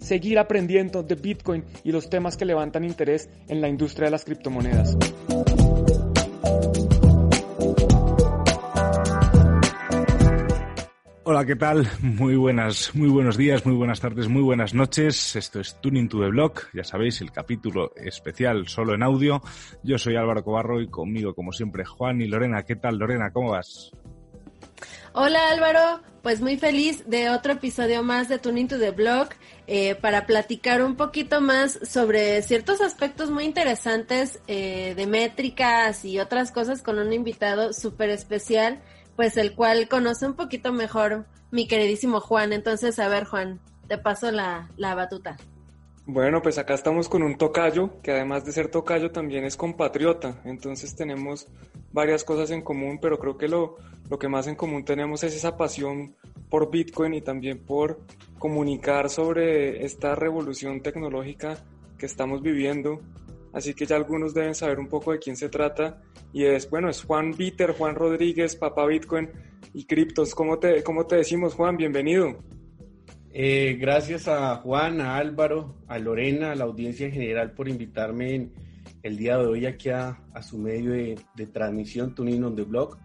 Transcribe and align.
seguir 0.00 0.38
aprendiendo 0.38 1.02
de 1.02 1.14
Bitcoin 1.14 1.64
y 1.84 1.92
los 1.92 2.10
temas 2.10 2.36
que 2.36 2.44
levantan 2.44 2.84
interés 2.84 3.28
en 3.48 3.60
la 3.60 3.68
industria 3.68 4.06
de 4.06 4.10
las 4.10 4.24
criptomonedas. 4.24 4.96
Hola, 11.22 11.46
¿qué 11.46 11.54
tal? 11.54 11.86
Muy 12.02 12.34
buenas, 12.34 12.92
muy 12.92 13.08
buenos 13.08 13.36
días, 13.36 13.64
muy 13.64 13.76
buenas 13.76 14.00
tardes, 14.00 14.28
muy 14.28 14.42
buenas 14.42 14.74
noches. 14.74 15.36
Esto 15.36 15.60
es 15.60 15.80
Tuning 15.80 16.08
to 16.08 16.18
the 16.18 16.28
Block, 16.28 16.68
ya 16.74 16.82
sabéis, 16.82 17.20
el 17.20 17.30
capítulo 17.30 17.92
especial 17.94 18.66
solo 18.66 18.94
en 18.94 19.04
audio. 19.04 19.40
Yo 19.84 19.96
soy 19.96 20.16
Álvaro 20.16 20.42
Cobarro 20.42 20.80
y 20.80 20.88
conmigo, 20.88 21.32
como 21.32 21.52
siempre, 21.52 21.84
Juan 21.84 22.20
y 22.20 22.26
Lorena. 22.26 22.64
¿Qué 22.64 22.74
tal, 22.74 22.98
Lorena? 22.98 23.30
¿Cómo 23.30 23.52
vas? 23.52 23.92
Hola 25.12 25.50
Álvaro, 25.50 26.00
pues 26.22 26.40
muy 26.40 26.56
feliz 26.56 27.02
de 27.08 27.30
otro 27.30 27.54
episodio 27.54 28.04
más 28.04 28.28
de 28.28 28.38
Tuning 28.38 28.68
to 28.68 28.78
the 28.78 28.92
Blog 28.92 29.30
eh, 29.66 29.96
para 29.96 30.24
platicar 30.24 30.84
un 30.84 30.94
poquito 30.94 31.40
más 31.40 31.80
sobre 31.82 32.40
ciertos 32.42 32.80
aspectos 32.80 33.28
muy 33.28 33.42
interesantes 33.42 34.40
eh, 34.46 34.94
de 34.94 35.06
métricas 35.08 36.04
y 36.04 36.20
otras 36.20 36.52
cosas 36.52 36.82
con 36.82 37.00
un 37.00 37.12
invitado 37.12 37.72
súper 37.72 38.10
especial 38.10 38.80
pues 39.16 39.36
el 39.36 39.56
cual 39.56 39.88
conoce 39.88 40.26
un 40.26 40.34
poquito 40.34 40.72
mejor 40.72 41.26
mi 41.50 41.66
queridísimo 41.66 42.20
Juan. 42.20 42.52
Entonces, 42.52 42.98
a 43.00 43.08
ver, 43.08 43.24
Juan, 43.24 43.60
te 43.88 43.98
paso 43.98 44.30
la, 44.30 44.70
la 44.76 44.94
batuta. 44.94 45.36
Bueno, 46.12 46.42
pues 46.42 46.58
acá 46.58 46.74
estamos 46.74 47.08
con 47.08 47.22
un 47.22 47.38
tocayo, 47.38 48.00
que 48.02 48.10
además 48.10 48.44
de 48.44 48.50
ser 48.50 48.66
tocayo 48.66 49.12
también 49.12 49.44
es 49.44 49.56
compatriota, 49.56 50.40
entonces 50.44 50.96
tenemos 50.96 51.46
varias 51.92 52.24
cosas 52.24 52.50
en 52.50 52.62
común, 52.62 52.98
pero 53.00 53.16
creo 53.20 53.38
que 53.38 53.46
lo, 53.46 53.76
lo 54.08 54.18
que 54.18 54.26
más 54.26 54.48
en 54.48 54.56
común 54.56 54.84
tenemos 54.84 55.22
es 55.22 55.36
esa 55.36 55.56
pasión 55.56 56.16
por 56.48 56.68
Bitcoin 56.68 57.14
y 57.14 57.20
también 57.20 57.64
por 57.64 58.00
comunicar 58.40 59.08
sobre 59.08 59.84
esta 59.84 60.16
revolución 60.16 60.80
tecnológica 60.80 61.58
que 61.96 62.06
estamos 62.06 62.42
viviendo 62.42 63.00
así 63.52 63.72
que 63.74 63.86
ya 63.86 63.94
algunos 63.94 64.34
deben 64.34 64.56
saber 64.56 64.80
un 64.80 64.88
poco 64.88 65.12
de 65.12 65.20
quién 65.20 65.36
se 65.36 65.48
trata. 65.48 66.02
Y 66.32 66.44
es, 66.44 66.68
bueno, 66.70 66.88
es 66.88 67.04
Juan 67.04 67.36
Bitter, 67.36 67.72
Juan 67.72 67.94
Rodríguez, 67.94 68.56
papá 68.56 68.84
Bitcoin 68.86 69.30
y 69.74 69.84
criptos. 69.84 70.34
¿Cómo 70.34 70.58
te, 70.58 70.82
cómo 70.82 71.06
te 71.06 71.16
decimos, 71.16 71.54
Juan? 71.54 71.76
Bienvenido. 71.76 72.36
Eh, 73.32 73.76
gracias 73.80 74.26
a 74.26 74.56
Juan, 74.56 75.00
a 75.00 75.16
Álvaro, 75.16 75.76
a 75.86 75.98
Lorena, 75.98 76.50
a 76.50 76.54
la 76.56 76.64
audiencia 76.64 77.06
en 77.06 77.12
general 77.12 77.52
por 77.52 77.68
invitarme 77.68 78.50
el 79.04 79.16
día 79.16 79.38
de 79.38 79.46
hoy 79.46 79.66
aquí 79.66 79.88
a, 79.88 80.18
su 80.42 80.58
medio 80.58 80.90
de, 80.90 81.46
transmisión, 81.46 82.14
Tuning 82.14 82.42
on 82.42 82.56
the 82.56 82.62
Blog. 82.62 82.98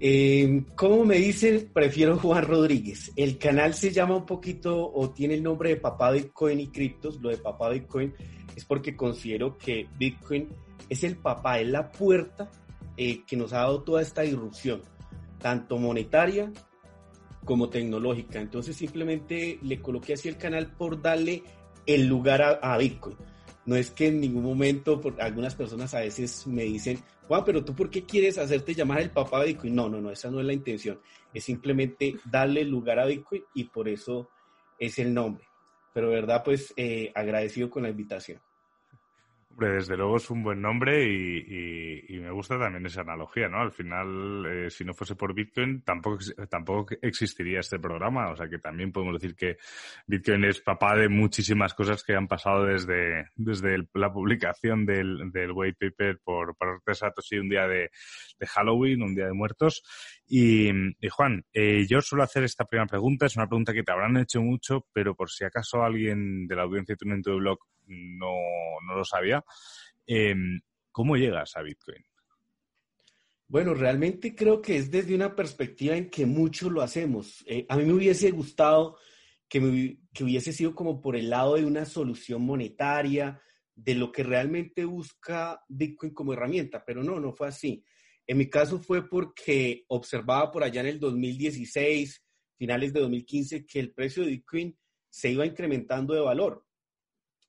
Eh, 0.00 0.62
como 0.76 1.04
me 1.04 1.16
dicen, 1.16 1.70
prefiero 1.72 2.18
Juan 2.18 2.44
Rodríguez. 2.44 3.10
El 3.16 3.38
canal 3.38 3.74
se 3.74 3.90
llama 3.90 4.16
un 4.16 4.26
poquito 4.26 4.92
o 4.92 5.10
tiene 5.10 5.34
el 5.34 5.42
nombre 5.42 5.70
de 5.70 5.76
Papá 5.76 6.12
Bitcoin 6.12 6.60
y 6.60 6.68
Criptos. 6.68 7.20
Lo 7.20 7.30
de 7.30 7.38
Papá 7.38 7.70
Bitcoin 7.70 8.12
es 8.54 8.64
porque 8.64 8.94
considero 8.94 9.56
que 9.56 9.88
Bitcoin 9.98 10.48
es 10.88 11.02
el 11.02 11.16
papá, 11.16 11.60
es 11.60 11.68
la 11.68 11.90
puerta 11.90 12.50
eh, 12.96 13.24
que 13.26 13.36
nos 13.36 13.52
ha 13.52 13.58
dado 13.58 13.82
toda 13.82 14.02
esta 14.02 14.24
irrupción, 14.24 14.82
tanto 15.38 15.78
monetaria 15.78 16.52
como 17.48 17.70
tecnológica. 17.70 18.42
Entonces 18.42 18.76
simplemente 18.76 19.58
le 19.62 19.80
coloqué 19.80 20.12
así 20.12 20.28
el 20.28 20.36
canal 20.36 20.70
por 20.76 21.00
darle 21.00 21.42
el 21.86 22.06
lugar 22.06 22.60
a, 22.60 22.76
Bitcoin. 22.76 23.16
No 23.64 23.74
es 23.74 23.90
que 23.90 24.08
en 24.08 24.20
ningún 24.20 24.42
momento, 24.42 25.00
algunas 25.18 25.54
personas 25.54 25.94
a 25.94 26.00
veces 26.00 26.46
me 26.46 26.64
dicen, 26.64 26.98
Juan, 27.26 27.44
pero 27.46 27.64
tú 27.64 27.74
por 27.74 27.88
qué 27.88 28.04
quieres 28.04 28.36
hacerte 28.36 28.74
llamar 28.74 29.00
el 29.00 29.10
papá 29.10 29.40
de 29.40 29.46
Bitcoin? 29.46 29.74
No, 29.74 29.88
no, 29.88 29.98
no, 29.98 30.10
esa 30.10 30.30
no 30.30 30.40
es 30.40 30.46
la 30.46 30.52
intención. 30.52 31.00
Es 31.32 31.44
simplemente 31.44 32.16
darle 32.30 32.64
lugar 32.64 32.98
a 32.98 33.06
Bitcoin 33.06 33.42
y 33.54 33.64
por 33.64 33.88
eso 33.88 34.28
es 34.78 34.98
el 34.98 35.14
nombre. 35.14 35.48
Pero 35.94 36.10
verdad, 36.10 36.42
pues 36.44 36.74
eh, 36.76 37.10
agradecido 37.14 37.70
con 37.70 37.84
la 37.84 37.88
invitación 37.88 38.42
desde 39.66 39.96
luego 39.96 40.16
es 40.16 40.30
un 40.30 40.42
buen 40.42 40.60
nombre 40.60 41.04
y, 41.04 42.18
me 42.20 42.30
gusta 42.30 42.58
también 42.58 42.84
esa 42.86 43.00
analogía, 43.00 43.48
¿no? 43.48 43.60
Al 43.60 43.72
final, 43.72 44.44
eh, 44.46 44.70
si 44.70 44.84
no 44.84 44.92
fuese 44.92 45.16
por 45.16 45.34
Bitcoin, 45.34 45.82
tampoco, 45.82 46.94
existiría 47.00 47.60
este 47.60 47.78
programa. 47.78 48.30
O 48.30 48.36
sea 48.36 48.48
que 48.48 48.58
también 48.58 48.92
podemos 48.92 49.20
decir 49.20 49.34
que 49.34 49.56
Bitcoin 50.06 50.44
es 50.44 50.60
papá 50.60 50.94
de 50.96 51.08
muchísimas 51.08 51.74
cosas 51.74 52.04
que 52.04 52.14
han 52.14 52.28
pasado 52.28 52.66
desde, 52.66 53.30
la 53.94 54.12
publicación 54.12 54.84
del, 54.84 55.30
white 55.54 55.90
paper 55.90 56.20
por, 56.22 56.56
por 56.56 56.82
Satoshi 56.94 57.38
un 57.38 57.48
día 57.48 57.66
de, 57.66 57.90
Halloween, 58.46 59.02
un 59.02 59.14
día 59.14 59.26
de 59.26 59.32
muertos. 59.32 59.82
Y, 60.26 60.70
Juan, 61.10 61.44
eh, 61.52 61.86
yo 61.88 62.02
suelo 62.02 62.24
hacer 62.24 62.44
esta 62.44 62.64
primera 62.64 62.86
pregunta, 62.86 63.26
es 63.26 63.36
una 63.36 63.48
pregunta 63.48 63.72
que 63.72 63.82
te 63.82 63.92
habrán 63.92 64.16
hecho 64.18 64.42
mucho, 64.42 64.86
pero 64.92 65.14
por 65.14 65.30
si 65.30 65.44
acaso 65.44 65.82
alguien 65.82 66.46
de 66.46 66.56
la 66.56 66.62
audiencia 66.62 66.94
de 66.98 67.22
tu 67.22 67.36
blog 67.36 67.58
no, 67.88 68.34
no 68.86 68.94
lo 68.96 69.04
sabía, 69.04 69.44
em, 70.06 70.60
¿cómo 70.92 71.16
llegas 71.16 71.56
a 71.56 71.62
Bitcoin? 71.62 72.04
Bueno, 73.46 73.74
realmente 73.74 74.34
creo 74.34 74.60
que 74.60 74.76
es 74.76 74.90
desde 74.90 75.14
una 75.14 75.34
perspectiva 75.34 75.96
en 75.96 76.10
que 76.10 76.26
muchos 76.26 76.70
lo 76.70 76.82
hacemos. 76.82 77.42
Eh, 77.46 77.64
a 77.68 77.76
mí 77.76 77.84
me 77.84 77.94
hubiese 77.94 78.30
gustado 78.30 78.98
que, 79.48 79.98
que 80.12 80.24
hubiese 80.24 80.52
sido 80.52 80.74
como 80.74 81.00
por 81.00 81.16
el 81.16 81.30
lado 81.30 81.54
de 81.54 81.64
una 81.64 81.86
solución 81.86 82.42
monetaria, 82.42 83.40
de 83.74 83.94
lo 83.94 84.10
que 84.10 84.24
realmente 84.24 84.84
busca 84.84 85.64
Bitcoin 85.68 86.12
como 86.12 86.32
herramienta, 86.32 86.84
pero 86.84 87.04
no, 87.04 87.20
no 87.20 87.32
fue 87.32 87.48
así. 87.48 87.84
En 88.26 88.36
mi 88.36 88.50
caso 88.50 88.78
fue 88.80 89.08
porque 89.08 89.84
observaba 89.88 90.50
por 90.50 90.64
allá 90.64 90.80
en 90.80 90.88
el 90.88 91.00
2016, 91.00 92.24
finales 92.56 92.92
de 92.92 93.00
2015, 93.00 93.64
que 93.64 93.78
el 93.78 93.92
precio 93.92 94.24
de 94.24 94.30
Bitcoin 94.30 94.76
se 95.08 95.30
iba 95.30 95.46
incrementando 95.46 96.12
de 96.12 96.20
valor. 96.20 96.66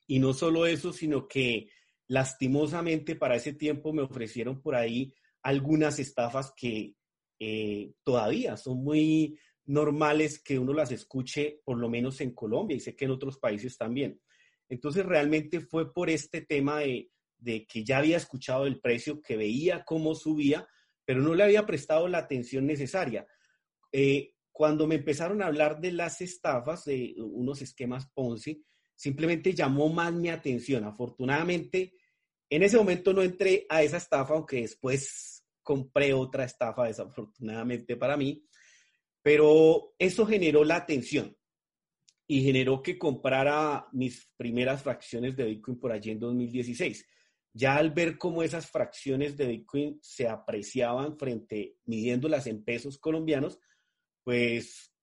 Y 0.09 0.17
no 0.17 0.33
solo 0.33 0.65
eso, 0.65 0.91
sino 0.91 1.27
que 1.27 1.69
lastimosamente 2.07 3.15
para 3.15 3.35
ese 3.35 3.53
tiempo 3.53 3.93
me 3.93 4.01
ofrecieron 4.01 4.59
por 4.59 4.73
ahí 4.73 5.13
algunas 5.43 5.99
estafas 5.99 6.51
que 6.57 6.95
eh, 7.39 7.93
todavía 8.03 8.57
son 8.57 8.83
muy 8.83 9.37
normales 9.65 10.41
que 10.41 10.57
uno 10.57 10.73
las 10.73 10.91
escuche, 10.91 11.61
por 11.63 11.77
lo 11.77 11.89
menos 11.89 12.21
en 12.21 12.33
Colombia 12.33 12.75
y 12.75 12.79
sé 12.79 12.95
que 12.95 13.05
en 13.05 13.11
otros 13.11 13.37
países 13.37 13.77
también. 13.77 14.19
Entonces 14.67 15.05
realmente 15.05 15.59
fue 15.59 15.93
por 15.93 16.09
este 16.09 16.41
tema 16.41 16.79
de, 16.79 17.11
de 17.37 17.67
que 17.67 17.83
ya 17.83 17.99
había 17.99 18.17
escuchado 18.17 18.65
el 18.65 18.79
precio, 18.79 19.21
que 19.21 19.37
veía 19.37 19.85
cómo 19.85 20.15
subía, 20.15 20.67
pero 21.05 21.21
no 21.21 21.35
le 21.35 21.43
había 21.43 21.67
prestado 21.67 22.07
la 22.07 22.17
atención 22.17 22.65
necesaria. 22.65 23.27
Eh, 23.91 24.33
cuando 24.51 24.87
me 24.87 24.95
empezaron 24.95 25.43
a 25.43 25.45
hablar 25.45 25.79
de 25.79 25.91
las 25.91 26.19
estafas, 26.19 26.85
de 26.85 27.13
unos 27.19 27.61
esquemas 27.61 28.09
Ponzi, 28.11 28.65
simplemente 28.99 29.53
llamó 29.53 29.87
más 29.87 30.11
mi 30.11 30.29
atención. 30.29 30.83
Afortunadamente, 30.83 31.93
en 32.49 32.63
ese 32.63 32.75
momento 32.75 33.13
no 33.13 33.21
entré 33.21 33.65
a 33.69 33.81
esa 33.81 33.95
estafa, 33.95 34.33
aunque 34.33 34.61
después 34.61 35.45
compré 35.63 36.13
otra 36.13 36.43
estafa, 36.43 36.87
desafortunadamente 36.87 37.95
para 37.95 38.17
mí, 38.17 38.45
pero 39.21 39.93
eso 39.97 40.25
generó 40.25 40.65
la 40.65 40.75
atención 40.75 41.37
y 42.27 42.43
generó 42.43 42.81
que 42.83 42.97
comprara 42.97 43.87
mis 43.93 44.29
primeras 44.35 44.83
fracciones 44.83 45.37
de 45.37 45.45
Bitcoin 45.45 45.79
por 45.79 45.91
allí 45.91 46.11
en 46.11 46.19
2016 46.19 47.05
ya 47.53 47.77
al 47.77 47.91
ver 47.91 48.17
cómo 48.17 48.43
esas 48.43 48.69
fracciones 48.69 49.37
de 49.37 49.47
Bitcoin 49.47 49.99
se 50.01 50.27
apreciaban 50.27 51.17
frente, 51.17 51.77
midiéndolas 51.85 52.47
en 52.47 52.63
pesos 52.63 52.97
colombianos, 52.99 53.59
pues 54.23 54.93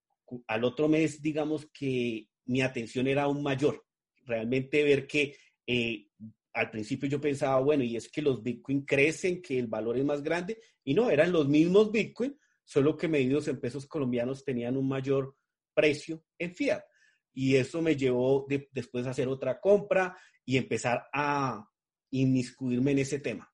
al 0.47 0.65
otro 0.65 0.89
mes, 0.89 1.21
digamos 1.21 1.67
que 1.67 2.29
mi 2.45 2.63
atención 2.63 3.07
era 3.07 3.25
aún 3.25 3.43
mayor. 3.43 3.86
Realmente 4.27 4.83
ver 4.83 5.07
que 5.07 5.37
eh, 5.67 6.09
al 6.53 6.71
principio 6.71 7.09
yo 7.09 7.21
pensaba, 7.21 7.61
bueno, 7.61 7.85
y 7.85 7.97
es 7.97 8.09
que 8.11 8.23
los 8.23 8.43
Bitcoin 8.43 8.85
crecen, 8.85 9.41
que 9.41 9.59
el 9.59 9.67
valor 9.67 9.97
es 9.97 10.05
más 10.05 10.23
grande, 10.23 10.61
y 10.85 10.95
no, 10.95 11.11
eran 11.11 11.33
los 11.33 11.49
mismos 11.49 11.91
Bitcoin, 11.91 12.39
solo 12.65 12.97
que 12.97 13.09
medidos 13.09 13.49
en 13.49 13.61
pesos 13.61 13.87
colombianos 13.87 14.45
tenían 14.45 14.77
un 14.77 14.89
mayor 14.89 15.37
precio 15.75 16.25
en 16.39 16.55
fiat. 16.55 16.83
Y 17.33 17.57
eso 17.57 17.81
me 17.81 17.97
llevó 17.97 18.47
después 18.73 19.07
a 19.07 19.11
hacer 19.11 19.29
otra 19.29 19.61
compra 19.61 20.17
y 20.45 20.57
empezar 20.57 21.07
a, 21.13 21.69
inmiscuirme 22.11 22.93
en 22.93 23.01
ese 23.01 23.19
tema. 23.19 23.53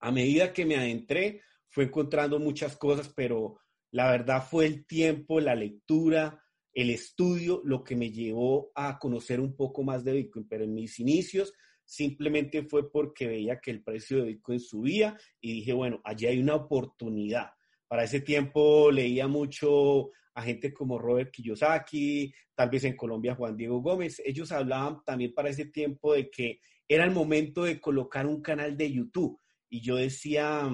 A 0.00 0.10
medida 0.10 0.52
que 0.52 0.64
me 0.64 0.76
adentré, 0.76 1.42
fue 1.68 1.84
encontrando 1.84 2.38
muchas 2.38 2.76
cosas, 2.76 3.12
pero 3.14 3.60
la 3.90 4.10
verdad 4.10 4.46
fue 4.48 4.66
el 4.66 4.86
tiempo, 4.86 5.40
la 5.40 5.54
lectura, 5.54 6.42
el 6.78 6.90
estudio 6.90 7.60
lo 7.64 7.82
que 7.82 7.96
me 7.96 8.12
llevó 8.12 8.70
a 8.72 9.00
conocer 9.00 9.40
un 9.40 9.56
poco 9.56 9.82
más 9.82 10.04
de 10.04 10.12
Bitcoin, 10.12 10.46
pero 10.48 10.62
en 10.62 10.74
mis 10.74 11.00
inicios 11.00 11.52
simplemente 11.84 12.62
fue 12.62 12.88
porque 12.88 13.26
veía 13.26 13.58
que 13.58 13.72
el 13.72 13.82
precio 13.82 14.18
de 14.18 14.28
Bitcoin 14.28 14.60
subía 14.60 15.18
y 15.40 15.54
dije, 15.54 15.72
bueno, 15.72 16.00
allí 16.04 16.26
hay 16.26 16.38
una 16.38 16.54
oportunidad. 16.54 17.50
Para 17.88 18.04
ese 18.04 18.20
tiempo 18.20 18.92
leía 18.92 19.26
mucho 19.26 20.10
a 20.34 20.42
gente 20.42 20.72
como 20.72 21.00
Robert 21.00 21.32
Kiyosaki, 21.32 22.32
tal 22.54 22.70
vez 22.70 22.84
en 22.84 22.94
Colombia 22.94 23.34
Juan 23.34 23.56
Diego 23.56 23.82
Gómez. 23.82 24.22
Ellos 24.24 24.52
hablaban 24.52 25.02
también 25.04 25.34
para 25.34 25.48
ese 25.48 25.64
tiempo 25.64 26.14
de 26.14 26.30
que 26.30 26.60
era 26.86 27.02
el 27.02 27.10
momento 27.10 27.64
de 27.64 27.80
colocar 27.80 28.24
un 28.24 28.40
canal 28.40 28.76
de 28.76 28.92
YouTube. 28.92 29.40
Y 29.68 29.80
yo 29.80 29.96
decía, 29.96 30.70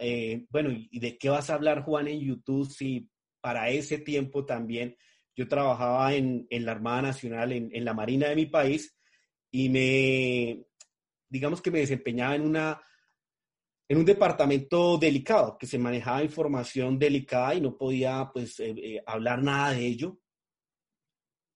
eh, 0.00 0.46
bueno, 0.50 0.70
¿y 0.72 0.98
de 0.98 1.16
qué 1.16 1.28
vas 1.28 1.48
a 1.48 1.54
hablar 1.54 1.84
Juan 1.84 2.08
en 2.08 2.18
YouTube 2.18 2.68
si 2.68 3.08
para 3.46 3.70
ese 3.70 3.98
tiempo 3.98 4.44
también 4.44 4.96
yo 5.36 5.46
trabajaba 5.46 6.12
en, 6.12 6.48
la 6.50 6.72
Armada 6.72 7.02
Nacional, 7.02 7.52
en, 7.52 7.70
en 7.72 7.84
la 7.84 7.94
Marina 7.94 8.28
de 8.28 8.34
mi 8.34 8.46
país, 8.46 8.98
y 9.52 9.68
me, 9.68 10.66
digamos 11.28 11.62
que 11.62 11.70
me 11.70 11.78
desempeñaba 11.78 12.34
en 12.34 12.42
una 12.42 12.82
en 13.88 13.98
un 13.98 14.04
departamento 14.04 14.98
delicado, 14.98 15.56
que 15.56 15.68
se 15.68 15.78
manejaba 15.78 16.24
información 16.24 16.98
delicada 16.98 17.54
y 17.54 17.60
no 17.60 17.78
podía 17.78 18.28
pues 18.32 18.58
eh, 18.58 18.74
eh, 18.78 19.02
hablar 19.06 19.44
nada 19.44 19.74
de 19.74 19.86
ello. 19.86 20.18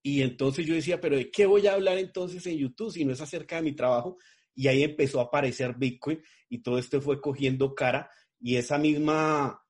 Y 0.01 0.21
entonces 0.21 0.65
yo 0.65 0.73
decía, 0.73 1.01
pero 1.01 1.17
¿de 1.17 1.29
qué 1.29 1.45
voy 1.45 1.67
a 1.67 1.73
hablar 1.73 1.97
entonces 1.97 2.47
en 2.47 2.57
YouTube 2.57 2.93
si 2.93 3.03
no 3.03 3.11
es 3.11 3.19
acerca 3.19 3.57
de 3.57 3.63
mi 3.63 3.73
trabajo? 3.73 4.17
Y 4.55 4.69
ahí 4.69 4.81
empezó 4.81 5.19
a 5.19 5.23
aparecer 5.23 5.75
Bitcoin 5.77 6.23
y 6.47 6.59
todo 6.59 6.77
esto 6.77 7.01
fue 7.01 7.19
cogiendo 7.19 7.75
cara 7.75 8.09
y 8.39 8.55
esa 8.55 8.77
misma 8.77 9.61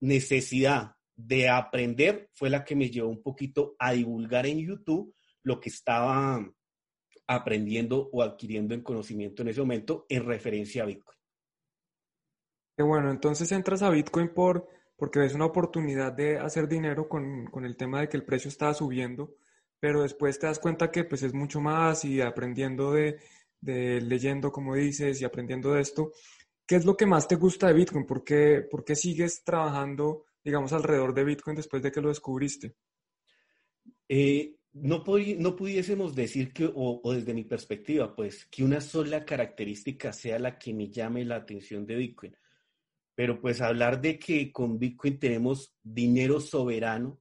necesidad 0.00 0.95
de 1.16 1.48
aprender 1.48 2.28
fue 2.34 2.50
la 2.50 2.64
que 2.64 2.76
me 2.76 2.90
llevó 2.90 3.08
un 3.08 3.22
poquito 3.22 3.74
a 3.78 3.92
divulgar 3.92 4.46
en 4.46 4.58
YouTube 4.58 5.14
lo 5.42 5.58
que 5.58 5.70
estaba 5.70 6.44
aprendiendo 7.26 8.08
o 8.12 8.22
adquiriendo 8.22 8.74
en 8.74 8.82
conocimiento 8.82 9.42
en 9.42 9.48
ese 9.48 9.60
momento 9.60 10.06
en 10.08 10.24
referencia 10.24 10.82
a 10.82 10.86
Bitcoin. 10.86 11.18
Qué 12.76 12.82
bueno, 12.82 13.10
entonces 13.10 13.50
entras 13.52 13.82
a 13.82 13.90
Bitcoin 13.90 14.34
por, 14.34 14.68
porque 14.96 15.18
ves 15.18 15.34
una 15.34 15.46
oportunidad 15.46 16.12
de 16.12 16.38
hacer 16.38 16.68
dinero 16.68 17.08
con, 17.08 17.46
con, 17.46 17.64
el 17.64 17.76
tema 17.76 18.00
de 18.00 18.08
que 18.08 18.18
el 18.18 18.24
precio 18.24 18.48
estaba 18.48 18.74
subiendo, 18.74 19.34
pero 19.80 20.02
después 20.02 20.38
te 20.38 20.46
das 20.46 20.58
cuenta 20.58 20.90
que 20.90 21.04
pues 21.04 21.22
es 21.22 21.32
mucho 21.32 21.60
más 21.60 22.04
y 22.04 22.20
aprendiendo 22.20 22.92
de, 22.92 23.18
de 23.60 24.02
leyendo, 24.02 24.52
como 24.52 24.74
dices, 24.74 25.20
y 25.20 25.24
aprendiendo 25.24 25.72
de 25.72 25.80
esto. 25.80 26.12
¿Qué 26.66 26.76
es 26.76 26.84
lo 26.84 26.96
que 26.96 27.06
más 27.06 27.26
te 27.26 27.36
gusta 27.36 27.68
de 27.68 27.74
Bitcoin? 27.74 28.04
¿Por 28.04 28.22
qué, 28.22 28.66
por 28.70 28.84
qué 28.84 28.94
sigues 28.94 29.42
trabajando, 29.42 30.25
digamos, 30.46 30.72
alrededor 30.72 31.12
de 31.12 31.24
Bitcoin 31.24 31.56
después 31.56 31.82
de 31.82 31.92
que 31.92 32.00
lo 32.00 32.08
descubriste? 32.08 32.74
Eh, 34.08 34.54
no, 34.72 35.04
no 35.38 35.56
pudiésemos 35.56 36.14
decir 36.14 36.52
que, 36.54 36.64
o, 36.66 37.00
o, 37.02 37.12
desde 37.12 37.34
mi 37.34 37.44
perspectiva, 37.44 38.14
pues, 38.14 38.46
que 38.46 38.64
una 38.64 38.80
sola 38.80 39.26
característica 39.26 40.12
sea 40.12 40.38
la 40.38 40.58
que 40.58 40.72
me 40.72 40.88
llame 40.88 41.24
la 41.24 41.36
atención 41.36 41.84
de 41.84 41.96
Bitcoin 41.96 42.36
pero 43.16 43.40
pues 43.40 43.62
hablar 43.62 44.00
de 44.00 44.18
que 44.18 44.52
con 44.52 44.78
Bitcoin 44.78 45.18
tenemos 45.18 45.74
dinero 45.82 46.38
soberano, 46.38 47.18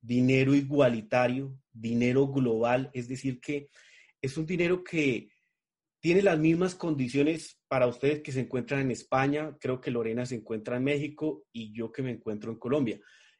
dinero 0.00 0.54
igualitario, 0.54 1.56
dinero 1.72 2.26
global, 2.26 2.90
es 2.92 3.06
decir, 3.06 3.40
que 3.40 3.70
es 4.20 4.36
un 4.36 4.44
dinero 4.44 4.82
que 4.82 5.30
tiene 6.00 6.22
las 6.22 6.38
mismas 6.38 6.74
condiciones 6.74 7.60
para 7.68 7.86
ustedes 7.86 8.22
que 8.22 8.32
se 8.32 8.40
encuentran 8.40 8.80
en 8.80 8.90
España, 8.90 9.56
creo 9.60 9.80
que 9.80 9.90
Lorena 9.90 10.24
se 10.24 10.34
encuentra 10.34 10.76
en 10.76 10.84
México 10.84 11.44
y 11.52 11.72
yo 11.72 11.92
que 11.92 12.02
me 12.02 12.10
encuentro 12.10 12.50
en 12.50 12.58
Colombia. 12.58 12.98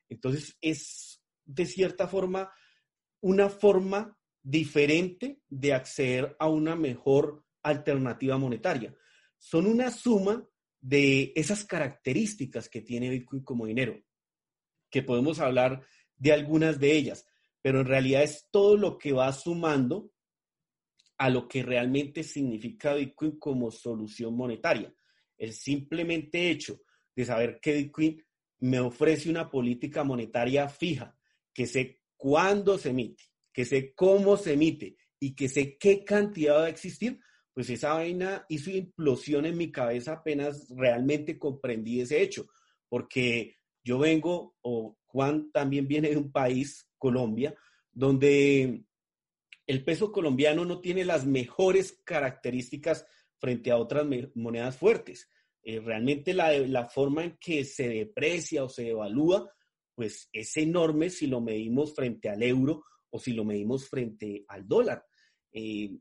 Entonces 0.08 0.56
es 0.60 1.22
de 1.44 1.64
cierta 1.64 2.06
forma 2.06 2.52
una 3.22 3.48
forma 3.48 4.16
diferente 4.42 5.40
de 5.48 5.72
acceder 5.72 6.36
a 6.38 6.48
una 6.48 6.76
mejor 6.76 7.44
alternativa 7.62 8.36
monetaria. 8.38 8.94
Son 9.38 9.66
una 9.66 9.90
suma 9.90 10.46
de 10.80 11.32
esas 11.36 11.64
características 11.64 12.68
que 12.68 12.82
tiene 12.82 13.10
Bitcoin 13.10 13.42
como 13.42 13.66
dinero, 13.66 13.98
que 14.90 15.02
podemos 15.02 15.40
hablar 15.40 15.86
de 16.16 16.32
algunas 16.32 16.78
de 16.78 16.92
ellas, 16.92 17.26
pero 17.62 17.80
en 17.80 17.86
realidad 17.86 18.22
es 18.22 18.48
todo 18.50 18.76
lo 18.76 18.98
que 18.98 19.12
va 19.12 19.32
sumando 19.32 20.10
a 21.20 21.28
lo 21.28 21.46
que 21.46 21.62
realmente 21.62 22.22
significa 22.22 22.94
Bitcoin 22.94 23.38
como 23.38 23.70
solución 23.70 24.34
monetaria. 24.34 24.90
El 25.36 25.52
simplemente 25.52 26.50
hecho 26.50 26.80
de 27.14 27.26
saber 27.26 27.60
que 27.60 27.74
Bitcoin 27.74 28.24
me 28.60 28.80
ofrece 28.80 29.28
una 29.28 29.50
política 29.50 30.02
monetaria 30.02 30.66
fija, 30.70 31.14
que 31.52 31.66
sé 31.66 32.00
cuándo 32.16 32.78
se 32.78 32.88
emite, 32.88 33.22
que 33.52 33.66
sé 33.66 33.92
cómo 33.94 34.38
se 34.38 34.54
emite 34.54 34.96
y 35.18 35.34
que 35.34 35.50
sé 35.50 35.76
qué 35.76 36.04
cantidad 36.06 36.54
va 36.54 36.64
a 36.64 36.70
existir, 36.70 37.20
pues 37.52 37.68
esa 37.68 37.92
vaina 37.92 38.46
hizo 38.48 38.70
implosión 38.70 39.44
en 39.44 39.58
mi 39.58 39.70
cabeza 39.70 40.14
apenas 40.14 40.70
realmente 40.70 41.38
comprendí 41.38 42.00
ese 42.00 42.22
hecho, 42.22 42.46
porque 42.88 43.56
yo 43.84 43.98
vengo, 43.98 44.56
o 44.62 44.96
Juan 45.04 45.52
también 45.52 45.86
viene 45.86 46.08
de 46.08 46.16
un 46.16 46.32
país, 46.32 46.88
Colombia, 46.96 47.54
donde 47.92 48.84
el 49.70 49.84
peso 49.84 50.10
colombiano 50.10 50.64
no 50.64 50.80
tiene 50.80 51.04
las 51.04 51.26
mejores 51.26 51.92
características 52.02 53.06
frente 53.38 53.70
a 53.70 53.76
otras 53.76 54.04
monedas 54.34 54.76
fuertes. 54.76 55.30
Eh, 55.62 55.78
realmente 55.78 56.34
la, 56.34 56.88
forma 56.88 57.22
en 57.22 57.38
que 57.38 57.64
se 57.64 57.88
deprecia 57.88 58.64
o 58.64 58.68
se 58.68 58.88
evalúa, 58.88 59.48
pues 59.94 60.28
es 60.32 60.56
enorme 60.56 61.08
si 61.08 61.28
lo 61.28 61.40
medimos 61.40 61.94
frente 61.94 62.28
al 62.28 62.42
euro 62.42 62.82
o 63.10 63.20
si 63.20 63.32
lo 63.32 63.44
medimos 63.44 63.88
frente 63.88 64.44
al 64.48 64.66
dólar. 64.66 65.06
Eh, 65.52 65.96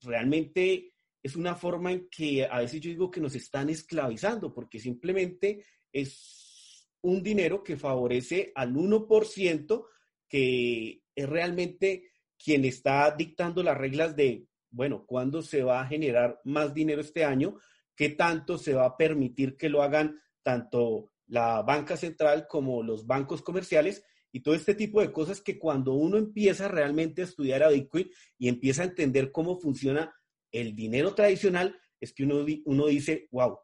realmente 0.00 0.94
es 1.20 1.34
una 1.34 1.56
forma 1.56 1.90
en 1.90 2.08
que 2.08 2.44
a 2.44 2.60
veces 2.60 2.80
yo 2.80 2.90
digo 2.90 3.10
que 3.10 3.20
nos 3.20 3.34
están 3.34 3.68
esclavizando, 3.68 4.54
porque 4.54 4.78
simplemente 4.78 5.64
es 5.90 6.88
un 7.00 7.20
dinero 7.20 7.64
que 7.64 7.76
favorece 7.76 8.52
al 8.54 8.74
1%, 8.74 9.86
que 10.28 11.02
es 11.16 11.28
realmente 11.28 12.07
quien 12.42 12.64
está 12.64 13.14
dictando 13.16 13.62
las 13.62 13.76
reglas 13.76 14.16
de, 14.16 14.46
bueno, 14.70 15.04
cuándo 15.06 15.42
se 15.42 15.62
va 15.62 15.80
a 15.80 15.86
generar 15.86 16.40
más 16.44 16.72
dinero 16.72 17.00
este 17.00 17.24
año, 17.24 17.58
qué 17.94 18.10
tanto 18.10 18.58
se 18.58 18.74
va 18.74 18.86
a 18.86 18.96
permitir 18.96 19.56
que 19.56 19.68
lo 19.68 19.82
hagan 19.82 20.20
tanto 20.42 21.10
la 21.26 21.62
banca 21.62 21.96
central 21.96 22.46
como 22.48 22.82
los 22.82 23.06
bancos 23.06 23.42
comerciales 23.42 24.04
y 24.32 24.40
todo 24.40 24.54
este 24.54 24.74
tipo 24.74 25.00
de 25.00 25.12
cosas 25.12 25.40
que 25.40 25.58
cuando 25.58 25.94
uno 25.94 26.16
empieza 26.16 26.68
realmente 26.68 27.22
a 27.22 27.24
estudiar 27.24 27.62
a 27.62 27.70
Bitcoin 27.70 28.10
y 28.38 28.48
empieza 28.48 28.82
a 28.82 28.86
entender 28.86 29.32
cómo 29.32 29.58
funciona 29.60 30.14
el 30.52 30.74
dinero 30.74 31.14
tradicional, 31.14 31.78
es 32.00 32.12
que 32.12 32.24
uno, 32.24 32.46
uno 32.64 32.86
dice, 32.86 33.28
wow, 33.30 33.58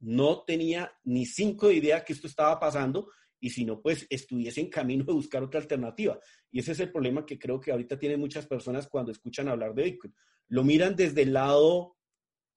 no 0.00 0.42
tenía 0.44 0.92
ni 1.04 1.26
cinco 1.26 1.68
de 1.68 1.74
idea 1.74 2.04
que 2.04 2.12
esto 2.12 2.26
estaba 2.26 2.58
pasando 2.60 3.08
y 3.40 3.50
si 3.50 3.64
no, 3.64 3.82
pues 3.82 4.06
estuviese 4.08 4.60
en 4.60 4.70
camino 4.70 5.04
de 5.04 5.12
buscar 5.12 5.42
otra 5.42 5.60
alternativa. 5.60 6.18
Y 6.54 6.60
ese 6.60 6.70
es 6.70 6.78
el 6.78 6.92
problema 6.92 7.26
que 7.26 7.36
creo 7.36 7.60
que 7.60 7.72
ahorita 7.72 7.98
tienen 7.98 8.20
muchas 8.20 8.46
personas 8.46 8.86
cuando 8.86 9.10
escuchan 9.10 9.48
hablar 9.48 9.74
de 9.74 9.82
Bitcoin. 9.82 10.14
Lo 10.46 10.62
miran 10.62 10.94
desde 10.94 11.22
el 11.22 11.32
lado 11.32 11.96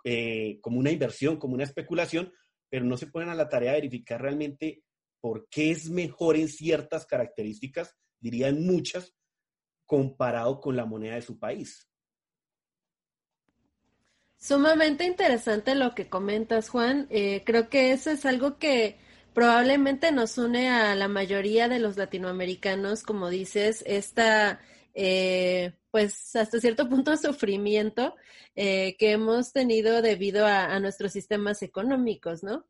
eh, 0.03 0.59
como 0.61 0.77
una 0.77 0.91
inversión, 0.91 1.37
como 1.37 1.55
una 1.55 1.63
especulación, 1.63 2.31
pero 2.69 2.85
no 2.85 2.95
se 2.95 3.07
ponen 3.07 3.29
a 3.29 3.33
la 3.33 3.49
tarea 3.49 3.71
de 3.71 3.79
verificar 3.79 4.21
realmente 4.21 4.83
por 5.19 5.49
qué 5.49 5.71
es 5.71 5.89
mejor 5.89 6.35
en 6.35 6.47
ciertas 6.47 7.07
características, 7.07 7.95
diría 8.19 8.49
en 8.49 8.67
muchas, 8.67 9.15
comparado 9.87 10.61
con 10.61 10.75
la 10.75 10.85
moneda 10.85 11.15
de 11.15 11.23
su 11.23 11.39
país. 11.39 11.89
Sumamente 14.37 15.05
interesante 15.05 15.73
lo 15.73 15.95
que 15.95 16.07
comentas, 16.07 16.69
Juan. 16.69 17.07
Eh, 17.09 17.41
creo 17.47 17.67
que 17.67 17.93
eso 17.93 18.11
es 18.11 18.27
algo 18.27 18.59
que 18.59 18.99
probablemente 19.37 20.11
nos 20.11 20.39
une 20.39 20.67
a 20.67 20.95
la 20.95 21.07
mayoría 21.07 21.69
de 21.69 21.77
los 21.77 21.95
latinoamericanos, 21.95 23.03
como 23.03 23.29
dices, 23.29 23.83
esta, 23.85 24.59
eh, 24.95 25.73
pues 25.91 26.35
hasta 26.35 26.59
cierto 26.59 26.89
punto 26.89 27.15
sufrimiento 27.17 28.15
eh, 28.55 28.95
que 28.97 29.11
hemos 29.11 29.53
tenido 29.53 30.01
debido 30.01 30.47
a, 30.47 30.79
nuestros 30.79 31.11
sistemas 31.11 31.61
económicos, 31.61 32.41
¿no? 32.41 32.65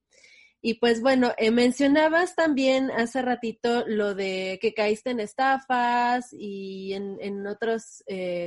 Y 0.59 0.73
pues 0.73 1.01
bueno, 1.01 1.31
mencionabas 1.53 2.35
también 2.35 2.91
hace 2.91 3.21
ratito 3.21 3.85
lo 3.87 4.13
de 4.13 4.59
que 4.61 4.73
caíste 4.73 5.11
en 5.11 5.21
estafas 5.21 6.33
y 6.33 6.91
en 6.91 7.47
otras 7.47 8.03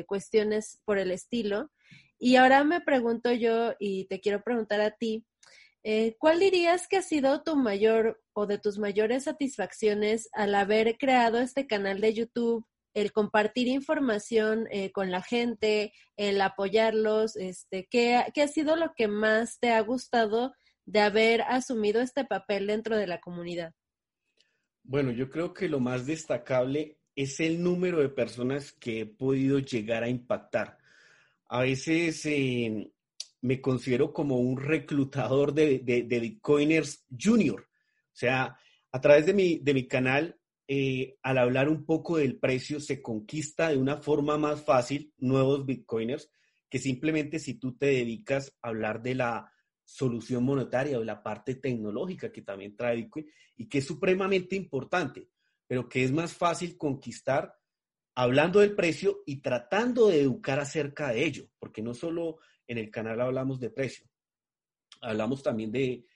cuestiones 0.06 0.78
por 0.84 0.98
el 0.98 1.10
estilo. 1.10 1.70
Y 2.18 2.36
ahora 2.36 2.64
me 2.64 2.82
pregunto 2.82 3.32
yo 3.32 3.72
y 3.78 4.04
te 4.04 4.20
quiero 4.20 4.42
preguntar 4.42 4.82
a 4.82 4.90
ti, 4.90 5.24
eh, 5.82 6.16
¿cuál 6.18 6.40
dirías 6.40 6.88
que 6.88 6.98
ha 6.98 7.02
sido 7.02 7.42
tu 7.42 7.56
mayor 7.56 8.22
o 8.32 8.46
de 8.46 8.58
tus 8.58 8.78
mayores 8.78 9.24
satisfacciones 9.24 10.28
al 10.32 10.54
haber 10.54 10.98
creado 10.98 11.38
este 11.38 11.66
canal 11.66 12.00
de 12.00 12.14
YouTube, 12.14 12.66
el 12.92 13.12
compartir 13.12 13.68
información 13.68 14.66
eh, 14.70 14.92
con 14.92 15.10
la 15.10 15.22
gente, 15.22 15.92
el 16.16 16.40
apoyarlos? 16.40 17.36
Este, 17.36 17.86
¿qué, 17.90 18.24
¿Qué 18.34 18.42
ha 18.42 18.48
sido 18.48 18.76
lo 18.76 18.92
que 18.94 19.08
más 19.08 19.58
te 19.58 19.70
ha 19.70 19.80
gustado 19.80 20.52
de 20.84 21.00
haber 21.00 21.42
asumido 21.42 22.00
este 22.00 22.24
papel 22.24 22.66
dentro 22.66 22.96
de 22.96 23.06
la 23.06 23.20
comunidad? 23.20 23.72
Bueno, 24.82 25.12
yo 25.12 25.30
creo 25.30 25.54
que 25.54 25.68
lo 25.68 25.80
más 25.80 26.06
destacable 26.06 26.98
es 27.14 27.40
el 27.40 27.62
número 27.62 28.00
de 28.00 28.08
personas 28.08 28.72
que 28.72 29.00
he 29.00 29.06
podido 29.06 29.58
llegar 29.58 30.02
a 30.02 30.08
impactar. 30.08 30.78
A 31.48 31.62
veces 31.62 32.24
eh, 32.26 32.92
me 33.42 33.60
considero 33.60 34.12
como 34.12 34.38
un 34.38 34.58
reclutador 34.58 35.54
de, 35.54 35.78
Bitcoiners 36.08 37.06
junior. 37.10 37.62
O 37.62 38.16
sea, 38.20 38.58
a 38.92 39.00
través 39.00 39.26
de 39.26 39.34
mi, 39.34 39.58
de 39.58 39.74
mi 39.74 39.86
canal, 39.86 40.38
eh, 40.68 41.16
al 41.22 41.38
hablar 41.38 41.68
un 41.68 41.84
poco 41.84 42.16
del 42.16 42.38
precio, 42.38 42.80
se 42.80 43.02
conquista 43.02 43.70
de 43.70 43.78
una 43.78 43.96
forma 43.96 44.38
más 44.38 44.64
fácil 44.64 45.12
nuevos 45.18 45.64
Bitcoiners 45.66 46.30
que 46.70 46.78
simplemente 46.78 47.40
si 47.40 47.54
tú 47.54 47.76
te 47.76 47.86
dedicas 47.86 48.56
a 48.62 48.68
hablar 48.68 49.02
de 49.02 49.16
la 49.16 49.52
solución 49.84 50.44
monetaria 50.44 50.96
o 50.96 51.00
de 51.00 51.06
la 51.06 51.22
parte 51.22 51.56
tecnológica 51.56 52.30
que 52.30 52.42
también 52.42 52.76
trae 52.76 52.94
Bitcoin 52.94 53.26
y 53.56 53.68
que 53.68 53.78
es 53.78 53.86
supremamente 53.86 54.54
importante, 54.54 55.28
pero 55.66 55.88
que 55.88 56.04
es 56.04 56.12
más 56.12 56.32
fácil 56.32 56.78
conquistar 56.78 57.56
hablando 58.14 58.60
del 58.60 58.76
precio 58.76 59.22
y 59.26 59.42
tratando 59.42 60.08
de 60.08 60.20
educar 60.20 60.60
acerca 60.60 61.08
de 61.08 61.24
ello, 61.24 61.48
porque 61.58 61.82
no 61.82 61.94
solo 61.94 62.38
en 62.70 62.78
el 62.78 62.88
canal 62.88 63.20
hablamos 63.20 63.58
de 63.58 63.70
precio, 63.70 64.06
hablamos 65.00 65.42
también 65.42 65.72
de, 65.72 66.06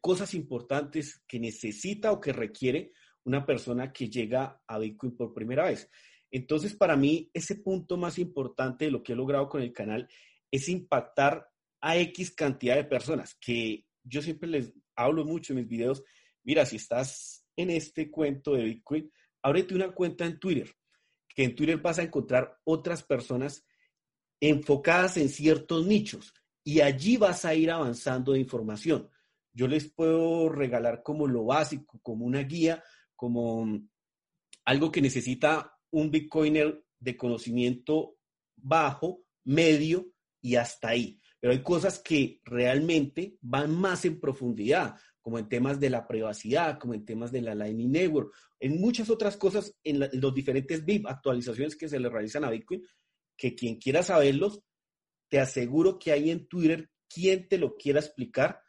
cosas 0.00 0.34
importantes 0.34 1.22
que 1.26 1.38
necesita 1.38 2.10
o 2.12 2.20
que 2.20 2.32
requiere 2.32 2.92
una 3.24 3.46
persona 3.46 3.92
que 3.92 4.10
llega 4.10 4.60
a 4.66 4.78
Bitcoin 4.78 5.16
por 5.16 5.32
primera 5.32 5.64
vez. 5.66 5.88
Entonces, 6.30 6.74
para 6.74 6.96
mí, 6.96 7.30
ese 7.32 7.54
punto 7.54 7.96
más 7.96 8.18
importante 8.18 8.86
de 8.86 8.90
lo 8.90 9.02
que 9.02 9.12
he 9.12 9.16
logrado 9.16 9.48
con 9.48 9.62
el 9.62 9.72
canal 9.72 10.06
es 10.50 10.68
impactar 10.68 11.48
a 11.80 11.96
X 11.96 12.32
cantidad 12.32 12.74
de 12.74 12.84
personas, 12.84 13.36
que 13.40 13.86
yo 14.02 14.20
siempre 14.20 14.50
les 14.50 14.74
hablo 14.96 15.24
mucho 15.24 15.52
en 15.52 15.60
mis 15.60 15.68
videos, 15.68 16.04
mira, 16.42 16.66
si 16.66 16.76
estás 16.76 17.46
en 17.56 17.70
este 17.70 18.10
cuento 18.10 18.52
de 18.54 18.64
Bitcoin, 18.64 19.10
ábrete 19.42 19.74
una 19.74 19.92
cuenta 19.92 20.26
en 20.26 20.38
Twitter, 20.38 20.74
que 21.28 21.44
en 21.44 21.54
Twitter 21.54 21.78
vas 21.78 22.00
a 22.00 22.02
encontrar 22.02 22.58
otras 22.64 23.02
personas 23.02 23.64
enfocadas 24.40 25.16
en 25.16 25.28
ciertos 25.28 25.86
nichos 25.86 26.34
y 26.64 26.80
allí 26.80 27.16
vas 27.16 27.44
a 27.44 27.54
ir 27.54 27.70
avanzando 27.70 28.32
de 28.32 28.40
información. 28.40 29.08
Yo 29.52 29.66
les 29.66 29.90
puedo 29.90 30.48
regalar 30.48 31.02
como 31.02 31.26
lo 31.26 31.44
básico, 31.44 31.98
como 32.02 32.24
una 32.24 32.42
guía, 32.42 32.82
como 33.16 33.80
algo 34.64 34.92
que 34.92 35.02
necesita 35.02 35.76
un 35.90 36.10
Bitcoiner 36.10 36.84
de 36.98 37.16
conocimiento 37.16 38.16
bajo, 38.56 39.24
medio 39.44 40.12
y 40.40 40.56
hasta 40.56 40.88
ahí. 40.88 41.20
Pero 41.40 41.52
hay 41.52 41.62
cosas 41.62 41.98
que 41.98 42.40
realmente 42.44 43.38
van 43.40 43.74
más 43.74 44.04
en 44.04 44.20
profundidad, 44.20 44.96
como 45.20 45.38
en 45.38 45.48
temas 45.48 45.80
de 45.80 45.90
la 45.90 46.06
privacidad, 46.06 46.78
como 46.78 46.94
en 46.94 47.04
temas 47.04 47.32
de 47.32 47.42
la 47.42 47.54
Lightning 47.54 47.90
Network, 47.90 48.32
en 48.58 48.80
muchas 48.80 49.08
otras 49.10 49.36
cosas, 49.36 49.74
en, 49.82 50.00
los 50.20 50.34
diferentes 50.34 50.84
BIP, 50.84 51.06
actualizaciones 51.06 51.76
que 51.76 51.88
se 51.88 51.98
le 51.98 52.08
realizan 52.08 52.44
a 52.44 52.50
Bitcoin, 52.50 52.82
que 53.40 53.54
quien 53.54 53.76
quiera 53.76 54.02
saberlos, 54.02 54.60
te 55.30 55.40
aseguro 55.40 55.98
que 55.98 56.12
hay 56.12 56.30
en 56.30 56.46
Twitter 56.46 56.90
quien 57.08 57.48
te 57.48 57.56
lo 57.56 57.74
quiera 57.74 57.98
explicar, 57.98 58.60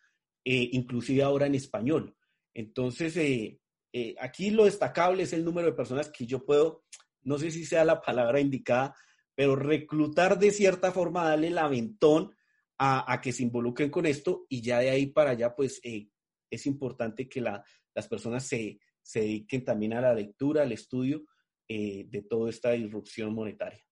eh, 0.46 0.70
inclusive 0.72 1.24
ahora 1.24 1.46
en 1.46 1.56
español. 1.56 2.16
Entonces, 2.54 3.18
eh, 3.18 3.60
eh, 3.92 4.16
aquí 4.18 4.50
lo 4.50 4.64
destacable 4.64 5.24
es 5.24 5.34
el 5.34 5.44
número 5.44 5.68
de 5.68 5.74
personas 5.74 6.10
que 6.10 6.26
yo 6.26 6.46
puedo, 6.46 6.86
no 7.22 7.38
sé 7.38 7.52
si 7.52 7.66
sea 7.66 7.84
la 7.84 8.00
palabra 8.02 8.40
indicada, 8.40 8.96
pero 9.36 9.58
reclutar 9.58 10.40
de 10.40 10.52
cierta 10.52 10.94
forma, 10.94 11.26
darle 11.26 11.48
el 11.48 11.58
aventón 11.58 12.34
a, 12.78 13.20
que 13.22 13.34
se 13.34 13.44
involucren 13.44 13.92
con 13.92 14.06
esto 14.06 14.46
y 14.48 14.62
ya 14.62 14.80
de 14.80 14.90
ahí 14.90 15.08
para 15.08 15.32
allá, 15.32 15.54
pues 15.54 15.82
es 15.84 16.66
importante 16.66 17.30
que 17.30 17.40
las 17.42 18.08
personas 18.10 18.48
se, 18.48 18.80
dediquen 19.14 19.64
también 19.66 19.94
a 19.94 20.02
la 20.02 20.16
lectura, 20.16 20.64
al 20.64 20.72
estudio 20.72 21.26
de 21.68 22.26
toda 22.28 22.50
esta 22.50 22.72
disrupción 22.72 23.36
monetaria. 23.36 23.86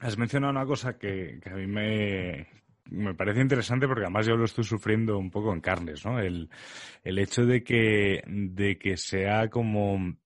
Has 0.00 0.18
mencionado 0.18 0.52
una 0.52 0.66
cosa 0.66 0.98
que, 0.98 1.40
a 1.44 1.54
mí 1.54 1.66
me, 1.66 3.14
parece 3.14 3.40
interesante 3.40 3.86
porque 3.86 4.02
además 4.02 4.26
yo 4.26 4.36
lo 4.36 4.44
estoy 4.44 4.64
sufriendo 4.64 5.16
un 5.18 5.30
poco 5.30 5.52
en 5.52 5.60
carnes, 5.60 6.04
¿no? 6.04 6.18
El, 6.18 6.48
hecho 7.04 7.46
de 7.46 7.62
que, 7.62 8.22
de 8.26 8.78
que 8.78 8.96
sea 8.96 9.48
como 9.48 10.16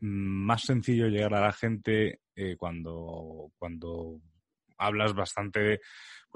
más 0.00 0.62
sencillo 0.62 1.08
llegar 1.08 1.34
a 1.34 1.40
la 1.40 1.52
gente 1.52 2.20
eh, 2.34 2.56
cuando, 2.56 3.52
cuando 3.58 4.20
hablas 4.78 5.14
bastante 5.14 5.80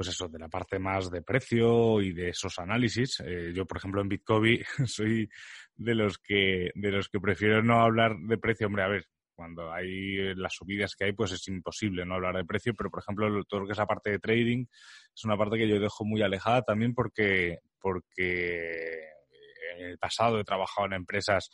pues 0.00 0.09
eso, 0.09 0.28
de 0.28 0.38
la 0.38 0.49
parte 0.49 0.78
más 0.78 1.11
de 1.11 1.21
precio 1.21 2.00
y 2.00 2.14
de 2.14 2.30
esos 2.30 2.59
análisis. 2.59 3.21
Eh, 3.21 3.52
yo, 3.54 3.66
por 3.66 3.76
ejemplo, 3.76 4.00
en 4.00 4.09
Bitcoin 4.09 4.61
soy 4.87 5.28
de 5.76 5.95
los 5.95 6.16
que, 6.16 6.71
de 6.75 6.90
los 6.90 7.11
que 7.11 7.21
prefiero 7.21 7.62
no 7.62 7.83
hablar 7.83 8.16
de 8.16 8.38
precio. 8.38 8.66
Hombre, 8.66 8.83
a 8.83 8.88
ver, 8.88 9.07
cuando 9.40 9.73
hay 9.73 10.35
las 10.35 10.52
subidas 10.52 10.94
que 10.94 11.06
hay, 11.06 11.12
pues 11.12 11.32
es 11.32 11.49
imposible 11.49 12.04
no 12.04 12.16
hablar 12.16 12.37
de 12.37 12.44
precio, 12.44 12.75
pero 12.75 12.90
por 12.90 13.00
ejemplo, 13.00 13.42
todo 13.44 13.61
lo 13.61 13.66
que 13.66 13.73
es 13.73 13.78
la 13.78 13.87
parte 13.87 14.11
de 14.11 14.18
trading 14.18 14.66
es 15.16 15.25
una 15.25 15.38
parte 15.38 15.56
que 15.56 15.66
yo 15.66 15.80
dejo 15.80 16.04
muy 16.04 16.20
alejada 16.20 16.61
también 16.61 16.92
porque, 16.92 17.61
porque 17.80 18.99
en 19.78 19.87
el 19.87 19.99
pasado 19.99 20.38
he 20.38 20.44
trabajado 20.44 20.88
en 20.88 20.92
empresas 20.92 21.49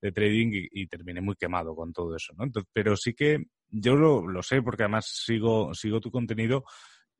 de 0.00 0.12
trading 0.12 0.68
y, 0.70 0.86
terminé 0.86 1.20
muy 1.20 1.34
quemado 1.34 1.74
con 1.74 1.92
todo 1.92 2.14
eso, 2.14 2.32
¿no? 2.36 2.44
pero 2.72 2.96
sí 2.96 3.12
que 3.12 3.38
yo 3.68 3.96
lo, 3.96 4.24
lo 4.24 4.40
sé 4.40 4.62
porque 4.62 4.84
además 4.84 5.06
sigo, 5.08 5.74
sigo 5.74 6.00
tu 6.00 6.12
contenido 6.12 6.62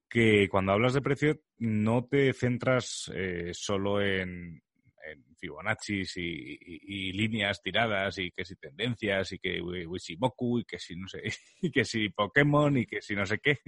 que 0.09 0.49
cuando 0.49 0.71
hablas 0.71 0.95
de 0.95 1.03
precio 1.03 1.41
no 1.59 2.05
te 2.05 2.33
centras 2.33 3.11
eh, 3.13 3.51
solo 3.55 4.01
en, 4.01 4.63
Fibonacci 5.43 6.05
y, 6.15 7.13
líneas 7.13 7.61
tiradas 7.61 8.17
y 8.19 8.31
que 8.31 8.45
si 8.45 8.55
tendencias 8.55 9.33
y 9.33 9.41
que 9.41 9.61
Wishimoku 9.61 10.61
y 10.61 10.65
que 10.65 10.79
si 10.79 10.95
no 10.95 11.09
sé 11.09 11.21
y 11.61 11.73
que 11.73 11.85
si 11.85 12.11
Pokémon 12.11 12.79
y 12.79 12.87
que 12.87 13.03
si 13.03 13.17
no 13.17 13.27
sé 13.27 13.39
qué. 13.41 13.59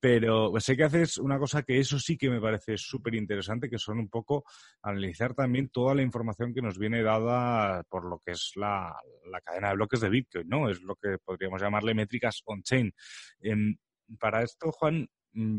Pero 0.00 0.52
sé 0.58 0.76
que 0.76 0.84
haces 0.84 1.18
una 1.18 1.38
cosa 1.38 1.62
que 1.62 1.78
eso 1.78 1.98
sí 2.00 2.16
que 2.16 2.28
me 2.28 2.40
parece 2.40 2.76
súper 2.76 3.14
interesante 3.14 3.70
que 3.70 3.78
son 3.78 4.00
un 4.00 4.08
poco 4.08 4.44
analizar 4.82 5.34
también 5.34 5.68
toda 5.68 5.94
la 5.94 6.02
información 6.02 6.52
que 6.52 6.62
nos 6.62 6.78
viene 6.78 7.02
dada 7.02 7.84
por 7.84 8.04
lo 8.04 8.18
que 8.18 8.32
es 8.32 8.52
la, 8.56 8.96
cadena 9.44 9.68
de 9.68 9.76
bloques 9.76 10.00
de 10.00 10.08
Bitcoin 10.08 10.48
no 10.48 10.68
es 10.68 10.80
lo 10.82 10.96
que 10.96 11.18
podríamos 11.24 11.62
llamarle 11.62 11.94
métricas 11.94 12.42
on-chain. 12.44 12.92
Em, 13.40 13.76
para 14.18 14.42
esto, 14.42 14.72
Juan, 14.72 15.08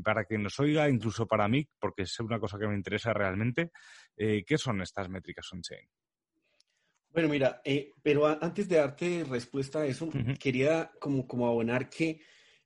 para 0.04 0.26
quien 0.26 0.44
nos 0.44 0.60
oiga, 0.60 0.90
incluso 0.90 1.28
para 1.28 1.48
mí, 1.48 1.68
porque 1.80 2.04
es 2.04 2.20
una 2.20 2.40
cosa 2.40 2.58
que 2.60 2.68
me 2.68 2.76
interesa 2.76 3.14
realmente, 3.14 3.72
eh, 4.18 4.44
¿qué 4.46 4.58
son 4.58 4.82
estas 4.82 5.10
métricas 5.10 5.48
on-chain? 5.54 5.88
Bueno, 7.12 7.30
mira, 7.30 7.62
eh, 7.66 7.94
pero 8.04 8.28
antes 8.28 8.70
de 8.70 8.76
darte 8.76 9.26
respuesta 9.28 9.80
a 9.80 9.86
eso, 9.86 10.10
quería 10.40 10.92
como, 11.00 11.28
como 11.28 11.48
abonar 11.48 11.90
que, 11.90 12.22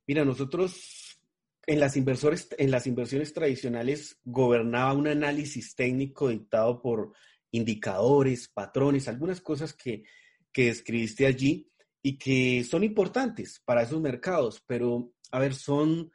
mira, 0.05 0.25
nosotros 0.25 1.17
en 1.65 1.79
las, 1.79 1.95
inversores, 1.95 2.49
en 2.57 2.71
las 2.71 2.85
inversiones 2.87 3.33
tradicionales 3.33 4.19
gobernaba 4.25 4.93
un 4.93 5.07
análisis 5.07 5.75
técnico 5.75 6.27
dictado 6.27 6.81
por 6.81 7.13
indicadores, 7.51 8.49
patrones, 8.49 9.07
algunas 9.07 9.39
cosas 9.39 9.73
que, 9.73 10.03
que 10.51 10.65
describiste 10.65 11.25
allí 11.25 11.69
y 12.01 12.17
que 12.17 12.65
son 12.65 12.83
importantes 12.83 13.61
para 13.63 13.83
esos 13.83 14.01
mercados, 14.01 14.61
pero, 14.67 15.13
a 15.31 15.39
ver, 15.39 15.53
son 15.53 16.11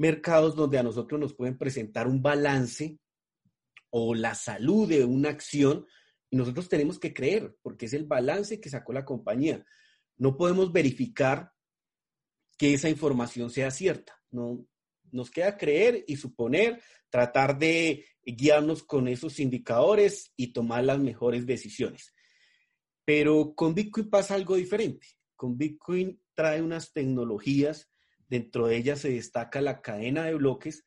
mercados 0.00 0.56
donde 0.56 0.78
a 0.78 0.82
nosotros 0.82 1.20
nos 1.20 1.34
pueden 1.34 1.58
presentar 1.58 2.08
un 2.08 2.22
balance 2.22 2.98
o 3.90 4.14
la 4.14 4.34
salud 4.34 4.88
de 4.88 5.04
una 5.04 5.28
acción 5.28 5.86
y 6.30 6.38
nosotros 6.38 6.70
tenemos 6.70 6.98
que 6.98 7.12
creer 7.12 7.54
porque 7.60 7.84
es 7.84 7.92
el 7.92 8.06
balance 8.06 8.62
que 8.62 8.70
sacó 8.70 8.94
la 8.94 9.04
compañía. 9.04 9.62
No 10.16 10.38
podemos 10.38 10.72
verificar 10.72 11.52
que 12.56 12.72
esa 12.72 12.88
información 12.88 13.50
sea 13.50 13.70
cierta. 13.70 14.18
No, 14.30 14.66
nos 15.12 15.30
queda 15.30 15.58
creer 15.58 16.02
y 16.06 16.16
suponer, 16.16 16.80
tratar 17.10 17.58
de 17.58 18.06
guiarnos 18.24 18.82
con 18.82 19.06
esos 19.06 19.38
indicadores 19.38 20.32
y 20.34 20.54
tomar 20.54 20.82
las 20.84 20.98
mejores 20.98 21.44
decisiones. 21.44 22.14
Pero 23.04 23.54
con 23.54 23.74
Bitcoin 23.74 24.08
pasa 24.08 24.34
algo 24.34 24.56
diferente. 24.56 25.08
Con 25.36 25.58
Bitcoin 25.58 26.22
trae 26.34 26.62
unas 26.62 26.94
tecnologías 26.94 27.89
Dentro 28.30 28.68
de 28.68 28.76
ella 28.76 28.94
se 28.94 29.10
destaca 29.10 29.60
la 29.60 29.82
cadena 29.82 30.24
de 30.24 30.36
bloques, 30.36 30.86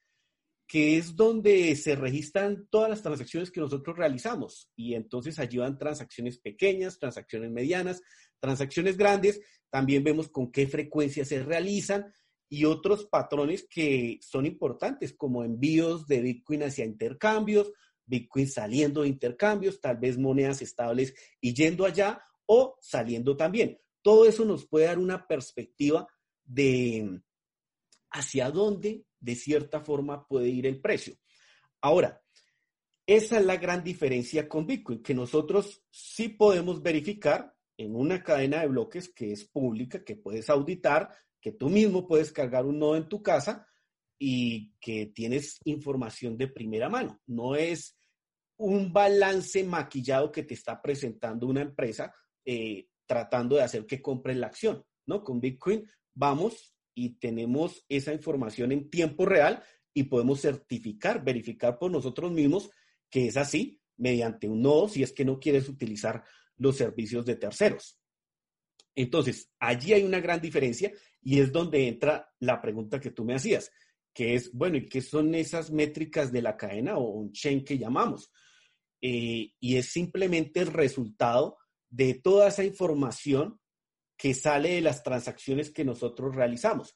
que 0.66 0.98
es 0.98 1.18
donde 1.18 1.76
se 1.76 1.94
registran 1.94 2.68
todas 2.70 2.90
las 2.90 3.02
transacciones 3.02 3.52
que 3.52 3.60
nosotros 3.60 3.98
realizamos. 3.98 4.72
Y 4.78 4.94
entonces 4.94 5.38
allí 5.40 5.58
van 5.58 5.78
transacciones 5.78 6.40
pequeñas, 6.40 7.00
transacciones 7.00 7.52
medianas, 7.52 8.02
transacciones 8.40 8.96
grandes. 8.96 9.42
También 9.70 10.06
vemos 10.06 10.30
con 10.30 10.54
qué 10.54 10.68
frecuencia 10.68 11.26
se 11.26 11.44
realizan 11.44 12.14
y 12.48 12.64
otros 12.64 13.08
patrones 13.08 13.68
que 13.70 14.20
son 14.22 14.46
importantes, 14.46 15.14
como 15.14 15.44
envíos 15.44 16.08
de 16.08 16.22
Bitcoin 16.22 16.64
hacia 16.64 16.86
intercambios, 16.86 17.74
Bitcoin 18.06 18.48
saliendo 18.48 19.02
de 19.02 19.10
intercambios, 19.10 19.82
tal 19.82 19.98
vez 19.98 20.18
monedas 20.18 20.62
estables 20.62 21.14
y 21.42 21.54
yendo 21.54 21.84
allá 21.84 22.24
o 22.46 22.78
saliendo 22.80 23.36
también. 23.36 23.80
Todo 24.02 24.26
eso 24.26 24.46
nos 24.46 24.66
puede 24.66 24.86
dar 24.86 24.98
una 24.98 25.28
perspectiva 25.28 26.08
de, 26.46 27.22
hacia 28.14 28.50
dónde, 28.52 29.06
de 29.20 29.36
cierta 29.36 29.82
forma, 29.82 30.26
puede 30.28 30.48
ir 30.48 30.66
el 30.66 30.80
precio. 30.80 31.16
Ahora, 31.82 32.22
esa 33.06 33.40
es 33.40 33.46
la 33.46 33.58
gran 33.58 33.84
diferencia 33.84 34.48
con 34.48 34.66
Bitcoin, 34.66 35.04
que 35.04 35.14
nosotros 35.14 35.84
sí 35.90 36.30
podemos 36.30 36.82
verificar 36.82 37.54
en 37.76 37.96
una 37.96 38.24
cadena 38.24 38.62
de 38.62 38.68
bloques 38.68 39.10
que 39.10 39.34
es 39.34 39.44
pública, 39.44 40.04
que 40.04 40.16
puedes 40.16 40.50
auditar, 40.50 41.10
que 41.42 41.52
tú 41.52 41.70
mismo 41.70 42.08
puedes 42.08 42.32
cargar 42.32 42.66
un 42.66 42.80
nodo 42.80 42.96
en 42.96 43.10
tu 43.10 43.22
casa 43.22 43.68
y 44.18 44.74
que 44.80 45.08
tienes 45.08 45.60
información 45.66 46.38
de 46.38 46.48
primera 46.48 46.88
mano. 46.88 47.20
No 47.26 47.56
es 47.56 47.98
un 48.58 48.94
balance 48.94 49.64
maquillado 49.64 50.32
que 50.32 50.44
te 50.44 50.54
está 50.54 50.82
presentando 50.82 51.48
una 51.48 51.62
empresa 51.62 52.14
eh, 52.46 52.88
tratando 53.06 53.58
de 53.58 53.64
hacer 53.64 53.86
que 53.86 54.02
compren 54.02 54.40
la 54.40 54.48
acción, 54.48 54.86
¿no? 55.06 55.24
Con 55.24 55.42
Bitcoin 55.42 55.86
vamos 56.14 56.73
y 56.96 57.16
tenemos 57.18 57.86
esa 57.90 58.14
información 58.14 58.72
en 58.72 58.90
tiempo 58.90 59.26
real 59.26 59.64
y 59.94 60.04
podemos 60.04 60.42
certificar, 60.42 61.24
verificar 61.24 61.78
por 61.78 61.92
nosotros 61.92 62.32
mismos 62.32 62.70
que 63.10 63.28
es 63.28 63.38
así 63.38 63.80
mediante 63.98 64.48
un 64.48 64.62
nodo 64.62 64.88
si 64.88 65.04
es 65.04 65.14
que 65.14 65.26
no 65.26 65.40
quieres 65.40 65.70
utilizar 65.70 66.24
los 66.58 66.78
servicios 66.78 67.26
de 67.26 67.36
terceros. 67.36 68.00
Entonces, 68.96 69.52
allí 69.60 69.94
hay 69.94 70.04
una 70.04 70.20
gran 70.20 70.42
diferencia 70.42 70.92
y 71.22 71.40
es 71.40 71.52
donde 71.52 71.88
entra 71.88 72.32
la 72.40 72.62
pregunta 72.62 73.00
que 73.00 73.12
tú 73.12 73.24
me 73.24 73.36
hacías, 73.36 73.72
que 74.14 74.36
es, 74.36 74.52
bueno, 74.52 74.78
¿y 74.78 74.88
qué 74.88 75.02
son 75.02 75.34
esas 75.36 75.72
métricas 75.72 76.32
de 76.32 76.42
la 76.42 76.58
cadena 76.58 76.98
o 76.98 77.10
un 77.10 77.32
chain 77.32 77.64
que 77.64 77.78
llamamos? 77.78 78.32
Eh, 79.02 79.52
y 79.60 79.76
es 79.76 79.88
simplemente 79.88 80.60
el 80.60 80.68
resultado 80.68 81.58
de 81.90 82.16
toda 82.16 82.48
esa 82.48 82.64
información 82.64 83.60
que 84.18 84.34
sale 84.34 84.76
de 84.76 84.82
las 84.82 85.04
transacciones 85.04 85.72
que 85.72 85.84
nosotros 85.84 86.36
realizamos, 86.36 86.96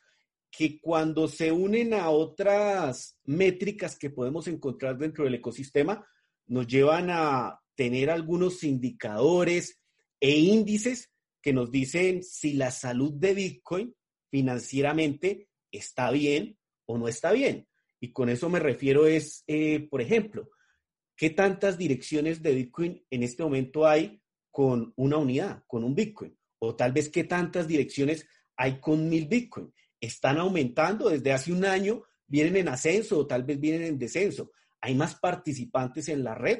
que 0.49 0.79
cuando 0.79 1.27
se 1.27 1.51
unen 1.51 1.93
a 1.93 2.09
otras 2.09 3.19
métricas 3.25 3.97
que 3.97 4.09
podemos 4.09 4.47
encontrar 4.47 4.97
dentro 4.97 5.25
del 5.25 5.35
ecosistema, 5.35 6.07
nos 6.47 6.67
llevan 6.67 7.09
a 7.09 7.59
tener 7.75 8.09
algunos 8.09 8.63
indicadores 8.63 9.79
e 10.19 10.31
índices 10.31 11.11
que 11.41 11.53
nos 11.53 11.71
dicen 11.71 12.23
si 12.23 12.53
la 12.53 12.71
salud 12.71 13.13
de 13.13 13.33
Bitcoin 13.33 13.95
financieramente 14.29 15.49
está 15.71 16.11
bien 16.11 16.57
o 16.85 16.97
no 16.97 17.07
está 17.07 17.31
bien. 17.31 17.67
Y 17.99 18.11
con 18.11 18.29
eso 18.29 18.49
me 18.49 18.59
refiero 18.59 19.07
es, 19.07 19.43
eh, 19.47 19.87
por 19.89 20.01
ejemplo, 20.01 20.49
¿qué 21.15 21.29
tantas 21.29 21.77
direcciones 21.77 22.41
de 22.41 22.53
Bitcoin 22.53 23.05
en 23.09 23.23
este 23.23 23.43
momento 23.43 23.85
hay 23.85 24.21
con 24.51 24.93
una 24.95 25.17
unidad, 25.17 25.63
con 25.67 25.83
un 25.83 25.95
Bitcoin? 25.95 26.37
O 26.59 26.75
tal 26.75 26.91
vez 26.91 27.09
qué 27.09 27.23
tantas 27.23 27.67
direcciones 27.67 28.27
hay 28.55 28.79
con 28.79 29.09
mil 29.09 29.27
Bitcoin. 29.27 29.73
Están 29.99 30.37
aumentando 30.37 31.09
desde 31.09 31.33
hace 31.33 31.51
un 31.51 31.65
año, 31.65 32.03
vienen 32.27 32.57
en 32.57 32.69
ascenso 32.69 33.19
o 33.19 33.27
tal 33.27 33.43
vez 33.43 33.59
vienen 33.59 33.83
en 33.83 33.99
descenso. 33.99 34.51
Hay 34.81 34.95
más 34.95 35.15
participantes 35.15 36.09
en 36.09 36.23
la 36.23 36.35
red 36.35 36.59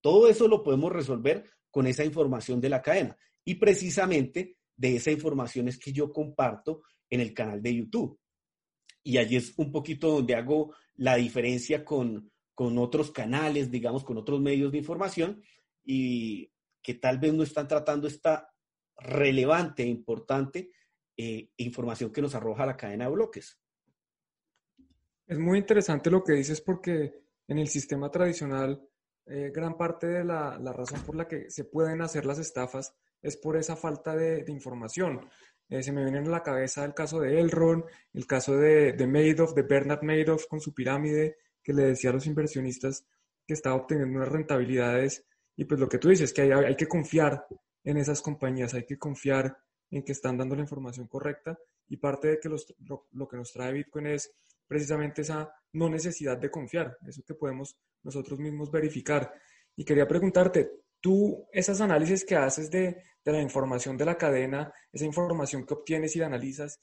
todo 0.00 0.28
eso 0.28 0.48
lo 0.48 0.62
podemos 0.62 0.92
resolver 0.92 1.44
con 1.70 1.86
esa 1.86 2.04
información 2.04 2.60
de 2.60 2.68
la 2.68 2.82
cadena. 2.82 3.16
Y 3.44 3.56
precisamente 3.56 4.56
de 4.76 4.96
esa 4.96 5.10
información 5.10 5.68
es 5.68 5.78
que 5.78 5.92
yo 5.92 6.12
comparto 6.12 6.82
en 7.10 7.20
el 7.20 7.34
canal 7.34 7.62
de 7.62 7.74
YouTube. 7.74 8.18
Y 9.02 9.18
allí 9.18 9.36
es 9.36 9.54
un 9.56 9.72
poquito 9.72 10.08
donde 10.08 10.34
hago 10.34 10.74
la 10.96 11.16
diferencia 11.16 11.84
con, 11.84 12.30
otros 12.56 13.10
canales, 13.10 13.70
digamos, 13.70 14.04
con 14.04 14.18
otros 14.18 14.40
medios 14.40 14.72
de 14.72 14.78
información 14.78 15.42
y 15.84 16.50
que 16.82 16.94
tal 16.94 17.18
vez 17.18 17.32
no 17.32 17.42
están 17.42 17.68
tratando 17.68 18.08
esta 18.08 18.50
relevante 18.98 19.82
e 19.82 19.86
importante 19.86 20.70
eh, 21.16 21.50
información 21.56 22.12
que 22.12 22.22
nos 22.22 22.34
arroja 22.34 22.66
la 22.66 22.76
cadena 22.76 23.06
de 23.06 23.10
bloques. 23.10 23.58
Es 25.26 25.38
muy 25.38 25.58
interesante 25.58 26.10
lo 26.10 26.22
que 26.22 26.34
dices 26.34 26.60
porque 26.60 27.12
en 27.46 27.58
el 27.58 27.68
sistema 27.68 28.10
tradicional 28.10 28.88
eh, 29.26 29.50
gran 29.54 29.76
parte 29.76 30.06
de 30.06 30.24
la, 30.24 30.58
razón 30.72 31.02
por 31.02 31.14
la 31.14 31.28
que 31.28 31.50
se 31.50 31.64
pueden 31.64 32.00
hacer 32.00 32.24
las 32.24 32.38
estafas 32.38 32.94
es 33.20 33.36
por 33.36 33.56
esa 33.56 33.76
falta 33.76 34.16
de, 34.16 34.44
información. 34.48 35.28
Eh, 35.68 35.82
se 35.82 35.92
me 35.92 36.02
viene 36.02 36.18
en 36.18 36.30
la 36.30 36.42
cabeza 36.42 36.84
el 36.84 36.94
caso 36.94 37.20
de 37.20 37.38
Elron, 37.40 37.84
el 38.14 38.26
caso 38.26 38.56
de, 38.56 38.92
de 38.92 39.06
Madoff, 39.06 39.54
de 39.54 39.62
Bernard 39.62 40.02
Madoff 40.02 40.46
con 40.46 40.60
su 40.60 40.72
pirámide, 40.72 41.36
que 41.62 41.74
le 41.74 41.82
decía 41.82 42.10
a 42.10 42.14
los 42.14 42.26
inversionistas 42.26 43.04
que 43.46 43.52
estaba 43.52 43.76
obteniendo 43.76 44.18
unas 44.18 44.32
rentabilidades. 44.32 45.26
Y 45.56 45.64
pues 45.64 45.78
lo 45.78 45.88
que 45.88 45.98
tú 45.98 46.08
dices, 46.08 46.32
que 46.32 46.42
hay, 46.42 46.52
hay 46.52 46.76
que 46.76 46.86
confiar 46.86 47.44
en 47.84 47.96
esas 47.96 48.20
compañías, 48.22 48.74
hay 48.74 48.84
que 48.84 48.98
confiar 48.98 49.56
en 49.90 50.02
que 50.02 50.12
están 50.12 50.36
dando 50.36 50.54
la 50.54 50.62
información 50.62 51.06
correcta. 51.06 51.58
Y 51.88 51.96
parte 51.96 52.28
de 52.28 52.40
que 52.40 52.48
lo, 52.48 53.28
que 53.28 53.36
nos 53.36 53.52
trae 53.52 53.72
Bitcoin 53.72 54.08
es 54.08 54.30
precisamente 54.66 55.22
esa 55.22 55.50
no 55.72 55.88
necesidad 55.88 56.36
de 56.36 56.50
confiar, 56.50 56.98
eso 57.06 57.22
que 57.26 57.34
podemos 57.34 57.78
nosotros 58.02 58.38
mismos 58.38 58.70
verificar. 58.70 59.32
Y 59.74 59.84
quería 59.84 60.06
preguntarte, 60.06 60.70
tú, 61.00 61.46
esas 61.52 61.80
análisis 61.80 62.24
que 62.24 62.36
haces 62.36 62.70
de, 62.70 63.02
la 63.24 63.42
información 63.42 63.96
de 63.96 64.06
la 64.06 64.16
cadena, 64.16 64.72
esa 64.90 65.04
información 65.04 65.66
que 65.66 65.74
obtienes 65.74 66.16
y 66.16 66.22
analizas 66.22 66.80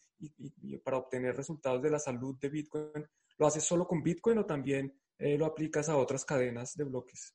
para 0.83 0.97
obtener 0.97 1.35
resultados 1.35 1.81
de 1.81 1.89
la 1.89 1.99
salud 1.99 2.37
de 2.39 2.49
Bitcoin, 2.49 3.05
¿lo 3.37 3.47
haces 3.47 3.63
solo 3.63 3.87
con 3.87 4.03
Bitcoin 4.03 4.37
o 4.37 4.45
también 4.45 4.93
eh, 5.17 5.37
lo 5.37 5.45
aplicas 5.47 5.89
a 5.89 5.97
otras 5.97 6.23
cadenas 6.23 6.75
de 6.75 6.83
bloques? 6.83 7.33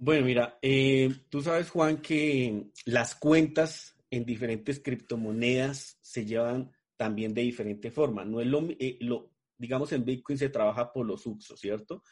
Bueno, 0.00 0.24
mira, 0.24 0.58
eh, 0.62 1.12
tú 1.28 1.42
sabes, 1.42 1.70
Juan, 1.70 2.00
que 2.00 2.70
las 2.84 3.16
cuentas 3.16 3.96
en 4.10 4.24
diferentes 4.24 4.80
criptomonedas 4.80 5.98
se 6.00 6.24
llevan 6.24 6.70
también 6.96 7.34
de 7.34 7.42
diferente 7.42 7.90
forma. 7.90 8.24
No 8.24 8.40
es 8.40 8.46
lo, 8.46 8.62
eh, 8.78 8.96
lo 9.00 9.32
digamos, 9.58 9.92
en 9.92 10.04
Bitcoin 10.04 10.38
se 10.38 10.48
trabaja 10.48 10.92
por 10.92 11.04
los 11.04 11.26
usos, 11.26 11.58
¿cierto? 11.60 12.02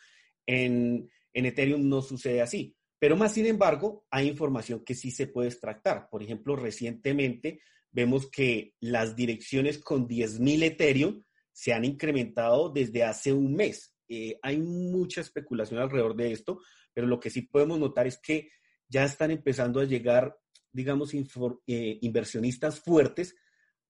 En, 0.44 1.08
Ethereum 1.32 1.88
no 1.88 2.02
sucede 2.02 2.42
así. 2.42 2.76
Pero 2.98 3.16
más 3.16 3.32
sin 3.32 3.46
embargo, 3.46 4.04
hay 4.10 4.28
información 4.28 4.82
que 4.84 4.94
sí 4.94 5.10
se 5.10 5.28
puede 5.28 5.48
extractar. 5.48 6.08
Por 6.10 6.22
ejemplo, 6.22 6.56
recientemente 6.56 7.60
vemos 7.92 8.28
que 8.30 8.74
las 8.80 9.14
direcciones 9.14 9.78
con 9.78 10.08
10.000 10.08 10.62
Ethereum 10.64 11.22
se 11.52 11.72
han 11.72 11.84
incrementado 11.84 12.70
desde 12.70 13.04
hace 13.04 13.32
un 13.32 13.54
mes. 13.54 13.94
Eh, 14.08 14.38
hay 14.42 14.58
mucha 14.58 15.20
especulación 15.20 15.80
alrededor 15.80 16.16
de 16.16 16.32
esto, 16.32 16.60
pero 16.96 17.08
lo 17.08 17.20
que 17.20 17.28
sí 17.28 17.42
podemos 17.42 17.78
notar 17.78 18.06
es 18.06 18.16
que 18.16 18.48
ya 18.88 19.04
están 19.04 19.30
empezando 19.30 19.80
a 19.80 19.84
llegar, 19.84 20.34
digamos, 20.72 21.12
eh, 21.12 21.98
inversionistas 22.00 22.80
fuertes 22.80 23.36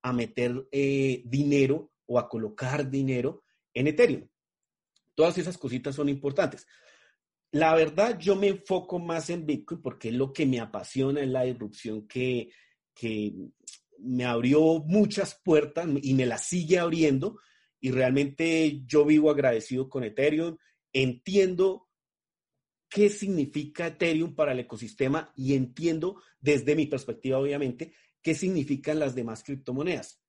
a 0.02 0.12
meter 0.12 0.66
eh, 0.72 1.22
dinero 1.24 1.92
o 2.06 2.18
a 2.18 2.28
colocar 2.28 2.90
dinero 2.90 3.44
en 3.72 3.86
Ethereum. 3.86 4.28
Todas 5.14 5.38
esas 5.38 5.56
cositas 5.56 5.94
son 5.94 6.08
importantes. 6.08 6.66
La 7.52 7.76
verdad, 7.76 8.18
yo 8.18 8.34
me 8.34 8.48
enfoco 8.48 8.98
más 8.98 9.30
en 9.30 9.46
Bitcoin 9.46 9.80
porque 9.80 10.08
es 10.08 10.14
lo 10.14 10.32
que 10.32 10.44
me 10.44 10.58
apasiona, 10.58 11.20
es 11.20 11.28
la 11.28 11.44
disrupción 11.44 12.08
que, 12.08 12.50
que 12.92 13.32
me 14.00 14.24
abrió 14.24 14.80
muchas 14.84 15.40
puertas 15.44 15.86
y 16.02 16.12
me 16.14 16.26
las 16.26 16.48
sigue 16.48 16.80
abriendo. 16.80 17.38
Y 17.78 17.92
realmente 17.92 18.82
yo 18.84 19.04
vivo 19.04 19.30
agradecido 19.30 19.88
con 19.88 20.02
Ethereum. 20.02 20.56
Entiendo 20.92 21.85
qué 22.88 23.08
significa 23.10 23.88
Ethereum 23.88 24.34
para 24.34 24.52
el 24.52 24.60
ecosistema 24.60 25.32
y 25.36 25.54
entiendo 25.54 26.22
desde 26.40 26.76
mi 26.76 26.86
perspectiva, 26.86 27.38
obviamente, 27.38 27.92
qué 28.22 28.34
significan 28.34 28.98
las 28.98 29.14
demás 29.14 29.42
criptomonedas. 29.42 30.20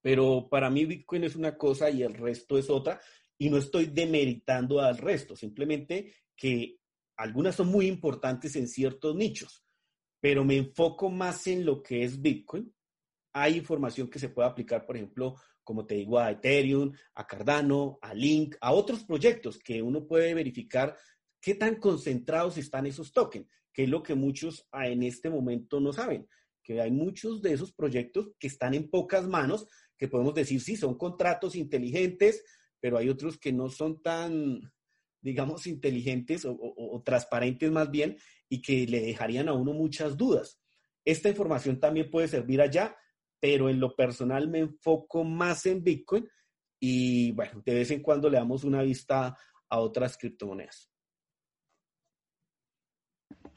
Pero 0.00 0.48
para 0.50 0.68
mí 0.68 0.84
Bitcoin 0.84 1.24
es 1.24 1.34
una 1.34 1.56
cosa 1.56 1.90
y 1.90 2.02
el 2.02 2.14
resto 2.14 2.58
es 2.58 2.68
otra. 2.68 3.00
Y 3.38 3.48
no 3.50 3.56
estoy 3.56 3.86
demeritando 3.86 4.80
al 4.80 4.98
resto, 4.98 5.34
simplemente 5.34 6.14
que 6.36 6.78
algunas 7.16 7.54
son 7.54 7.68
muy 7.68 7.86
importantes 7.86 8.54
en 8.56 8.68
ciertos 8.68 9.14
nichos, 9.16 9.64
pero 10.20 10.44
me 10.44 10.56
enfoco 10.56 11.10
más 11.10 11.46
en 11.46 11.64
lo 11.64 11.82
que 11.82 12.04
es 12.04 12.20
Bitcoin. 12.20 12.72
Hay 13.32 13.56
información 13.56 14.08
que 14.08 14.18
se 14.18 14.28
puede 14.28 14.48
aplicar, 14.48 14.86
por 14.86 14.96
ejemplo, 14.96 15.36
como 15.64 15.86
te 15.86 15.96
digo, 15.96 16.18
a 16.18 16.30
Ethereum, 16.30 16.92
a 17.14 17.26
Cardano, 17.26 17.98
a 18.02 18.14
Link, 18.14 18.56
a 18.60 18.72
otros 18.72 19.04
proyectos 19.04 19.58
que 19.58 19.82
uno 19.82 20.06
puede 20.06 20.34
verificar 20.34 20.96
qué 21.44 21.54
tan 21.54 21.76
concentrados 21.76 22.56
están 22.56 22.86
esos 22.86 23.12
tokens, 23.12 23.46
que 23.70 23.82
es 23.82 23.88
lo 23.90 24.02
que 24.02 24.14
muchos 24.14 24.66
en 24.72 25.02
este 25.02 25.28
momento 25.28 25.78
no 25.78 25.92
saben, 25.92 26.26
que 26.62 26.80
hay 26.80 26.90
muchos 26.90 27.42
de 27.42 27.52
esos 27.52 27.70
proyectos 27.70 28.30
que 28.38 28.46
están 28.46 28.72
en 28.72 28.88
pocas 28.88 29.28
manos, 29.28 29.68
que 29.98 30.08
podemos 30.08 30.32
decir, 30.32 30.62
sí, 30.62 30.74
son 30.74 30.96
contratos 30.96 31.54
inteligentes, 31.54 32.42
pero 32.80 32.96
hay 32.96 33.10
otros 33.10 33.36
que 33.36 33.52
no 33.52 33.68
son 33.68 34.00
tan, 34.00 34.72
digamos, 35.20 35.66
inteligentes 35.66 36.46
o, 36.46 37.02
transparentes 37.04 37.70
más 37.70 37.90
bien 37.90 38.16
y 38.48 38.62
que 38.62 38.86
le 38.86 39.02
dejarían 39.02 39.50
a 39.50 39.52
uno 39.52 39.74
muchas 39.74 40.16
dudas. 40.16 40.58
Esta 41.04 41.28
información 41.28 41.78
también 41.78 42.10
puede 42.10 42.26
servir 42.26 42.62
allá, 42.62 42.96
pero 43.38 43.68
en 43.68 43.80
lo 43.80 43.94
personal 43.94 44.48
me 44.48 44.60
enfoco 44.60 45.24
más 45.24 45.66
en 45.66 45.84
Bitcoin 45.84 46.26
y 46.80 47.32
bueno, 47.32 47.62
de 47.66 47.74
vez 47.74 47.90
en 47.90 48.00
cuando 48.00 48.30
le 48.30 48.38
damos 48.38 48.64
una 48.64 48.80
vista 48.80 49.36
a 49.68 49.78
otras 49.78 50.16
criptomonedas. 50.16 50.93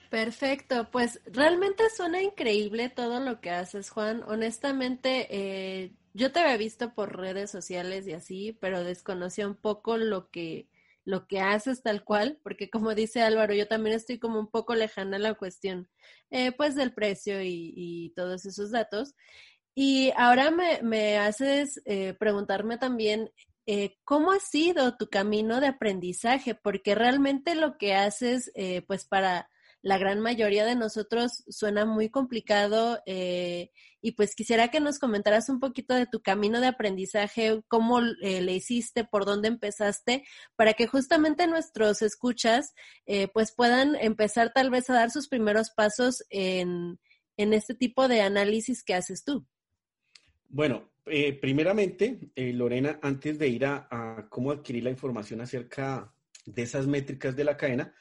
Perfecto, 0.09 0.89
pues 0.89 1.19
realmente 1.25 1.83
suena 1.89 2.21
increíble 2.21 2.89
todo 2.89 3.19
lo 3.19 3.41
que 3.41 3.49
haces, 3.49 3.89
Juan. 3.89 4.23
Honestamente, 4.25 5.27
eh, 5.29 5.93
yo 6.13 6.31
te 6.31 6.39
había 6.39 6.55
visto 6.55 6.93
por 6.93 7.17
redes 7.17 7.51
sociales 7.51 8.07
y 8.07 8.13
así, 8.13 8.57
pero 8.61 8.85
desconocía 8.85 9.45
un 9.47 9.55
poco 9.55 9.97
lo 9.97 10.29
que, 10.29 10.69
lo 11.03 11.27
que 11.27 11.41
haces 11.41 11.83
tal 11.83 12.05
cual, 12.05 12.39
porque 12.41 12.69
como 12.69 12.95
dice 12.95 13.21
Álvaro, 13.21 13.53
yo 13.53 13.67
también 13.67 13.97
estoy 13.97 14.17
como 14.17 14.39
un 14.39 14.47
poco 14.47 14.75
lejana 14.75 15.17
a 15.17 15.19
la 15.19 15.33
cuestión, 15.33 15.89
eh, 16.31 16.53
pues 16.53 16.75
del 16.75 16.93
precio 16.93 17.41
y, 17.43 18.13
todos 18.15 18.45
esos 18.45 18.71
datos. 18.71 19.13
Y 19.75 20.11
ahora 20.15 20.51
me, 20.51 20.81
me 20.83 21.17
haces 21.17 21.81
eh, 21.85 22.15
preguntarme 22.17 22.77
también 22.77 23.29
cómo 24.05 24.31
ha 24.31 24.39
sido 24.39 24.95
tu 24.95 25.09
camino 25.09 25.59
de 25.59 25.67
aprendizaje, 25.67 26.55
porque 26.55 26.95
realmente 26.95 27.53
lo 27.53 27.77
que 27.77 27.95
haces, 27.95 28.49
pues 28.87 29.03
para 29.03 29.49
la 29.87 29.97
gran 29.97 30.19
mayoría 30.19 30.65
de 30.65 30.75
nosotros 30.75 31.45
suena 31.47 31.85
muy 31.85 32.09
complicado 32.09 33.01
eh, 33.05 33.71
y 34.01 34.11
pues 34.11 34.35
quisiera 34.35 34.67
que 34.67 34.81
nos 34.81 34.99
comentaras 34.99 35.47
un 35.47 35.61
poquito 35.61 35.95
de 35.95 36.05
tu 36.05 36.21
camino 36.21 36.59
de 36.59 36.67
aprendizaje, 36.67 37.61
cómo 37.69 38.01
eh, 38.21 38.41
le 38.41 38.53
hiciste, 38.53 39.05
por 39.05 39.23
dónde 39.23 39.47
empezaste, 39.47 40.25
para 40.57 40.73
que 40.73 40.87
justamente 40.87 41.47
nuestros 41.47 42.01
escuchas 42.01 42.73
eh, 43.05 43.29
pues 43.33 43.53
puedan 43.53 43.95
empezar 43.95 44.51
tal 44.53 44.69
vez 44.69 44.89
a 44.89 44.93
dar 44.93 45.09
sus 45.09 45.29
primeros 45.29 45.71
pasos 45.71 46.21
en, 46.29 46.99
en 47.37 47.53
este 47.53 47.73
tipo 47.73 48.09
de 48.09 48.21
análisis 48.21 48.83
que 48.83 48.93
haces 48.93 49.23
tú. 49.23 49.47
Bueno, 50.49 50.91
primeramente, 51.41 52.19
Lorena, 52.35 52.99
antes 53.01 53.39
de 53.39 53.47
ir 53.47 53.65
a 53.65 54.27
cómo 54.29 54.51
adquirir 54.51 54.83
la 54.83 54.89
información 54.89 55.39
acerca 55.39 56.13
de 56.45 56.61
esas 56.61 56.87
métricas 56.87 57.37
de 57.37 57.43
la 57.45 57.55
cadena, 57.55 57.93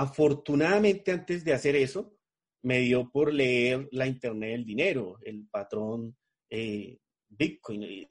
Afortunadamente, 0.00 1.12
antes 1.12 1.44
de 1.44 1.52
hacer 1.52 1.76
eso, 1.76 2.16
me 2.62 2.78
dio 2.78 3.10
por 3.10 3.34
leer 3.34 3.86
la 3.92 4.06
Internet 4.06 4.52
del 4.52 4.64
Dinero, 4.64 5.18
el 5.22 5.46
patrón 5.46 6.16
eh, 6.48 6.98
Bitcoin, 7.28 7.82
eh, 7.82 8.08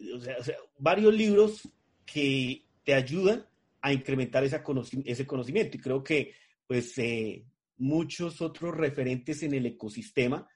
varios 0.78 1.12
libros 1.12 1.67
que 2.06 2.63
te 2.84 2.93
ayudan 2.93 3.43
a 3.82 3.91
incrementar 3.91 4.43
ese 4.43 4.62
conocimiento. 4.62 5.78
Y 5.78 5.80
creo 5.80 6.04
que, 6.04 6.36
pues, 6.67 6.95
eh, 6.99 7.43
muchos 7.78 8.39
otros 8.39 8.78
referentes 8.78 9.41
en 9.41 9.56
el 9.56 9.65
ecosistema 9.65 10.47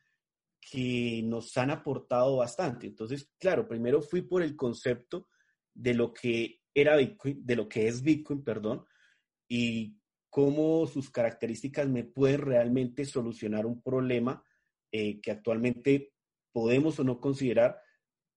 que 0.62 1.24
nos 1.24 1.58
han 1.58 1.72
aportado 1.72 2.38
bastante. 2.38 2.86
Entonces, 2.86 3.32
claro, 3.40 3.68
primero 3.68 4.04
fui 4.04 4.22
por 4.22 4.44
el 4.44 4.56
concepto 4.56 5.30
de 5.74 5.96
lo 5.96 6.14
que 6.14 6.62
era 6.76 6.96
Bitcoin, 6.96 7.44
de 7.44 7.56
lo 7.56 7.68
que 7.68 7.88
es 7.88 8.04
Bitcoin, 8.04 8.44
perdón, 8.44 8.86
y 9.48 9.98
cómo 10.34 10.88
sus 10.88 11.12
características 11.12 11.88
me 11.88 12.04
pueden 12.04 12.42
realmente 12.42 13.06
solucionar 13.06 13.68
un 13.68 13.84
problema 13.84 14.44
eh, 14.92 15.22
que 15.22 15.30
actualmente 15.30 16.12
podemos 16.52 17.00
o 17.00 17.04
no 17.04 17.20
considerar 17.20 17.80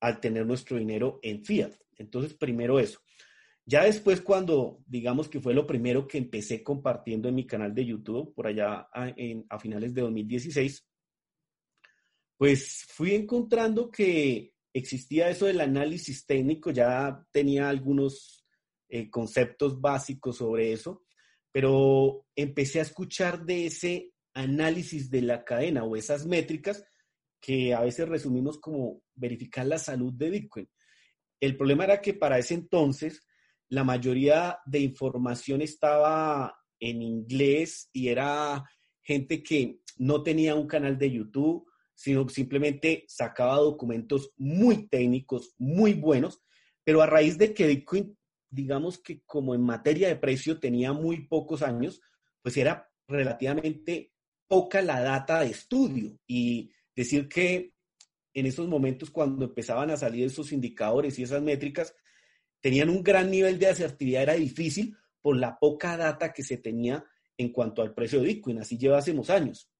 al 0.00 0.20
tener 0.20 0.44
nuestro 0.44 0.76
dinero 0.76 1.18
en 1.22 1.42
fiat. 1.42 1.72
Entonces, 1.96 2.34
primero 2.34 2.78
eso. 2.78 3.00
Ya 3.64 3.84
después, 3.84 4.20
cuando 4.20 4.82
digamos 4.84 5.30
que 5.30 5.40
fue 5.40 5.54
lo 5.54 5.66
primero 5.66 6.06
que 6.06 6.18
empecé 6.18 6.62
compartiendo 6.62 7.30
en 7.30 7.34
mi 7.34 7.46
canal 7.46 7.74
de 7.74 7.86
YouTube, 7.86 8.34
por 8.34 8.46
allá 8.46 8.90
a, 8.92 9.14
a 9.48 9.58
finales 9.58 9.94
de 9.94 10.02
2016, 10.02 10.86
pues 12.36 12.84
fui 12.88 13.14
encontrando 13.14 13.90
que 13.90 14.52
existía 14.74 15.30
eso 15.30 15.46
del 15.46 15.62
análisis 15.62 16.26
técnico, 16.26 16.70
ya 16.72 17.26
tenía 17.32 17.70
algunos 17.70 18.44
eh, 18.90 19.08
conceptos 19.08 19.80
básicos 19.80 20.36
sobre 20.36 20.72
eso, 20.72 21.05
pero 21.56 22.26
empecé 22.36 22.80
a 22.80 22.82
escuchar 22.82 23.46
de 23.46 23.64
ese 23.64 24.12
análisis 24.34 25.08
de 25.10 25.22
la 25.22 25.42
cadena 25.42 25.84
o 25.84 25.96
esas 25.96 26.26
métricas 26.26 26.84
que 27.40 27.72
a 27.72 27.80
veces 27.80 28.06
resumimos 28.06 28.58
como 28.58 29.00
verificar 29.14 29.64
la 29.64 29.78
salud 29.78 30.12
de 30.12 30.28
Bitcoin. 30.28 30.68
El 31.40 31.56
problema 31.56 31.84
era 31.84 32.02
que 32.02 32.12
para 32.12 32.38
ese 32.38 32.52
entonces 32.52 33.26
la 33.70 33.84
mayoría 33.84 34.58
de 34.66 34.80
información 34.80 35.62
estaba 35.62 36.58
en 36.78 37.00
inglés 37.00 37.88
y 37.90 38.08
era 38.08 38.62
gente 39.00 39.42
que 39.42 39.80
no 39.96 40.22
tenía 40.22 40.56
un 40.56 40.66
canal 40.66 40.98
de 40.98 41.10
YouTube, 41.10 41.66
sino 41.94 42.28
simplemente 42.28 43.06
sacaba 43.08 43.56
documentos 43.56 44.30
muy 44.36 44.88
técnicos, 44.88 45.54
muy 45.56 45.94
buenos, 45.94 46.42
pero 46.84 47.00
a 47.00 47.06
raíz 47.06 47.38
de 47.38 47.54
que 47.54 47.66
Bitcoin 47.66 48.14
digamos 48.56 48.98
que 48.98 49.20
como 49.24 49.54
en 49.54 49.62
materia 49.62 50.08
de 50.08 50.16
precio 50.16 50.58
tenía 50.58 50.92
muy 50.92 51.26
pocos 51.26 51.62
años, 51.62 52.00
pues 52.42 52.56
era 52.56 52.90
relativamente 53.06 54.12
poca 54.48 54.80
la 54.80 55.00
data 55.00 55.40
de 55.40 55.50
estudio. 55.50 56.18
Y 56.26 56.72
decir 56.94 57.28
que 57.28 57.74
en 58.32 58.46
esos 58.46 58.66
momentos 58.66 59.10
cuando 59.10 59.44
empezaban 59.44 59.90
a 59.90 59.96
salir 59.96 60.24
esos 60.24 60.52
indicadores 60.52 61.18
y 61.18 61.22
esas 61.22 61.42
métricas, 61.42 61.94
tenían 62.60 62.88
un 62.88 63.02
gran 63.02 63.30
nivel 63.30 63.58
de 63.58 63.68
asertividad, 63.68 64.22
era 64.22 64.34
difícil 64.34 64.96
por 65.20 65.36
la 65.36 65.58
poca 65.58 65.96
data 65.96 66.32
que 66.32 66.42
se 66.42 66.56
tenía 66.56 67.04
en 67.36 67.52
cuanto 67.52 67.82
al 67.82 67.94
precio 67.94 68.20
de 68.20 68.28
Bitcoin. 68.28 68.60
Así 68.60 68.78
llevásemos 68.78 69.28
años. 69.28 69.70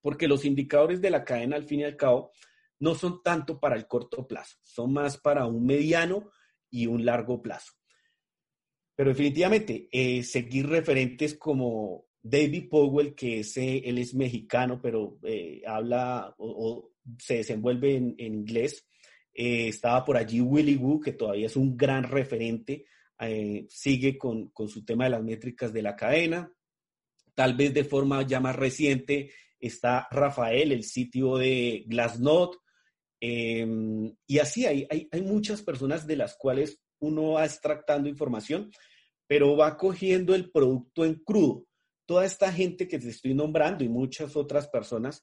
Porque 0.00 0.26
los 0.26 0.44
indicadores 0.44 1.00
de 1.00 1.10
la 1.10 1.24
cadena, 1.24 1.54
al 1.54 1.64
fin 1.64 1.80
y 1.80 1.84
al 1.84 1.96
cabo, 1.96 2.32
no 2.80 2.96
son 2.96 3.22
tanto 3.22 3.60
para 3.60 3.76
el 3.76 3.86
corto 3.86 4.26
plazo, 4.26 4.58
son 4.62 4.92
más 4.92 5.16
para 5.16 5.46
un 5.46 5.64
mediano 5.64 6.32
y 6.68 6.88
un 6.88 7.04
largo 7.04 7.40
plazo. 7.40 7.74
Pero 8.94 9.10
definitivamente, 9.10 9.88
eh, 9.90 10.22
seguir 10.22 10.68
referentes 10.68 11.34
como 11.34 12.06
David 12.22 12.68
Powell, 12.68 13.14
que 13.14 13.40
es, 13.40 13.56
eh, 13.56 13.82
él 13.84 13.98
es 13.98 14.14
mexicano, 14.14 14.80
pero 14.82 15.18
eh, 15.22 15.62
habla 15.66 16.34
o, 16.38 16.90
se 17.18 17.36
desenvuelve 17.38 17.96
en, 17.96 18.14
inglés. 18.18 18.86
estaba 19.34 20.04
por 20.04 20.16
allí 20.16 20.40
Willy 20.40 20.76
Wu, 20.76 21.00
que 21.00 21.12
todavía 21.12 21.46
es 21.46 21.56
un 21.56 21.76
gran 21.76 22.04
referente, 22.04 22.84
sigue 23.68 24.18
con, 24.18 24.48
con, 24.48 24.68
su 24.68 24.84
tema 24.84 25.04
de 25.04 25.10
las 25.10 25.22
métricas 25.22 25.72
de 25.72 25.82
la 25.82 25.96
cadena. 25.96 26.52
Tal 27.34 27.56
vez 27.56 27.72
de 27.72 27.84
forma 27.84 28.26
ya 28.26 28.40
más 28.40 28.56
reciente 28.56 29.30
está 29.58 30.06
Rafael, 30.10 30.72
el 30.72 30.84
sitio 30.84 31.38
de 31.38 31.84
Glassnode. 31.86 32.58
Em, 33.20 34.14
y 34.26 34.38
así 34.38 34.66
hay, 34.66 34.86
hay, 34.90 35.08
hay 35.10 35.22
muchas 35.22 35.62
personas 35.62 36.06
de 36.06 36.16
las 36.16 36.36
cuales 36.36 36.81
uno 37.02 37.32
va 37.32 37.44
extractando 37.44 38.08
información, 38.08 38.70
pero 39.26 39.56
va 39.56 39.76
cogiendo 39.76 40.34
el 40.34 40.50
producto 40.50 41.04
en 41.04 41.16
crudo. 41.16 41.66
Toda 42.06 42.24
esta 42.24 42.52
gente 42.52 42.88
que 42.88 42.98
te 42.98 43.08
estoy 43.08 43.34
nombrando 43.34 43.84
y 43.84 43.88
muchas 43.88 44.36
otras 44.36 44.68
personas 44.68 45.22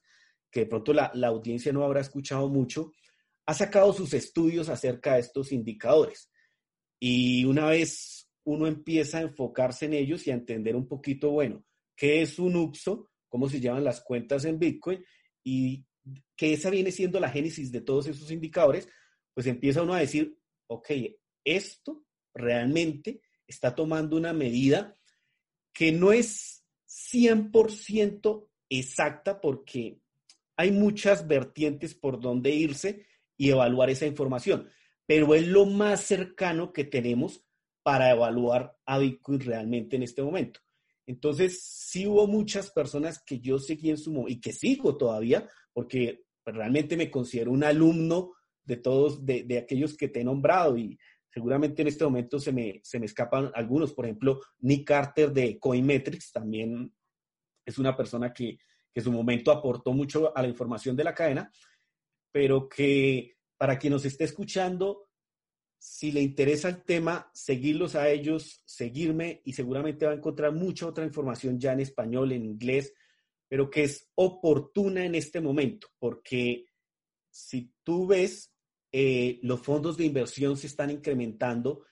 que 0.50 0.60
de 0.60 0.66
pronto 0.66 0.92
la, 0.92 1.12
audiencia 1.26 1.72
no 1.72 1.84
habrá 1.84 2.00
escuchado 2.00 2.48
mucho, 2.48 2.92
ha 3.46 3.54
sacado 3.54 3.92
sus 3.92 4.12
estudios 4.14 4.68
acerca 4.68 5.14
de 5.14 5.20
estos 5.20 5.52
indicadores. 5.52 6.30
Y 6.98 7.44
una 7.44 7.66
vez 7.66 8.28
uno 8.44 8.66
empieza 8.66 9.18
a 9.18 9.22
enfocarse 9.22 9.86
en 9.86 9.94
ellos 9.94 10.26
y 10.26 10.30
a 10.30 10.34
entender 10.34 10.76
un 10.76 10.88
poquito, 10.88 11.30
bueno, 11.30 11.64
qué 11.96 12.22
es 12.22 12.38
un 12.38 12.56
UPSO, 12.56 13.10
cómo 13.28 13.48
se 13.48 13.60
llaman 13.60 13.84
las 13.84 14.02
cuentas 14.02 14.44
en 14.44 14.58
Bitcoin 14.58 15.04
y 15.44 15.84
que 16.36 16.52
esa 16.52 16.70
viene 16.70 16.90
siendo 16.90 17.20
la 17.20 17.30
génesis 17.30 17.70
de 17.70 17.80
todos 17.80 18.06
esos 18.08 18.30
indicadores, 18.30 18.88
pues 19.34 19.46
empieza 19.46 19.82
uno 19.82 19.94
a 19.94 20.00
decir, 20.00 20.36
ok, 20.66 20.90
esto 21.44 22.04
realmente 22.34 23.22
está 23.46 23.74
tomando 23.74 24.16
una 24.16 24.32
medida 24.32 24.96
que 25.72 25.92
no 25.92 26.12
es 26.12 26.64
100% 26.88 28.48
exacta 28.68 29.40
porque 29.40 30.00
hay 30.56 30.72
muchas 30.72 31.26
vertientes 31.26 31.94
por 31.94 32.20
donde 32.20 32.50
irse 32.50 33.06
y 33.36 33.50
evaluar 33.50 33.90
esa 33.90 34.06
información, 34.06 34.68
pero 35.06 35.34
es 35.34 35.46
lo 35.46 35.64
más 35.66 36.02
cercano 36.02 36.72
que 36.72 36.84
tenemos 36.84 37.44
para 37.82 38.10
evaluar 38.10 38.76
a 38.84 38.98
Bitcoin 38.98 39.40
realmente 39.40 39.96
en 39.96 40.02
este 40.02 40.22
momento. 40.22 40.60
Entonces, 41.06 41.62
sí 41.62 42.06
hubo 42.06 42.26
muchas 42.26 42.70
personas 42.70 43.22
que 43.24 43.40
yo 43.40 43.58
seguí 43.58 43.90
en 43.90 43.96
su 43.96 44.12
momento 44.12 44.32
y 44.32 44.40
que 44.40 44.52
sigo 44.52 44.96
todavía, 44.96 45.48
porque 45.72 46.24
realmente 46.44 46.96
me 46.96 47.10
considero 47.10 47.52
un 47.52 47.64
alumno 47.64 48.32
de 48.62 48.76
todos, 48.76 49.24
de, 49.24 49.44
de 49.44 49.58
aquellos 49.58 49.96
que 49.96 50.08
te 50.08 50.20
he 50.20 50.24
nombrado 50.24 50.76
y 50.76 50.98
Seguramente 51.32 51.82
en 51.82 51.88
este 51.88 52.04
momento 52.04 52.40
se 52.40 52.52
me, 52.52 52.80
se 52.82 52.98
me 52.98 53.06
escapan 53.06 53.50
algunos, 53.54 53.92
por 53.92 54.04
ejemplo, 54.04 54.40
Nick 54.58 54.86
Carter 54.86 55.32
de 55.32 55.58
Coinmetrics 55.58 56.32
también 56.32 56.92
es 57.64 57.78
una 57.78 57.96
persona 57.96 58.32
que, 58.32 58.58
que 58.92 59.00
en 59.00 59.04
su 59.04 59.12
momento 59.12 59.52
aportó 59.52 59.92
mucho 59.92 60.36
a 60.36 60.42
la 60.42 60.48
información 60.48 60.96
de 60.96 61.04
la 61.04 61.14
cadena, 61.14 61.52
pero 62.32 62.68
que 62.68 63.36
para 63.56 63.78
quien 63.78 63.92
nos 63.92 64.04
esté 64.04 64.24
escuchando, 64.24 65.08
si 65.78 66.12
le 66.12 66.20
interesa 66.20 66.68
el 66.68 66.82
tema, 66.82 67.30
seguirlos 67.32 67.94
a 67.94 68.08
ellos, 68.10 68.62
seguirme 68.66 69.40
y 69.44 69.52
seguramente 69.52 70.06
va 70.06 70.12
a 70.12 70.16
encontrar 70.16 70.52
mucha 70.52 70.86
otra 70.86 71.04
información 71.04 71.58
ya 71.58 71.72
en 71.72 71.80
español, 71.80 72.32
en 72.32 72.44
inglés, 72.44 72.92
pero 73.48 73.70
que 73.70 73.84
es 73.84 74.10
oportuna 74.14 75.04
en 75.04 75.14
este 75.14 75.40
momento, 75.40 75.88
porque 75.98 76.66
si 77.30 77.72
tú 77.82 78.06
ves 78.06 78.52
eh, 78.92 79.38
los 79.42 79.60
fondos 79.60 79.96
de 79.96 80.04
inversión 80.04 80.56
se 80.56 80.66
están 80.66 80.90
incrementando 80.90 81.84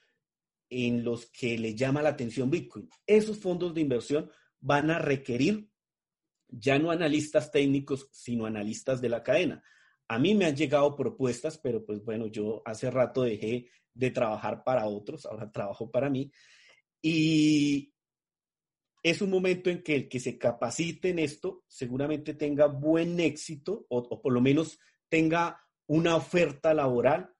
en 0.69 1.03
los 1.03 1.27
que 1.27 1.57
le 1.57 1.75
llama 1.75 2.01
la 2.01 2.09
atención 2.09 2.49
Bitcoin. 2.49 2.89
Esos 3.07 3.39
fondos 3.39 3.73
de 3.73 3.81
inversión 3.81 4.29
van 4.59 4.91
a 4.91 4.99
requerir 4.99 5.69
ya 6.47 6.79
no 6.79 6.91
analistas 6.91 7.51
técnicos, 7.51 8.07
sino 8.11 8.45
analistas 8.45 9.01
de 9.01 9.09
la 9.09 9.23
cadena. 9.23 9.63
A 10.07 10.17
mí 10.17 10.33
me 10.33 10.45
han 10.45 10.55
llegado 10.55 10.95
propuestas, 10.95 11.57
pero 11.57 11.85
pues 11.85 12.03
bueno, 12.03 12.27
yo 12.27 12.61
hace 12.65 12.89
rato 12.89 13.21
dejé 13.21 13.69
de 13.93 14.11
trabajar 14.11 14.63
para 14.63 14.87
otros, 14.87 15.25
ahora 15.25 15.51
trabajo 15.51 15.89
para 15.91 16.09
mí. 16.09 16.31
Y 17.01 17.93
es 19.03 19.21
un 19.21 19.29
momento 19.29 19.69
en 19.69 19.81
que 19.83 19.95
el 19.95 20.09
que 20.09 20.19
se 20.19 20.37
capacite 20.37 21.09
en 21.09 21.19
esto 21.19 21.63
seguramente 21.67 22.33
tenga 22.33 22.65
buen 22.65 23.19
éxito 23.19 23.85
o, 23.89 24.21
por 24.21 24.33
lo 24.33 24.41
menos 24.41 24.79
tenga 25.07 25.61
una 25.89 26.15
oferta 26.15 26.73
laboral 26.73 27.33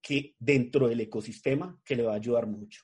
que 0.00 0.36
dentro 0.38 0.88
del 0.88 1.00
ecosistema 1.00 1.76
que 1.84 1.96
le 1.96 2.04
va 2.04 2.12
a 2.12 2.16
ayudar 2.16 2.46
mucho. 2.46 2.82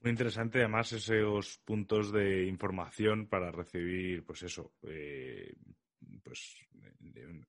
Muy 0.00 0.10
interesante, 0.10 0.60
además, 0.60 0.92
esos 0.92 1.58
puntos 1.64 2.12
de 2.12 2.46
información 2.46 3.28
para 3.28 3.50
recibir, 3.50 4.24
pues 4.24 4.44
eso, 4.44 4.72
eh, 4.82 5.52
pues, 6.22 6.56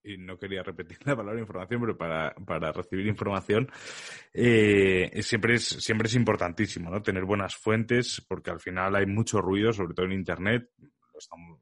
y 0.04 0.18
no 0.18 0.38
quería 0.38 0.64
repetir 0.64 0.98
la 1.06 1.16
palabra 1.16 1.40
información, 1.40 1.80
pero 1.80 1.98
para, 1.98 2.34
para 2.34 2.72
recibir 2.74 3.08
información, 3.08 3.72
eh, 4.34 5.22
siempre, 5.22 5.56
es, 5.56 5.64
siempre 5.64 6.08
es 6.08 6.16
importantísimo, 6.16 6.90
¿no? 6.90 7.02
Tener 7.02 7.24
buenas 7.24 7.56
fuentes, 7.56 8.26
porque 8.28 8.52
al 8.52 8.60
final 8.60 8.96
hay 8.96 9.06
mucho 9.06 9.40
ruido, 9.40 9.72
sobre 9.72 9.94
todo 9.94 10.08
en 10.08 10.14
Internet, 10.14 10.72
estamos, 11.18 11.60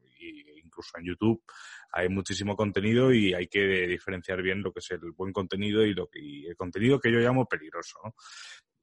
incluso 0.56 0.98
en 0.98 1.06
YouTube, 1.06 1.44
hay 1.92 2.10
muchísimo 2.10 2.56
contenido 2.56 3.14
y 3.14 3.34
hay 3.34 3.48
que 3.48 3.88
diferenciar 3.88 4.42
bien 4.42 4.62
lo 4.62 4.72
que 4.72 4.80
es 4.80 4.92
el 4.92 5.12
buen 5.12 5.32
contenido 5.32 5.86
y, 5.86 5.94
lo 5.94 6.08
que, 6.08 6.20
y 6.20 6.46
el 6.46 6.56
contenido 6.56 7.00
que 7.00 7.12
yo 7.12 7.20
llamo 7.20 7.46
peligroso, 7.46 8.00
¿no? 8.04 8.16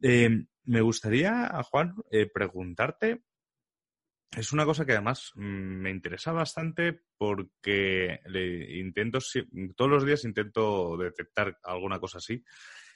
Eh, 0.02 0.44
me 0.64 0.80
gustaría, 0.80 1.50
Juan, 1.64 1.94
eh, 2.10 2.28
preguntarte, 2.32 3.22
es 4.36 4.52
una 4.52 4.64
cosa 4.64 4.84
que 4.84 4.92
además 4.92 5.30
mm, 5.34 5.40
me 5.42 5.90
interesa 5.90 6.32
bastante 6.32 7.02
porque 7.16 8.20
le 8.26 8.78
intento, 8.78 9.18
todos 9.76 9.90
los 9.90 10.04
días 10.04 10.24
intento 10.24 10.96
detectar 10.96 11.58
alguna 11.62 11.98
cosa 12.00 12.18
así, 12.18 12.44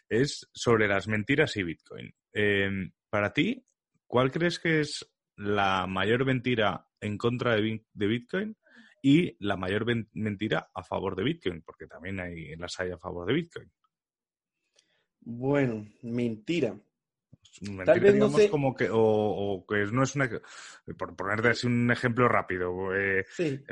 es 0.08 0.48
sobre 0.52 0.88
las 0.88 1.06
mentiras 1.06 1.56
y 1.56 1.62
Bitcoin. 1.62 2.12
Em, 2.32 2.92
para 3.10 3.32
ti, 3.32 3.64
¿cuál 4.06 4.30
crees 4.30 4.58
que 4.58 4.80
es 4.80 5.08
la 5.36 5.86
mayor 5.86 6.24
mentira 6.24 6.86
en 7.00 7.16
contra 7.16 7.54
de, 7.54 7.80
Bitcoin 7.92 8.56
y 9.02 9.36
la 9.44 9.56
mayor 9.56 9.86
mentira 10.12 10.70
a 10.74 10.82
favor 10.82 11.16
de 11.16 11.24
Bitcoin? 11.24 11.62
Porque 11.62 11.86
también 11.86 12.20
hay, 12.20 12.56
las 12.56 12.78
hay 12.80 12.90
a 12.90 12.98
favor 12.98 13.26
de 13.26 13.34
Bitcoin. 13.34 13.70
Bueno, 15.20 15.86
mentira. 16.02 16.78
Tal 17.84 18.00
vez 18.00 18.14
no 18.14 18.30
sé. 18.30 18.48
como 18.48 18.74
que, 18.74 18.88
o, 18.90 19.64
que 19.68 19.84
no 19.86 20.02
es 20.02 20.14
una, 20.14 20.30
por 20.96 21.16
ponerte 21.16 21.48
así 21.48 21.66
un 21.66 21.90
ejemplo 21.90 22.28
rápido, 22.28 22.94
eh, 22.94 23.24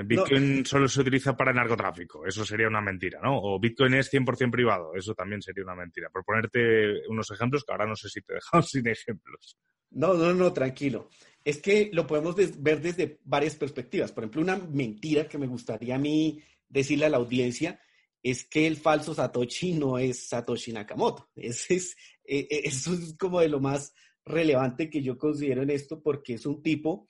Bitcoin 0.04 0.64
solo 0.66 0.88
se 0.88 1.02
utiliza 1.02 1.36
para 1.36 1.50
el 1.50 1.56
narcotráfico, 1.56 2.26
eso 2.26 2.44
sería 2.44 2.68
una 2.68 2.80
mentira, 2.80 3.20
¿no? 3.22 3.38
O 3.38 3.60
Bitcoin 3.60 3.94
es 3.94 4.12
100% 4.12 4.50
privado, 4.50 4.94
eso 4.94 5.14
también 5.14 5.40
sería 5.40 5.62
una 5.62 5.76
mentira. 5.76 6.08
Por 6.10 6.24
ponerte 6.24 7.06
unos 7.08 7.30
ejemplos 7.30 7.64
que 7.64 7.72
ahora 7.72 7.86
no 7.86 7.94
sé 7.94 8.08
si 8.08 8.22
te 8.22 8.32
he 8.32 8.36
dejado 8.36 8.62
sin 8.66 8.88
ejemplos. 8.88 9.56
No, 9.90 10.14
no, 10.14 10.34
no, 10.34 10.52
tranquilo. 10.52 11.08
Es 11.46 11.62
que 11.62 11.90
lo 11.92 12.08
podemos 12.08 12.34
ver 12.60 12.82
desde 12.82 13.20
varias 13.22 13.54
perspectivas. 13.54 14.10
Por 14.10 14.24
ejemplo, 14.24 14.42
una 14.42 14.56
mentira 14.56 15.28
que 15.28 15.38
me 15.38 15.46
gustaría 15.46 15.94
a 15.94 15.98
mí 15.98 16.42
decirle 16.68 17.06
a 17.06 17.08
la 17.08 17.18
audiencia 17.18 17.80
es 18.20 18.42
que 18.48 18.66
el 18.66 18.76
falso 18.76 19.14
Satoshi 19.14 19.74
no 19.74 19.96
es 19.96 20.26
Satoshi 20.26 20.72
Nakamoto. 20.72 21.30
Ese 21.36 21.74
es, 21.76 21.96
e, 22.24 22.48
e, 22.50 22.62
eso 22.64 22.94
es 22.94 23.14
como 23.16 23.38
de 23.38 23.48
lo 23.48 23.60
más 23.60 23.94
relevante 24.24 24.90
que 24.90 25.00
yo 25.00 25.16
considero 25.16 25.62
en 25.62 25.70
esto 25.70 26.02
porque 26.02 26.34
es 26.34 26.46
un 26.46 26.60
tipo 26.64 27.06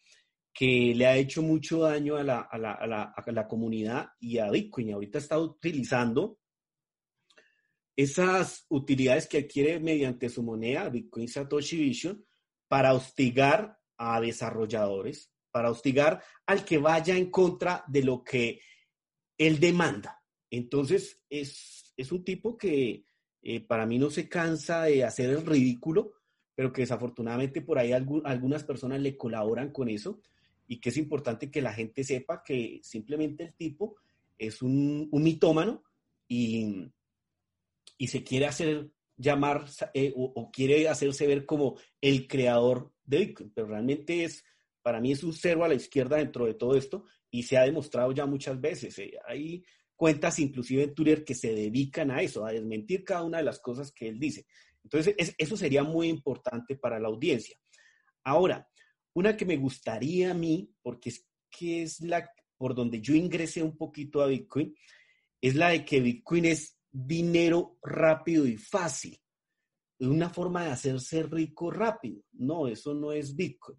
que 0.52 0.92
le 0.94 1.06
ha 1.06 1.16
hecho 1.16 1.40
mucho 1.40 1.78
daño 1.78 2.16
a 2.16 2.22
la, 2.22 2.40
a 2.40 2.58
la, 2.58 2.72
a 2.72 2.86
la, 2.86 3.02
a 3.16 3.32
la 3.32 3.48
comunidad 3.48 4.08
y 4.20 4.36
a 4.36 4.50
Bitcoin. 4.50 4.92
Ahorita 4.92 5.16
está 5.16 5.38
utilizando 5.38 6.40
esas 7.96 8.66
utilidades 8.68 9.26
que 9.28 9.38
adquiere 9.38 9.80
mediante 9.80 10.28
su 10.28 10.42
moneda, 10.42 10.90
Bitcoin 10.90 11.26
Satoshi 11.26 11.78
Vision, 11.78 12.22
para 12.68 12.92
hostigar 12.92 13.78
a 13.98 14.20
desarrolladores, 14.20 15.32
para 15.50 15.70
hostigar 15.70 16.22
al 16.44 16.64
que 16.64 16.78
vaya 16.78 17.16
en 17.16 17.30
contra 17.30 17.84
de 17.88 18.02
lo 18.02 18.22
que 18.22 18.60
él 19.38 19.58
demanda. 19.58 20.22
Entonces, 20.50 21.22
es, 21.30 21.92
es 21.96 22.12
un 22.12 22.24
tipo 22.24 22.56
que 22.56 23.06
eh, 23.42 23.60
para 23.60 23.86
mí 23.86 23.98
no 23.98 24.10
se 24.10 24.28
cansa 24.28 24.82
de 24.82 25.04
hacer 25.04 25.30
el 25.30 25.46
ridículo, 25.46 26.14
pero 26.54 26.72
que 26.72 26.82
desafortunadamente 26.82 27.60
por 27.60 27.78
ahí 27.78 27.92
algunas 27.92 28.64
personas 28.64 29.00
le 29.00 29.16
colaboran 29.16 29.70
con 29.70 29.88
eso 29.88 30.20
y 30.66 30.80
que 30.80 30.88
es 30.88 30.96
importante 30.96 31.50
que 31.50 31.62
la 31.62 31.72
gente 31.72 32.02
sepa 32.02 32.42
que 32.42 32.80
simplemente 32.82 33.44
el 33.44 33.54
tipo 33.54 33.96
es 34.38 34.62
un, 34.62 35.08
mitómano 35.12 35.84
y, 36.26 36.90
y, 37.98 38.06
se 38.08 38.24
quiere 38.24 38.46
hacer 38.46 38.90
llamar 39.16 39.66
eh, 39.94 40.12
o, 40.16 40.50
quiere 40.50 40.88
hacerse 40.88 41.26
ver 41.26 41.46
como 41.46 41.76
el 42.00 42.26
creador 42.26 42.92
de 43.06 43.18
Bitcoin, 43.18 43.52
pero 43.54 43.68
realmente 43.68 44.24
es, 44.24 44.44
para 44.82 45.00
mí 45.00 45.12
es 45.12 45.22
un 45.22 45.32
cero 45.32 45.64
a 45.64 45.68
la 45.68 45.74
izquierda 45.74 46.16
dentro 46.16 46.46
de 46.46 46.54
todo 46.54 46.76
esto 46.76 47.04
y 47.30 47.42
se 47.42 47.56
ha 47.56 47.62
demostrado 47.62 48.12
ya 48.12 48.26
muchas 48.26 48.60
veces. 48.60 48.98
Eh, 48.98 49.18
hay 49.26 49.64
cuentas 49.94 50.38
inclusive 50.38 50.84
en 50.84 50.94
Twitter 50.94 51.24
que 51.24 51.34
se 51.34 51.54
dedican 51.54 52.10
a 52.10 52.22
eso, 52.22 52.44
a 52.44 52.52
desmentir 52.52 53.04
cada 53.04 53.22
una 53.22 53.38
de 53.38 53.44
las 53.44 53.60
cosas 53.60 53.92
que 53.92 54.08
él 54.08 54.18
dice. 54.18 54.46
Entonces, 54.84 55.34
eso 55.38 55.56
sería 55.56 55.82
muy 55.82 56.08
importante 56.08 56.76
para 56.76 57.00
la 57.00 57.08
audiencia. 57.08 57.56
Ahora, 58.22 58.68
una 59.14 59.36
que 59.36 59.44
me 59.44 59.56
gustaría 59.56 60.30
a 60.30 60.34
mí, 60.34 60.70
porque 60.82 61.08
es 61.08 61.26
que 61.50 61.82
es 61.82 62.00
la 62.00 62.30
por 62.56 62.74
donde 62.74 63.00
yo 63.00 63.14
ingresé 63.14 63.62
un 63.62 63.76
poquito 63.76 64.22
a 64.22 64.26
Bitcoin, 64.26 64.74
es 65.40 65.54
la 65.54 65.70
de 65.70 65.84
que 65.84 66.00
Bitcoin 66.00 66.46
es 66.46 66.78
dinero 66.90 67.78
rápido 67.82 68.46
y 68.46 68.56
fácil. 68.56 69.18
Una 69.98 70.28
forma 70.28 70.64
de 70.64 70.70
hacerse 70.70 71.22
rico 71.22 71.70
rápido. 71.70 72.22
No, 72.32 72.68
eso 72.68 72.94
no 72.94 73.12
es 73.12 73.34
Bitcoin. 73.34 73.78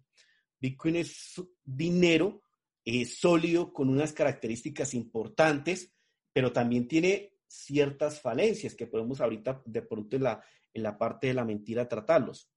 Bitcoin 0.60 0.96
es 0.96 1.40
dinero 1.64 2.42
eh, 2.84 3.04
sólido 3.04 3.72
con 3.72 3.88
unas 3.88 4.12
características 4.12 4.94
importantes 4.94 5.94
pero 6.38 6.52
también 6.52 6.86
tiene 6.86 7.32
ciertas 7.48 8.20
falencias 8.20 8.76
que 8.76 8.86
podemos 8.86 9.20
ahorita 9.20 9.60
de 9.64 9.82
pronto 9.82 10.14
en 10.14 10.22
la, 10.22 10.44
en 10.72 10.84
la 10.84 10.96
parte 10.96 11.26
de 11.26 11.34
la 11.34 11.44
mentira 11.44 11.88
tratarlos, 11.88 12.48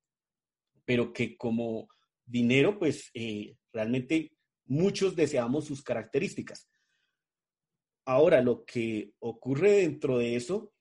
pero 0.86 1.12
que 1.12 1.36
como 1.36 1.88
dinero, 2.24 2.78
pues 2.78 3.10
eh, 3.16 3.58
realmente 3.74 4.34
muchos 4.66 5.16
deseamos 5.16 5.66
sus 5.66 5.82
características. 5.82 6.70
Ahora, 8.06 8.40
lo 8.42 8.66
que 8.66 9.14
ocurre 9.18 9.78
dentro 9.78 10.20
de 10.20 10.36
eso 10.36 10.72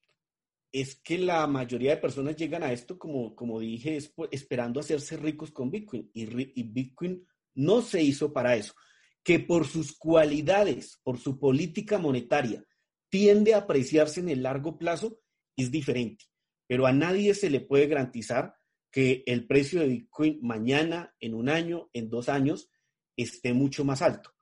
es 0.72 0.96
que 0.96 1.18
la 1.18 1.46
mayoría 1.46 1.92
de 1.92 2.00
personas 2.00 2.37
llegan 2.37 2.62
a 2.62 2.72
esto, 2.72 2.98
como, 2.98 3.35
como 3.35 3.61
dije, 3.61 3.98
esperando 4.30 4.80
hacerse 4.80 5.16
ricos 5.16 5.50
con 5.50 5.70
Bitcoin. 5.70 6.11
Y, 6.14 6.62
Bitcoin 6.62 7.26
no 7.54 7.83
se 7.83 8.02
hizo 8.02 8.33
para 8.33 8.56
eso. 8.56 8.74
Que 9.22 9.40
por 9.40 9.66
sus 9.66 9.96
cualidades, 9.96 11.00
por 11.02 11.18
su 11.18 11.38
política 11.38 11.98
monetaria, 11.98 12.64
tiende 13.09 13.54
a 13.54 13.59
apreciarse 13.59 14.20
en 14.20 14.28
el 14.28 14.42
largo 14.42 14.78
plazo 14.78 15.20
es 15.56 15.70
diferente, 15.70 16.24
pero 16.66 16.87
a 16.87 16.92
nadie 16.92 17.35
se 17.35 17.50
le 17.50 17.61
puede 17.61 17.87
garantizar 17.87 18.54
que 18.90 19.22
el 19.26 19.46
precio 19.46 19.80
de 19.80 19.88
Bitcoin 19.88 20.38
mañana, 20.42 21.14
en 21.20 21.35
un 21.35 21.48
año, 21.48 21.90
en 21.92 22.09
dos 22.09 22.28
años, 22.28 22.70
esté 23.16 23.52
mucho 23.52 23.85
más 23.85 24.00
alto. 24.00 24.33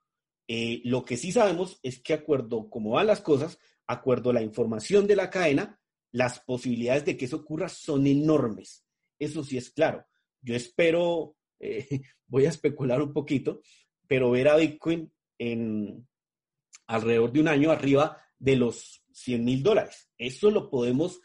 Eh, 0.47 0.81
lo 0.85 1.05
que 1.05 1.17
sí 1.17 1.33
sabemos 1.33 1.81
es 1.83 1.99
que 1.99 2.15
acuerdo 2.15 2.71
como 2.71 2.91
van 2.91 3.09
las 3.09 3.21
cosas, 3.21 3.59
acuerdo 3.87 4.33
la 4.33 4.43
información 4.43 5.07
de 5.07 5.17
la 5.17 5.29
cadena, 5.29 5.79
las 6.13 6.41
posibilidades 6.41 7.05
de 7.05 7.17
que 7.17 7.27
eso 7.27 7.37
ocurra 7.37 7.69
son 7.69 8.07
enormes. 8.07 8.85
Eso 9.19 9.45
sí 9.45 9.57
es 9.57 9.71
claro. 9.71 10.07
Yo 10.41 10.55
espero, 10.55 11.37
eh, 11.59 12.01
voy 12.27 12.47
a 12.47 12.51
especular 12.51 13.03
un 13.03 13.13
poquito, 13.13 13.61
pero 14.07 14.31
ver 14.31 14.49
a 14.49 14.57
Bitcoin 14.57 15.13
en 15.39 16.09
alrededor 16.87 17.33
de 17.33 17.41
un 17.41 17.49
año 17.49 17.71
arriba 17.71 18.17
de 18.39 18.57
los 18.57 19.05
100 19.13 19.45
mil 19.45 19.63
dólares. 19.63 20.09
Eso 20.17 20.51
lo 20.51 20.71
podemos 20.71 21.21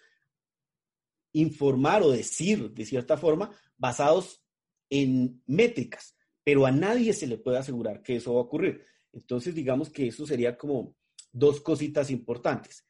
informar 1.33 2.03
o 2.03 2.11
decir 2.11 2.71
de 2.71 2.85
cierta 2.85 3.17
forma 3.17 3.51
basados 3.77 4.43
en 4.89 5.41
métricas, 5.47 6.15
pero 6.43 6.65
a 6.65 6.71
nadie 6.71 7.13
se 7.13 7.27
le 7.27 7.37
puede 7.37 7.57
asegurar 7.57 8.01
que 8.03 8.17
eso 8.17 8.33
va 8.33 8.41
a 8.41 8.43
ocurrir. 8.43 8.83
Entonces, 9.11 9.55
digamos 9.55 9.89
que 9.89 10.07
eso 10.07 10.25
sería 10.25 10.57
como 10.57 10.95
dos 11.31 11.61
cositas 11.61 12.11
importantes. 12.11 12.85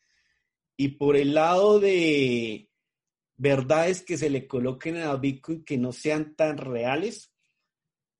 Y 0.77 0.89
por 0.89 1.15
el 1.15 1.33
lado 1.33 1.79
de 1.79 2.69
verdades 3.35 4.01
que 4.01 4.17
se 4.17 4.29
le 4.29 4.47
coloquen 4.47 4.97
a 4.97 5.15
Bitcoin 5.15 5.63
que 5.63 5.77
no 5.77 5.91
sean 5.91 6.35
tan 6.35 6.57
reales, 6.57 7.31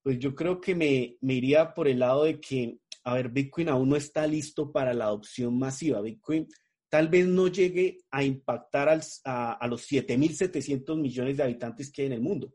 pues 0.02 0.18
yo 0.18 0.34
creo 0.34 0.60
que 0.60 0.74
me, 0.74 1.16
iría 1.22 1.72
por 1.72 1.88
el 1.88 2.00
lado 2.00 2.24
de 2.24 2.40
que 2.40 2.78
a 3.04 3.14
ver, 3.14 3.28
Bitcoin 3.28 3.68
aún 3.68 3.90
no 3.90 3.96
está 3.96 4.26
listo 4.26 4.72
para 4.72 4.94
la 4.94 5.04
adopción 5.04 5.58
masiva. 5.58 6.00
Bitcoin 6.00 6.48
tal 6.88 7.08
vez 7.08 7.26
no 7.26 7.48
llegue 7.48 7.98
a 8.10 8.24
impactar 8.24 8.88
a, 8.88 9.66
los 9.68 9.90
7.700 9.90 10.96
millones 10.98 11.36
de 11.36 11.42
habitantes 11.42 11.92
que 11.92 12.02
hay 12.02 12.06
en 12.06 12.14
el 12.14 12.20
mundo. 12.22 12.54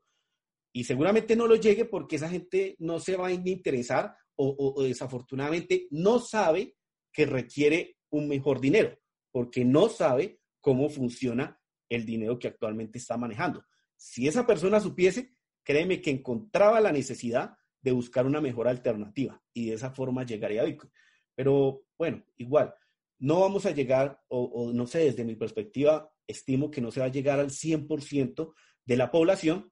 Y 0.74 0.86
seguramente 0.86 1.36
no 1.36 1.46
lo 1.46 1.56
llegue 1.56 1.86
porque 1.86 2.16
esa 2.16 2.30
gente 2.30 2.76
no 2.80 3.00
se 3.00 3.16
va 3.16 3.28
a 3.28 3.32
interesar 3.32 4.16
o, 4.36 4.82
desafortunadamente 4.82 5.88
no 5.92 6.20
sabe 6.20 6.76
que 7.12 7.26
requiere 7.26 7.98
un 8.10 8.28
mejor 8.28 8.62
dinero, 8.62 8.98
porque 9.32 9.66
no 9.66 9.90
sabe 9.90 10.40
cómo 10.62 10.90
funciona 10.90 11.60
el 11.90 12.06
dinero 12.06 12.40
que 12.40 12.48
actualmente 12.48 12.98
está 12.98 13.18
manejando. 13.18 13.64
Si 13.96 14.28
esa 14.28 14.46
persona 14.46 14.80
supiese, 14.80 15.36
créeme 15.64 16.02
que 16.02 16.12
encontraba 16.12 16.80
la 16.80 16.92
necesidad 16.92 17.56
de 17.82 17.92
buscar 17.92 18.26
una 18.26 18.42
mejor 18.42 18.68
alternativa 18.68 19.42
y 19.54 19.70
de 19.70 19.76
esa 19.76 19.92
forma 19.92 20.26
llegaría 20.26 20.62
a 20.62 20.66
Bitcoin. 20.66 20.92
Pero 21.36 21.84
bueno, 21.98 22.24
igual, 22.38 22.74
no 23.20 23.42
vamos 23.42 23.66
a 23.66 23.72
llegar, 23.72 24.22
o, 24.30 24.72
no 24.74 24.88
sé, 24.88 25.00
desde 25.00 25.26
mi 25.26 25.36
perspectiva, 25.36 26.12
estimo 26.28 26.72
que 26.72 26.82
no 26.82 26.92
se 26.92 27.00
va 27.00 27.08
a 27.08 27.12
llegar 27.12 27.40
al 27.40 27.50
100% 27.50 28.54
de 28.86 28.98
la 28.98 29.12
población, 29.12 29.72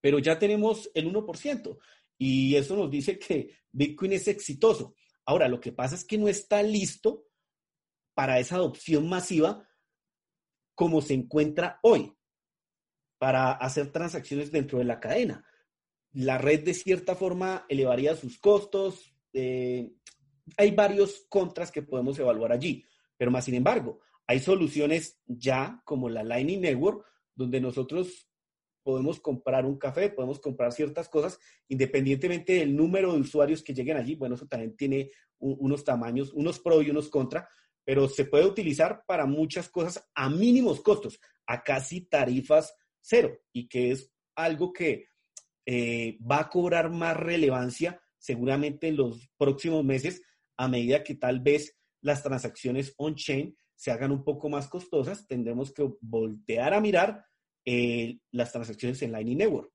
pero 0.00 0.18
ya 0.18 0.38
tenemos 0.38 0.90
el 0.94 1.12
1%. 1.12 1.78
Y 2.18 2.56
eso 2.56 2.76
nos 2.76 2.90
dice 2.90 3.18
que 3.18 3.54
Bitcoin 3.72 4.12
es 4.12 4.28
exitoso. 4.28 4.94
Ahora, 5.24 5.48
lo 5.48 5.60
que 5.60 5.72
pasa 5.72 5.94
es 5.94 6.04
que 6.04 6.18
no 6.18 6.28
está 6.28 6.62
listo 6.62 7.26
para 8.20 8.38
esa 8.38 8.56
adopción 8.56 9.08
masiva 9.08 9.66
como 10.74 11.00
se 11.00 11.14
encuentra 11.14 11.80
hoy, 11.82 12.12
para 13.16 13.52
hacer 13.52 13.92
transacciones 13.92 14.52
dentro 14.52 14.78
de 14.78 14.84
la 14.84 15.00
cadena. 15.00 15.42
La 16.12 16.36
red 16.36 16.62
de 16.62 16.74
cierta 16.74 17.14
forma 17.14 17.64
elevaría 17.70 18.14
sus 18.16 18.38
costos. 18.38 19.14
Eh, 19.32 19.90
hay 20.58 20.70
varios 20.72 21.24
contras 21.30 21.72
que 21.72 21.80
podemos 21.80 22.18
evaluar 22.18 22.52
allí, 22.52 22.84
pero 23.16 23.30
más 23.30 23.46
sin 23.46 23.54
embargo, 23.54 24.00
hay 24.26 24.40
soluciones 24.40 25.18
ya 25.26 25.80
como 25.86 26.10
la 26.10 26.22
Lightning 26.22 26.60
Network, 26.60 27.06
donde 27.34 27.58
nosotros 27.58 28.28
podemos 28.82 29.18
comprar 29.18 29.64
un 29.64 29.78
café, 29.78 30.10
podemos 30.10 30.40
comprar 30.40 30.72
ciertas 30.72 31.08
cosas, 31.08 31.40
independientemente 31.68 32.52
del 32.52 32.76
número 32.76 33.14
de 33.14 33.20
usuarios 33.20 33.62
que 33.62 33.72
lleguen 33.72 33.96
allí. 33.96 34.14
Bueno, 34.14 34.34
eso 34.34 34.46
también 34.46 34.76
tiene 34.76 35.10
unos 35.38 35.84
tamaños, 35.84 36.34
unos 36.34 36.58
pro 36.58 36.82
y 36.82 36.90
unos 36.90 37.08
contra, 37.08 37.48
pero 37.90 38.06
se 38.06 38.24
puede 38.24 38.46
utilizar 38.46 39.02
para 39.04 39.26
muchas 39.26 39.68
cosas 39.68 40.08
a 40.14 40.30
mínimos 40.30 40.80
costos, 40.80 41.18
a 41.44 41.64
casi 41.64 42.02
tarifas 42.02 42.72
cero, 43.00 43.36
y 43.52 43.66
que 43.66 43.90
es 43.90 44.12
algo 44.36 44.72
que 44.72 45.06
eh, 45.66 46.16
va 46.18 46.42
a 46.42 46.48
cobrar 46.48 46.92
más 46.92 47.16
relevancia 47.16 48.00
seguramente 48.16 48.86
en 48.86 48.96
los 48.96 49.28
próximos 49.36 49.84
meses 49.84 50.22
a 50.56 50.68
medida 50.68 51.02
que 51.02 51.16
tal 51.16 51.40
vez 51.40 51.76
las 52.00 52.22
transacciones 52.22 52.94
on-chain 52.96 53.56
se 53.74 53.90
hagan 53.90 54.12
un 54.12 54.22
poco 54.22 54.48
más 54.48 54.68
costosas, 54.68 55.26
tendremos 55.26 55.72
que 55.72 55.90
voltear 56.00 56.74
a 56.74 56.80
mirar 56.80 57.24
eh, 57.64 58.20
las 58.30 58.52
transacciones 58.52 59.02
en 59.02 59.10
Lightning 59.10 59.38
Network. 59.38 59.72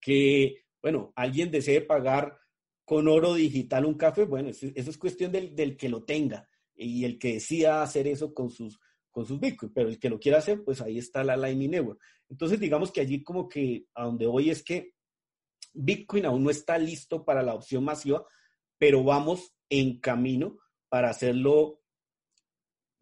Que, 0.00 0.64
bueno, 0.82 1.12
alguien 1.14 1.52
desee 1.52 1.80
pagar 1.80 2.36
con 2.84 3.06
oro 3.06 3.34
digital 3.34 3.84
un 3.84 3.94
café, 3.94 4.24
bueno, 4.24 4.48
eso, 4.48 4.66
es 4.74 4.98
cuestión 4.98 5.30
del, 5.30 5.76
que 5.76 5.88
lo 5.88 6.02
tenga 6.02 6.48
y 6.76 7.04
el 7.04 7.18
que 7.18 7.34
decida 7.34 7.82
hacer 7.82 8.06
eso 8.06 8.34
con 8.34 8.50
sus, 8.50 8.78
con 9.10 9.26
sus 9.26 9.40
Bitcoin, 9.40 9.72
pero 9.72 9.88
el 9.88 9.98
que 9.98 10.10
lo 10.10 10.18
quiera 10.18 10.38
hacer, 10.38 10.64
pues 10.64 10.80
ahí 10.80 10.98
está 10.98 11.24
la 11.24 11.36
Lightning 11.36 11.70
Network. 11.70 12.00
Entonces, 12.28 12.58
digamos 12.58 12.90
que 12.90 13.00
allí 13.00 13.22
como 13.22 13.48
que 13.48 13.86
a 13.94 14.04
donde 14.04 14.26
voy 14.26 14.50
es 14.50 14.62
que 14.62 14.94
Bitcoin 15.72 16.26
aún 16.26 16.44
no 16.44 16.50
está 16.50 16.78
listo 16.78 17.24
para 17.24 17.42
la 17.42 17.54
opción 17.54 17.84
masiva, 17.84 18.24
pero 18.78 19.02
vamos 19.04 19.54
en 19.68 20.00
camino 20.00 20.56
para 20.88 21.10
hacerlo 21.10 21.84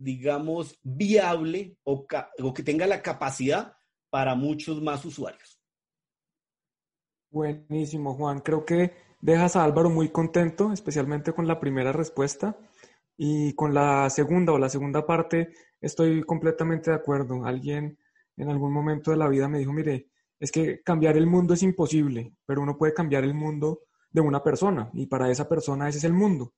digamos, 0.02 0.78
viable 0.82 1.76
o, 1.84 2.06
que 2.06 2.62
tenga 2.62 2.86
la 2.86 3.02
capacidad 3.02 3.76
para 4.10 4.34
muchos 4.34 4.82
más 4.82 5.04
usuarios. 5.04 5.60
Buenísimo, 7.30 8.14
Juan. 8.14 8.40
Creo 8.40 8.66
que 8.66 8.92
dejas 9.20 9.56
a 9.56 9.64
Álvaro 9.64 9.90
muy 9.90 10.10
contento, 10.10 10.72
especialmente 10.72 11.32
con 11.32 11.46
la 11.46 11.60
primera 11.60 11.92
respuesta. 11.92 12.58
Y 13.16 13.54
con 13.54 13.74
la 13.74 14.08
segunda 14.10 14.52
o 14.52 14.58
la 14.58 14.68
segunda 14.68 15.04
parte 15.06 15.52
estoy 15.80 16.22
completamente 16.22 16.90
de 16.90 16.96
acuerdo. 16.96 17.44
Alguien 17.44 17.98
en 18.36 18.48
algún 18.48 18.72
momento 18.72 19.10
de 19.10 19.16
la 19.16 19.28
vida 19.28 19.48
me 19.48 19.58
dijo, 19.58 19.72
mire, 19.72 20.08
es 20.38 20.50
que 20.50 20.82
cambiar 20.82 21.16
el 21.16 21.26
mundo 21.26 21.54
es 21.54 21.62
imposible, 21.62 22.34
pero 22.44 22.62
uno 22.62 22.76
puede 22.76 22.94
cambiar 22.94 23.24
el 23.24 23.34
mundo 23.34 23.82
de 24.10 24.20
una 24.20 24.42
persona 24.42 24.90
y 24.92 25.06
para 25.06 25.30
esa 25.30 25.48
persona 25.48 25.88
ese 25.88 25.98
es 25.98 26.04
el 26.04 26.12
mundo. 26.12 26.54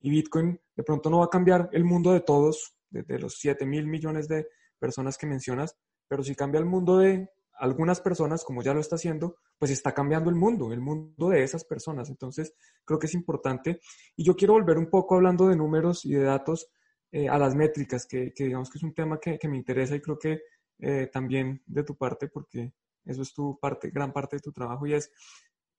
Y 0.00 0.10
Bitcoin 0.10 0.60
de 0.76 0.82
pronto 0.82 1.10
no 1.10 1.18
va 1.18 1.24
a 1.24 1.30
cambiar 1.30 1.68
el 1.72 1.84
mundo 1.84 2.12
de 2.12 2.20
todos, 2.20 2.76
de, 2.90 3.18
los 3.18 3.38
7 3.38 3.66
mil 3.66 3.86
millones 3.86 4.28
de 4.28 4.46
personas 4.78 5.18
que 5.18 5.26
mencionas, 5.26 5.76
pero 6.06 6.22
si 6.22 6.34
cambia 6.34 6.58
el 6.58 6.66
mundo 6.66 6.98
de 6.98 7.28
algunas 7.56 8.00
personas, 8.00 8.44
como 8.44 8.62
ya 8.62 8.74
lo 8.74 8.80
está 8.80 8.96
haciendo, 8.96 9.36
pues 9.58 9.70
está 9.70 9.92
cambiando 9.92 10.30
el 10.30 10.36
mundo, 10.36 10.72
el 10.72 10.80
mundo 10.80 11.28
de 11.28 11.42
esas 11.42 11.64
personas. 11.64 12.10
Entonces, 12.10 12.54
creo 12.84 12.98
que 12.98 13.06
es 13.06 13.14
importante. 13.14 13.80
Y 14.16 14.24
yo 14.24 14.34
quiero 14.36 14.54
volver 14.54 14.78
un 14.78 14.90
poco 14.90 15.14
hablando 15.14 15.48
de 15.48 15.56
números 15.56 16.04
y 16.04 16.14
de 16.14 16.24
datos 16.24 16.68
eh, 17.12 17.28
a 17.28 17.38
las 17.38 17.54
métricas, 17.54 18.06
que, 18.06 18.32
digamos 18.36 18.70
que 18.70 18.78
es 18.78 18.84
un 18.84 18.92
tema 18.92 19.20
que, 19.20 19.38
me 19.48 19.56
interesa 19.56 19.94
y 19.94 20.00
creo 20.00 20.18
que 20.18 20.42
eh, 20.80 21.08
también 21.12 21.62
de 21.66 21.84
tu 21.84 21.96
parte, 21.96 22.28
porque 22.28 22.72
eso 23.04 23.22
es 23.22 23.32
tu 23.32 23.58
parte, 23.60 23.90
gran 23.90 24.12
parte 24.12 24.36
de 24.36 24.40
tu 24.40 24.50
trabajo, 24.50 24.86
y 24.86 24.94
es, 24.94 25.12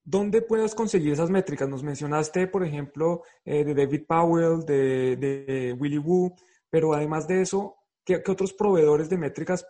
¿dónde 0.02 0.40
puedes 0.40 0.74
conseguir 0.74 1.12
esas 1.12 1.28
métricas? 1.28 1.68
Nos 1.68 1.82
mencionaste, 1.82 2.46
por 2.46 2.64
ejemplo, 2.64 3.22
eh, 3.44 3.64
de 3.64 3.74
David 3.74 4.06
Powell, 4.08 4.64
de, 4.64 5.16
de 5.16 5.76
Willy 5.78 5.98
Woo, 5.98 6.34
pero 6.70 6.94
además 6.94 7.28
de 7.28 7.42
eso, 7.42 7.76
¿qué, 8.04 8.22
otros 8.26 8.54
proveedores 8.54 9.10
de 9.10 9.18
métricas 9.18 9.66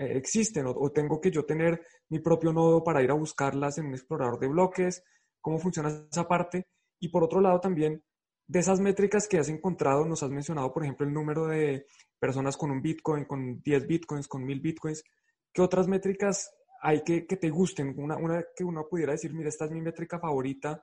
eh, 0.00 0.16
existen? 0.16 0.64
O, 0.66 0.90
tengo 0.90 1.20
que 1.20 1.30
yo 1.30 1.44
tener 1.44 1.82
mi 2.08 2.20
propio 2.20 2.54
nodo 2.54 2.82
para 2.82 3.02
ir 3.02 3.10
a 3.10 3.14
buscarlas 3.14 3.76
en 3.76 3.86
un 3.86 3.92
explorador 3.92 4.40
de 4.40 4.48
bloques? 4.48 5.04
¿Cómo 5.42 5.58
funciona 5.58 6.06
esa 6.10 6.26
parte? 6.26 6.68
Y 6.98 7.10
por 7.10 7.22
otro 7.22 7.40
lado 7.40 7.60
también, 7.60 8.02
de 8.46 8.58
esas 8.58 8.80
métricas 8.80 9.28
que 9.28 9.38
has 9.38 9.50
encontrado, 9.50 10.06
nos 10.06 10.22
has 10.22 10.30
mencionado, 10.30 10.72
por 10.72 10.84
ejemplo, 10.84 11.06
el 11.06 11.12
número 11.12 11.46
de 11.46 11.86
personas 12.18 12.56
con 12.56 12.70
un 12.70 12.80
Bitcoin, 12.80 13.26
con 13.26 13.60
10 13.60 13.86
Bitcoins, 13.86 14.26
con 14.26 14.42
1000 14.42 14.60
Bitcoins. 14.60 15.04
¿Qué 15.52 15.60
otras 15.60 15.86
métricas 15.86 16.50
hay 16.80 17.02
que, 17.02 17.20
te 17.22 17.50
gusten? 17.50 17.94
Una, 17.98 18.16
una 18.16 18.42
que 18.56 18.64
uno 18.64 18.88
pudiera 18.88 19.12
decir, 19.12 19.34
mira, 19.34 19.50
esta 19.50 19.66
es 19.66 19.70
mi 19.70 19.82
métrica 19.82 20.18
favorita. 20.18 20.82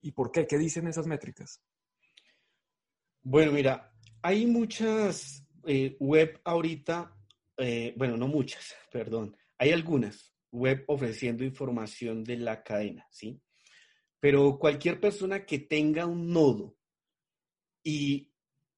¿Y 0.00 0.12
por 0.12 0.30
qué? 0.30 0.46
¿Qué 0.46 0.56
dicen 0.56 0.88
esas 0.88 1.06
métricas? 1.06 1.60
Bueno, 3.22 3.52
mira, 3.52 3.92
hay 4.22 4.46
muchas 4.46 5.46
eh, 5.66 5.96
web 6.00 6.40
ahorita, 6.42 7.15
eh, 7.58 7.94
bueno, 7.96 8.16
no 8.16 8.28
muchas, 8.28 8.74
perdón, 8.92 9.36
hay 9.58 9.70
algunas 9.70 10.34
web 10.50 10.84
ofreciendo 10.86 11.44
información 11.44 12.24
de 12.24 12.36
la 12.36 12.62
cadena, 12.62 13.06
¿sí? 13.10 13.40
Pero 14.20 14.58
cualquier 14.58 15.00
persona 15.00 15.44
que 15.44 15.58
tenga 15.58 16.06
un 16.06 16.32
nodo 16.32 16.76
y 17.82 18.32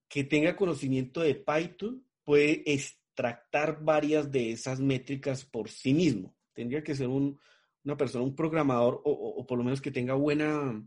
que 0.09 0.25
tenga 0.25 0.57
conocimiento 0.57 1.21
de 1.21 1.35
Python 1.35 2.05
puede 2.25 2.63
extractar 2.67 3.83
varias 3.83 4.31
de 4.31 4.51
esas 4.51 4.81
métricas 4.81 5.45
por 5.45 5.71
sí 5.71 5.95
mismo. 5.95 6.37
Tendría 6.53 6.83
que 6.83 6.95
ser 6.95 7.09
una 7.09 7.97
persona, 7.97 8.25
un 8.25 8.35
programador 8.35 9.01
o 9.05 9.47
por 9.47 9.59
lo 9.59 9.65
menos 9.65 9.81
que 9.81 9.93
tenga 9.93 10.15
buena 10.15 10.85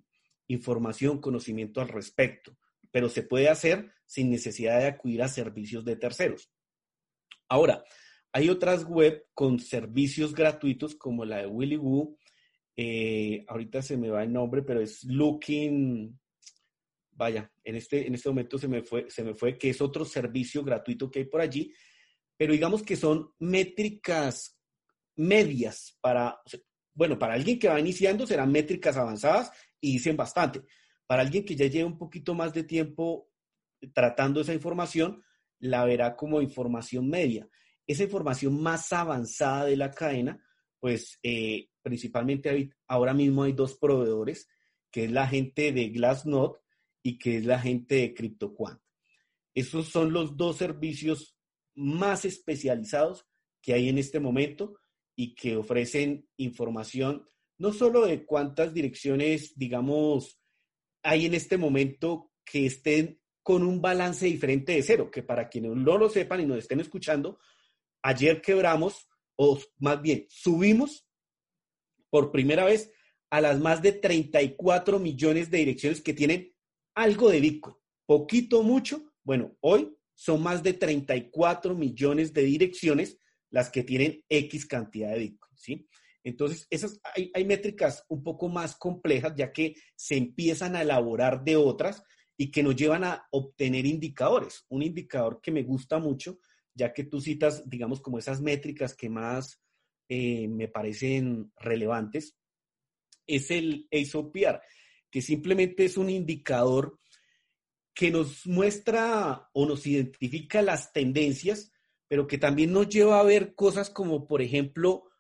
información, 0.48 1.22
conocimiento 1.22 1.80
al 1.80 1.88
respecto 1.88 2.58
pero 2.92 3.10
se 3.10 3.24
puede 3.24 3.50
hacer 3.50 3.92
sin 4.06 4.30
necesidad 4.30 4.80
de 4.80 4.88
acudir 4.88 5.24
a 5.24 5.28
servicios 5.28 5.84
de 5.86 5.96
terceros. 5.96 6.52
Ahora, 7.52 7.84
hay 8.32 8.48
otras 8.48 8.86
web 8.86 9.28
con 9.34 9.60
servicios 9.60 10.34
gratuitos 10.34 10.96
como 10.96 11.26
la 11.26 11.40
de 11.40 11.48
Willy 11.48 11.76
Woo. 11.76 12.18
Eh, 12.78 13.44
ahorita 13.46 13.82
se 13.82 13.98
me 13.98 14.10
va 14.10 14.24
el 14.24 14.32
nombre, 14.32 14.62
pero 14.62 14.80
es 14.80 15.04
Looking. 15.04 16.18
Vaya, 17.12 17.52
en 17.66 17.76
este, 17.76 18.08
en 18.08 18.16
este 18.16 18.30
momento 18.30 18.58
se 18.58 18.70
me, 18.70 18.84
fue, 18.84 19.10
se 19.10 19.26
me 19.26 19.36
fue, 19.36 19.58
que 19.58 19.70
es 19.70 19.82
otro 19.82 20.06
servicio 20.06 20.64
gratuito 20.64 21.12
que 21.12 21.20
hay 21.20 21.26
por 21.26 21.42
allí. 21.42 21.74
Pero 22.38 22.54
digamos 22.54 22.84
que 22.84 22.96
son 22.96 23.34
métricas 23.40 24.58
medias 25.18 25.98
para, 26.00 26.40
bueno, 26.94 27.20
para 27.20 27.34
alguien 27.34 27.60
que 27.60 27.68
va 27.68 27.82
iniciando 27.82 28.26
serán 28.26 28.50
métricas 28.50 28.96
avanzadas 28.96 29.52
y 29.82 29.92
dicen 29.92 30.16
bastante. 30.16 30.62
Para 31.06 31.24
alguien 31.24 31.44
que 31.44 31.58
ya 31.58 31.68
lleva 31.68 31.90
un 31.90 31.98
poquito 31.98 32.34
más 32.34 32.54
de 32.54 32.64
tiempo 32.64 33.30
tratando 33.94 34.40
esa 34.40 34.54
información, 34.54 35.22
la 35.62 35.86
verá 35.86 36.16
como 36.16 36.42
información 36.42 37.10
media. 37.10 37.48
Esa 37.88 38.04
información 38.04 38.62
más 38.62 38.92
avanzada 38.92 39.66
de 39.66 39.78
la 39.78 39.92
cadena, 39.92 40.44
pues 40.80 41.20
eh, 41.24 41.70
principalmente 41.82 42.74
ahora 42.88 43.14
mismo 43.14 43.44
hay 43.44 43.54
dos 43.54 43.78
proveedores, 43.78 44.50
que 44.92 45.06
es 45.06 45.12
la 45.12 45.28
gente 45.28 45.72
de 45.72 45.90
Glassnode 45.90 46.60
y 47.02 47.18
que 47.18 47.38
es 47.38 47.46
la 47.46 47.60
gente 47.60 47.96
de 47.96 48.14
CryptoQuant. 48.14 48.82
Esos 49.54 49.88
son 49.88 50.12
los 50.12 50.36
dos 50.38 50.58
servicios 50.58 51.38
más 51.76 52.26
especializados 52.26 53.26
que 53.62 53.74
hay 53.74 53.90
en 53.90 53.98
este 53.98 54.20
momento 54.20 54.76
y 55.16 55.36
que 55.36 55.56
ofrecen 55.56 56.28
información 56.38 57.28
no 57.62 57.72
solo 57.72 58.08
de 58.08 58.26
cuántas 58.26 58.74
direcciones, 58.74 59.54
digamos, 59.56 60.42
hay 61.04 61.28
en 61.28 61.36
este 61.36 61.58
momento 61.58 62.32
que 62.44 62.66
estén 62.66 63.21
con 63.44 63.64
un 63.64 63.82
balance 63.82 64.26
diferente 64.26 64.74
de 64.74 64.84
cero, 64.84 65.10
que 65.12 65.24
para 65.24 65.50
quienes 65.50 65.76
no 65.76 65.98
lo 65.98 66.10
sepan 66.10 66.42
y 66.42 66.46
nos 66.46 66.60
estén 66.60 66.80
escuchando, 66.80 67.40
ayer 68.04 68.42
quebramos, 68.42 69.08
o 69.36 69.60
más 69.80 70.02
bien 70.02 70.26
subimos 70.30 71.08
por 72.10 72.32
primera 72.32 72.66
vez 72.66 72.92
a 73.30 73.42
las 73.42 73.60
más 73.60 73.82
de 73.82 73.94
34 73.94 75.00
millones 75.00 75.50
de 75.50 75.60
direcciones 75.60 76.02
que 76.02 76.14
tienen 76.14 76.54
algo 76.94 77.30
de 77.30 77.40
Bitcoin. 77.40 77.76
Poquito, 78.06 78.62
mucho. 78.62 79.14
Bueno, 79.24 79.56
hoy 79.62 79.96
son 80.14 80.44
más 80.44 80.62
de 80.62 80.74
34 80.74 81.74
millones 81.74 82.34
de 82.34 82.44
direcciones 82.44 83.18
las 83.50 83.70
que 83.70 83.84
tienen 83.84 84.24
X 84.30 84.66
cantidad 84.66 85.12
de 85.12 85.20
Bitcoin, 85.20 85.58
¿sí? 85.58 85.88
Entonces, 86.24 86.68
esas, 86.70 87.00
hay, 87.16 87.32
hay 87.34 87.46
métricas 87.46 88.06
un 88.08 88.22
poco 88.24 88.48
más 88.48 88.76
complejas, 88.76 89.34
ya 89.36 89.52
que 89.52 89.76
se 89.96 90.18
empiezan 90.18 90.76
a 90.76 90.82
elaborar 90.82 91.44
de 91.44 91.56
otras 91.56 92.04
y 92.42 92.50
que 92.50 92.64
nos 92.64 92.76
llevan 92.76 93.04
a 93.04 93.28
obtener 93.30 93.86
indicadores. 93.86 94.66
Un 94.70 94.82
indicador 94.82 95.40
que 95.44 95.52
me 95.52 95.62
gusta 95.62 96.00
mucho, 96.00 96.40
ya 96.74 96.92
que 96.92 97.04
tú 97.04 97.22
citas, 97.22 97.70
digamos, 97.70 98.02
como 98.02 98.18
esas 98.18 98.42
métricas 98.42 98.96
que 98.96 99.10
más 99.10 99.62
eh, 100.10 100.48
me 100.48 100.68
parecen 100.68 101.54
relevantes, 101.58 102.36
es 103.28 103.52
el 103.52 103.88
ASOPR, 103.92 104.60
que 105.12 105.22
simplemente 105.22 105.86
es 105.86 105.98
un 105.98 106.10
indicador 106.10 106.98
que 107.94 108.10
nos 108.10 108.48
muestra 108.48 109.48
o 109.54 109.68
nos 109.68 109.86
identifica 109.86 110.64
las 110.64 110.92
tendencias, 110.94 111.72
pero 112.08 112.26
que 112.26 112.40
también 112.40 112.74
nos 112.74 112.90
lleva 112.90 113.20
a 113.20 113.24
ver 113.24 113.54
cosas 113.54 113.92
como, 113.92 114.26
por 114.26 114.42
ejemplo, 114.42 115.12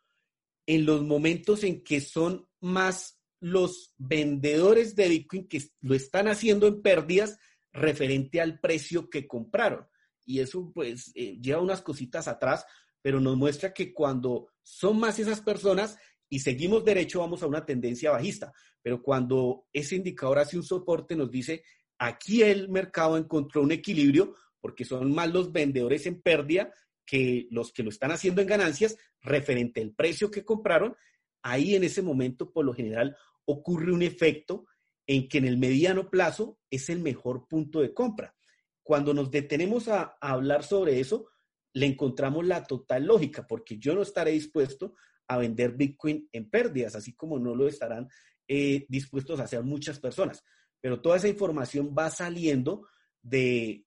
en 0.66 0.88
los 0.88 1.04
momentos 1.04 1.64
en 1.66 1.84
que 1.84 2.02
son 2.02 2.50
más 2.62 3.21
los 3.42 3.94
vendedores 3.98 4.96
de 4.96 5.10
Bitcoin 5.10 5.48
que 5.48 5.62
lo 5.82 5.96
están 5.96 6.28
haciendo 6.28 6.68
en 6.68 6.82
pérdidas 6.82 7.38
referente 7.74 8.40
al 8.40 8.60
precio 8.60 9.10
que 9.10 9.28
compraron. 9.28 9.88
Y 10.26 10.40
eso 10.40 10.72
pues 10.74 11.12
eh, 11.16 11.38
lleva 11.42 11.60
unas 11.60 11.82
cositas 11.82 12.28
atrás, 12.28 12.66
pero 13.02 13.20
nos 13.20 13.36
muestra 13.36 13.74
que 13.74 13.94
cuando 13.94 14.48
son 14.62 15.00
más 15.00 15.20
esas 15.20 15.42
personas 15.42 15.98
y 16.30 16.40
seguimos 16.40 16.86
derecho, 16.86 17.20
vamos 17.20 17.42
a 17.42 17.48
una 17.48 17.66
tendencia 17.66 18.12
bajista. 18.12 18.54
Pero 18.82 19.02
cuando 19.02 19.66
ese 19.74 19.96
indicador 19.96 20.40
hace 20.40 20.56
un 20.56 20.64
soporte, 20.64 21.16
nos 21.16 21.32
dice, 21.32 21.64
aquí 21.98 22.44
el 22.44 22.70
mercado 22.70 23.18
encontró 23.18 23.64
un 23.64 23.72
equilibrio 23.72 24.36
porque 24.60 24.86
son 24.86 25.14
más 25.14 25.32
los 25.32 25.52
vendedores 25.52 26.06
en 26.06 26.22
pérdida 26.22 26.72
que 27.06 27.48
los 27.50 27.74
que 27.74 27.84
lo 27.84 27.90
están 27.90 28.12
haciendo 28.12 28.42
en 28.42 28.48
ganancias 28.48 28.96
referente 29.20 29.82
al 29.82 29.94
precio 29.94 30.30
que 30.30 30.46
compraron, 30.46 30.96
ahí 31.42 31.76
en 31.76 31.84
ese 31.84 32.02
momento, 32.02 32.52
por 32.52 32.66
lo 32.66 32.74
general, 32.74 33.18
ocurre 33.52 33.92
un 33.92 34.02
efecto 34.02 34.66
en 35.08 35.28
que 35.28 35.40
en 35.40 35.46
el 35.46 35.58
mediano 35.58 36.10
plazo 36.10 36.60
es 36.70 36.90
el 36.90 37.00
mejor 37.00 37.48
punto 37.48 37.82
de 37.82 37.94
compra. 37.94 38.36
Cuando 38.84 39.14
nos 39.14 39.30
detenemos 39.30 39.88
a, 39.88 40.18
hablar 40.22 40.64
sobre 40.64 41.00
eso, 41.00 41.28
le 41.74 41.86
encontramos 41.86 42.46
la 42.46 42.64
total 42.64 43.06
lógica, 43.06 43.46
porque 43.48 43.78
yo 43.78 43.94
no 43.94 44.02
estaré 44.02 44.32
dispuesto 44.32 44.96
a 45.28 45.38
vender 45.38 45.74
Bitcoin 45.74 46.28
en 46.32 46.50
pérdidas, 46.50 46.96
así 46.96 47.14
como 47.14 47.40
no 47.40 47.56
lo 47.56 47.68
estarán 47.68 48.10
eh, 48.48 48.86
dispuestos 48.90 49.40
a 49.40 49.44
hacer 49.44 49.64
muchas 49.64 50.00
personas. 50.00 50.44
Pero 50.82 51.02
toda 51.02 51.18
esa 51.18 51.28
información 51.28 51.94
va 51.98 52.10
saliendo 52.10 52.88
de 53.22 53.86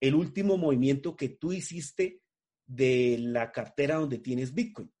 el 0.00 0.14
último 0.14 0.56
movimiento 0.56 1.16
que 1.16 1.28
tú 1.28 1.52
hiciste 1.52 2.22
de 2.66 3.16
la 3.18 3.52
cartera 3.52 3.96
donde 3.96 4.18
tienes 4.18 4.54
Bitcoin. 4.54 4.92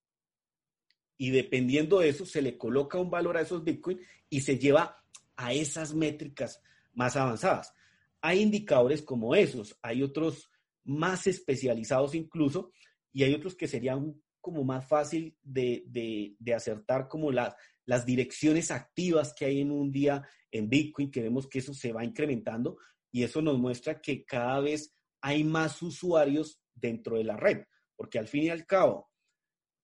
Y 1.18 1.30
dependiendo 1.30 2.00
de 2.00 2.10
eso, 2.10 2.26
se 2.26 2.42
le 2.42 2.58
coloca 2.58 2.98
un 2.98 3.10
valor 3.10 3.36
a 3.36 3.40
esos 3.40 3.64
Bitcoin 3.64 4.00
y 4.28 4.40
se 4.40 4.58
lleva 4.58 5.02
a 5.36 5.52
esas 5.52 5.94
métricas 5.94 6.62
más 6.94 7.16
avanzadas. 7.16 7.72
Hay 8.20 8.40
indicadores 8.40 9.02
como 9.02 9.34
esos, 9.34 9.78
hay 9.82 10.02
otros 10.02 10.50
más 10.84 11.26
especializados 11.26 12.14
incluso, 12.14 12.72
y 13.12 13.22
hay 13.22 13.34
otros 13.34 13.54
que 13.54 13.68
serían 13.68 14.14
como 14.40 14.62
más 14.62 14.86
fácil 14.86 15.36
de, 15.42 16.36
acertar, 16.54 17.08
como 17.08 17.32
las, 17.32 17.54
las 17.84 18.06
direcciones 18.06 18.70
activas 18.70 19.34
que 19.34 19.46
hay 19.46 19.60
en 19.60 19.70
un 19.70 19.90
día 19.90 20.26
en 20.50 20.68
Bitcoin, 20.68 21.10
que 21.10 21.22
vemos 21.22 21.48
que 21.48 21.58
eso 21.58 21.74
se 21.74 21.92
va 21.92 22.04
incrementando, 22.04 22.78
y 23.10 23.22
eso 23.22 23.42
nos 23.42 23.58
muestra 23.58 24.00
que 24.00 24.24
cada 24.24 24.60
vez 24.60 24.94
hay 25.20 25.44
más 25.44 25.82
usuarios 25.82 26.60
dentro 26.74 27.16
de 27.16 27.24
la 27.24 27.36
red, 27.36 27.64
porque 27.96 28.18
al 28.18 28.28
fin 28.28 28.44
y 28.44 28.50
al 28.50 28.66
cabo, 28.66 29.10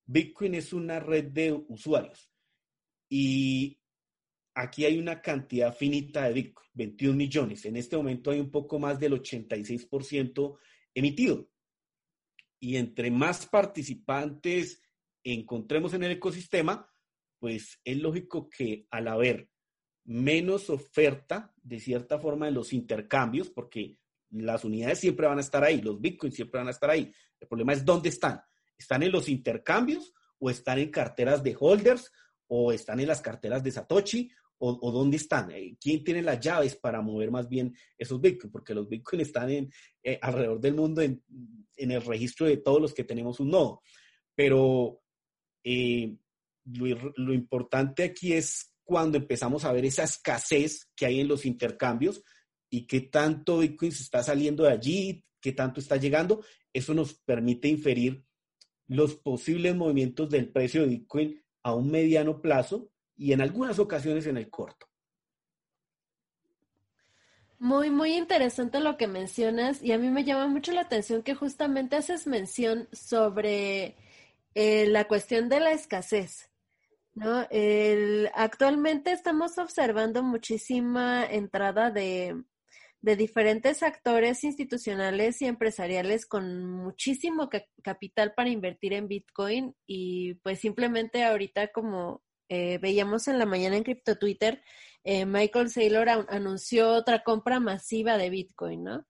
Bitcoin 0.07 0.55
es 0.55 0.72
una 0.72 1.00
red 1.00 1.26
de 1.26 1.53
usuarios 1.68 2.30
y 3.09 3.78
aquí 4.55 4.84
hay 4.84 4.98
una 4.98 5.20
cantidad 5.20 5.74
finita 5.74 6.24
de 6.24 6.32
Bitcoin, 6.32 6.68
21 6.74 7.16
millones. 7.16 7.64
En 7.64 7.76
este 7.76 7.96
momento 7.96 8.30
hay 8.30 8.40
un 8.40 8.50
poco 8.50 8.78
más 8.78 8.98
del 8.98 9.12
86% 9.12 10.59
emitido. 10.94 11.48
Y 12.59 12.76
entre 12.76 13.11
más 13.11 13.46
participantes 13.46 14.82
encontremos 15.24 15.94
en 15.94 16.05
el 16.05 16.12
ecosistema, 16.12 16.88
pues 17.38 17.80
es 17.84 17.96
lógico 17.98 18.48
que 18.48 18.86
al 18.90 19.09
haber 19.09 19.50
menos 20.05 20.70
oferta, 20.70 21.53
de 21.62 21.80
cierta 21.80 22.18
forma, 22.18 22.48
en 22.48 22.55
los 22.55 22.72
intercambios, 22.72 23.50
porque 23.50 23.98
las 24.30 24.64
unidades 24.64 25.00
siempre 25.00 25.26
van 25.26 25.38
a 25.38 25.42
estar 25.42 25.62
ahí, 25.62 25.80
los 25.80 26.00
bitcoins 26.00 26.34
siempre 26.34 26.59
van 26.59 26.68
a 26.68 26.72
estar 26.72 26.90
ahí. 26.90 27.12
El 27.38 27.48
problema 27.48 27.72
es 27.72 27.84
dónde 27.84 28.09
están. 28.09 28.40
¿Están 28.83 29.03
en 29.03 29.12
los 29.12 29.28
intercambios 29.28 30.12
o 30.39 30.51
están 30.51 30.78
en 30.78 30.91
carteras 30.91 31.43
de 31.43 31.57
holders 31.59 32.11
o 32.49 32.72
están 32.72 33.01
en 33.01 33.09
las 33.09 33.20
carteras 33.20 33.62
de 33.62 33.70
Satoshi 33.70 34.30
o, 34.59 34.93
dónde 34.93 35.16
están? 35.16 35.51
Eh, 35.51 35.76
¿Quién 35.80 36.05
tiene 36.05 36.22
las 36.22 36.39
llaves 36.41 36.76
para 36.76 37.01
mover 37.01 37.30
más 37.30 37.49
bien 37.49 37.74
esos 37.97 38.20
bitcoins? 38.20 38.53
Porque 38.53 38.74
los 38.74 38.89
bitcoins 38.89 39.28
están 39.28 39.51
en, 39.51 39.72
eh, 40.03 40.18
alrededor 40.20 40.61
del 40.61 40.74
mundo 40.74 41.01
en, 41.03 41.22
el 41.76 42.03
registro 42.03 42.47
de 42.47 42.59
todos 42.59 42.80
los 42.80 42.95
que 42.95 43.05
tenemos 43.05 43.41
un 43.41 43.51
nodo. 43.51 43.83
Pero 44.35 45.01
eh, 45.64 46.16
lo 46.64 47.33
importante 47.35 48.05
aquí 48.05 48.35
es 48.35 48.74
cuando 48.85 49.18
empezamos 49.18 49.64
a 49.64 49.72
ver 49.72 49.85
esa 49.85 50.05
escasez 50.05 50.91
que 50.95 51.07
hay 51.07 51.20
en 51.20 51.28
los 51.28 51.45
intercambios, 51.45 52.22
y 52.72 52.87
qué 52.87 53.03
tanto 53.03 53.59
Bitcoin 53.59 53.93
se 53.93 54.03
está 54.03 54.22
saliendo 54.22 54.64
de 54.64 54.70
allí, 54.70 55.24
qué 55.43 55.53
tanto 55.53 55.78
está 55.78 55.97
llegando, 55.97 56.43
eso 56.72 56.95
nos 56.95 57.12
permite 57.12 57.68
inferir 57.68 58.24
los 58.93 59.16
posibles 59.16 59.74
movimientos 59.74 60.28
del 60.28 60.49
precio 60.49 60.82
de 60.82 60.88
Bitcoin 60.88 61.43
a 61.62 61.74
un 61.74 61.90
mediano 61.90 62.40
plazo 62.40 62.90
y 63.16 63.32
en 63.32 63.40
algunas 63.40 63.78
ocasiones 63.78 64.26
en 64.26 64.36
el 64.36 64.51
corto. 64.51 64.86
Muy, 67.59 67.90
muy 67.90 68.14
interesante 68.14 68.80
lo 68.80 68.97
que 68.97 69.07
mencionas 69.07 69.82
y 69.82 69.93
a 69.93 69.99
mí 69.99 70.11
me 70.11 70.24
llama 70.24 70.49
mucho 70.49 70.72
la 70.72 70.80
atención 70.82 71.22
que 71.22 71.34
justamente 71.34 71.97
haces 71.97 72.26
mención 72.26 72.88
sobre 72.93 73.97
eh, 74.55 74.86
la 74.88 75.07
cuestión 75.07 75.49
de 75.49 75.61
la 75.61 75.72
escasez. 75.72 76.51
¿no? 77.14 77.47
Actualmente 78.34 79.12
estamos 79.12 79.59
observando 79.59 80.22
muchísima 80.22 81.24
entrada 81.24 81.90
de, 81.90 82.43
de 83.03 83.16
diferentes 83.16 83.82
actores 83.82 84.44
institucionales 84.44 85.42
y 85.42 85.46
empresariales 85.46 86.24
con 86.24 86.70
muchísimo 86.70 87.50
capital 87.82 88.32
para 88.34 88.48
invertir 88.48 88.92
en 88.92 89.09
Bitcoin 89.09 89.74
y 89.86 90.34
pues 90.34 90.61
simplemente 90.61 91.24
ahorita 91.24 91.72
como 91.72 92.22
eh, 92.48 92.78
veíamos 92.78 93.26
en 93.26 93.38
la 93.38 93.46
mañana 93.46 93.76
en 93.76 93.82
Crypto 93.82 94.18
Twitter, 94.18 94.62
eh, 95.05 95.26
Michael 95.26 95.70
Saylor 95.70 96.09
anunció 96.28 96.90
otra 96.92 97.24
compra 97.24 97.59
masiva 97.59 98.16
de 98.18 98.30
Bitcoin, 98.30 98.84
¿no? 98.84 99.07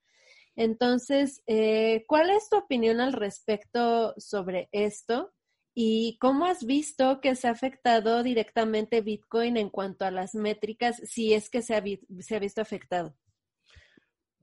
Entonces, 0.57 1.43
eh, 1.47 2.05
¿cuál 2.07 2.31
es 2.31 2.49
tu 2.49 2.57
opinión 2.57 3.01
al 3.01 3.13
respecto 3.13 4.15
sobre 4.17 4.69
esto? 4.73 5.33
¿Y 5.75 6.19
cómo 6.19 6.47
has 6.47 6.65
visto 6.65 7.21
que 7.21 7.35
se 7.35 7.49
ha 7.49 7.51
afectado 7.51 8.23
directamente 8.23 9.01
Bitcoin 9.01 9.57
en 9.57 9.71
cuanto 9.71 10.05
a 10.05 10.11
las 10.11 10.35
métricas, 10.35 11.01
si 11.05 11.35
es 11.35 11.51
que 11.51 11.63
se 11.63 11.75
ha, 11.75 11.83
se 12.21 12.37
ha 12.37 12.39
visto 12.39 12.61
afectado? 12.61 13.17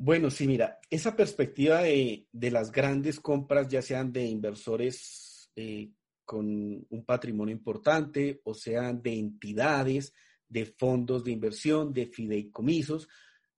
Bueno, 0.02 0.32
sí, 0.32 0.48
mira, 0.48 0.80
esa 0.90 1.14
perspectiva 1.14 1.82
de, 1.82 2.26
las 2.32 2.72
grandes 2.72 3.20
compras, 3.20 3.68
ya 3.68 3.82
sean 3.82 4.14
de 4.14 4.26
inversores 4.26 5.52
eh, 5.58 5.92
con 6.24 6.88
un 6.90 7.06
patrimonio 7.06 7.54
importante, 7.54 8.40
o 8.46 8.54
sean 8.54 9.02
de 9.02 9.20
entidades, 9.20 10.14
de 10.48 10.66
fondos 10.66 11.26
de 11.26 11.32
inversión, 11.32 11.92
de 11.92 12.06
fideicomisos, 12.06 13.10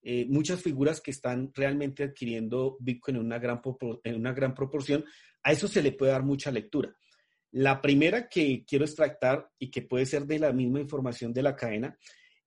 eh, 0.01 0.25
muchas 0.27 0.63
figuras 0.63 0.99
que 0.99 1.11
están 1.11 1.51
realmente 1.53 2.05
adquiriendo 2.05 2.75
Bitcoin 2.79 3.17
en 3.17 3.25
una, 3.27 3.37
gran, 3.37 3.61
en 4.03 4.15
una 4.15 4.33
gran 4.33 4.55
proporción, 4.55 5.05
a 5.43 5.51
eso 5.51 5.67
se 5.67 5.83
le 5.83 5.91
puede 5.91 6.11
dar 6.11 6.23
mucha 6.23 6.49
lectura. 6.49 6.91
La 7.51 7.79
primera 7.81 8.27
que 8.27 8.65
quiero 8.65 8.85
extractar 8.85 9.47
y 9.59 9.69
que 9.69 9.83
puede 9.83 10.07
ser 10.07 10.25
de 10.25 10.39
la 10.39 10.51
misma 10.51 10.79
información 10.79 11.33
de 11.33 11.43
la 11.43 11.55
cadena 11.55 11.95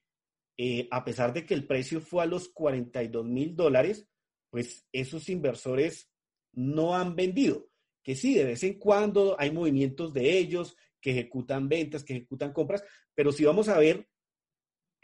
eh, 0.58 0.90
a 0.92 1.06
pesar 1.06 1.32
de 1.32 1.46
que 1.46 1.54
el 1.54 1.66
precio 1.66 2.02
fue 2.02 2.24
a 2.24 2.28
los 2.28 2.50
42 2.50 3.26
mil 3.26 3.56
dólares, 3.56 4.06
pues 4.50 4.86
esos 4.92 5.30
inversores 5.30 6.12
no 6.52 6.94
han 6.94 7.16
vendido. 7.16 7.70
Que 8.04 8.18
sí, 8.18 8.34
de 8.34 8.44
vez 8.44 8.64
en 8.64 8.78
cuando 8.78 9.40
hay 9.40 9.52
movimientos 9.52 10.14
de 10.14 10.38
ellos 10.38 10.76
que 11.00 11.12
ejecutan 11.12 11.70
ventas, 11.70 12.04
que 12.04 12.18
ejecutan 12.18 12.52
compras, 12.52 12.84
pero 13.16 13.32
si 13.32 13.46
vamos 13.46 13.70
a 13.70 13.80
ver 13.80 14.10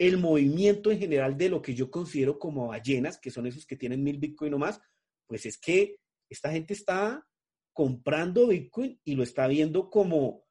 el 0.00 0.16
movimiento 0.16 0.90
en 0.90 0.98
general 0.98 1.36
de 1.36 1.50
lo 1.50 1.60
que 1.60 1.74
yo 1.74 1.90
considero 1.90 2.38
como 2.38 2.68
ballenas, 2.68 3.18
que 3.18 3.30
son 3.30 3.46
esos 3.46 3.66
que 3.66 3.76
tienen 3.76 4.02
mil 4.02 4.16
Bitcoin 4.16 4.54
o 4.54 4.58
más, 4.58 4.80
pues 5.26 5.44
es 5.44 5.58
que 5.58 5.98
esta 6.30 6.50
gente 6.50 6.72
está 6.72 7.28
comprando 7.74 8.46
Bitcoin 8.46 8.98
y 9.04 9.14
lo 9.14 9.22
está 9.22 9.46
viendo 9.46 9.90
como 9.90 10.46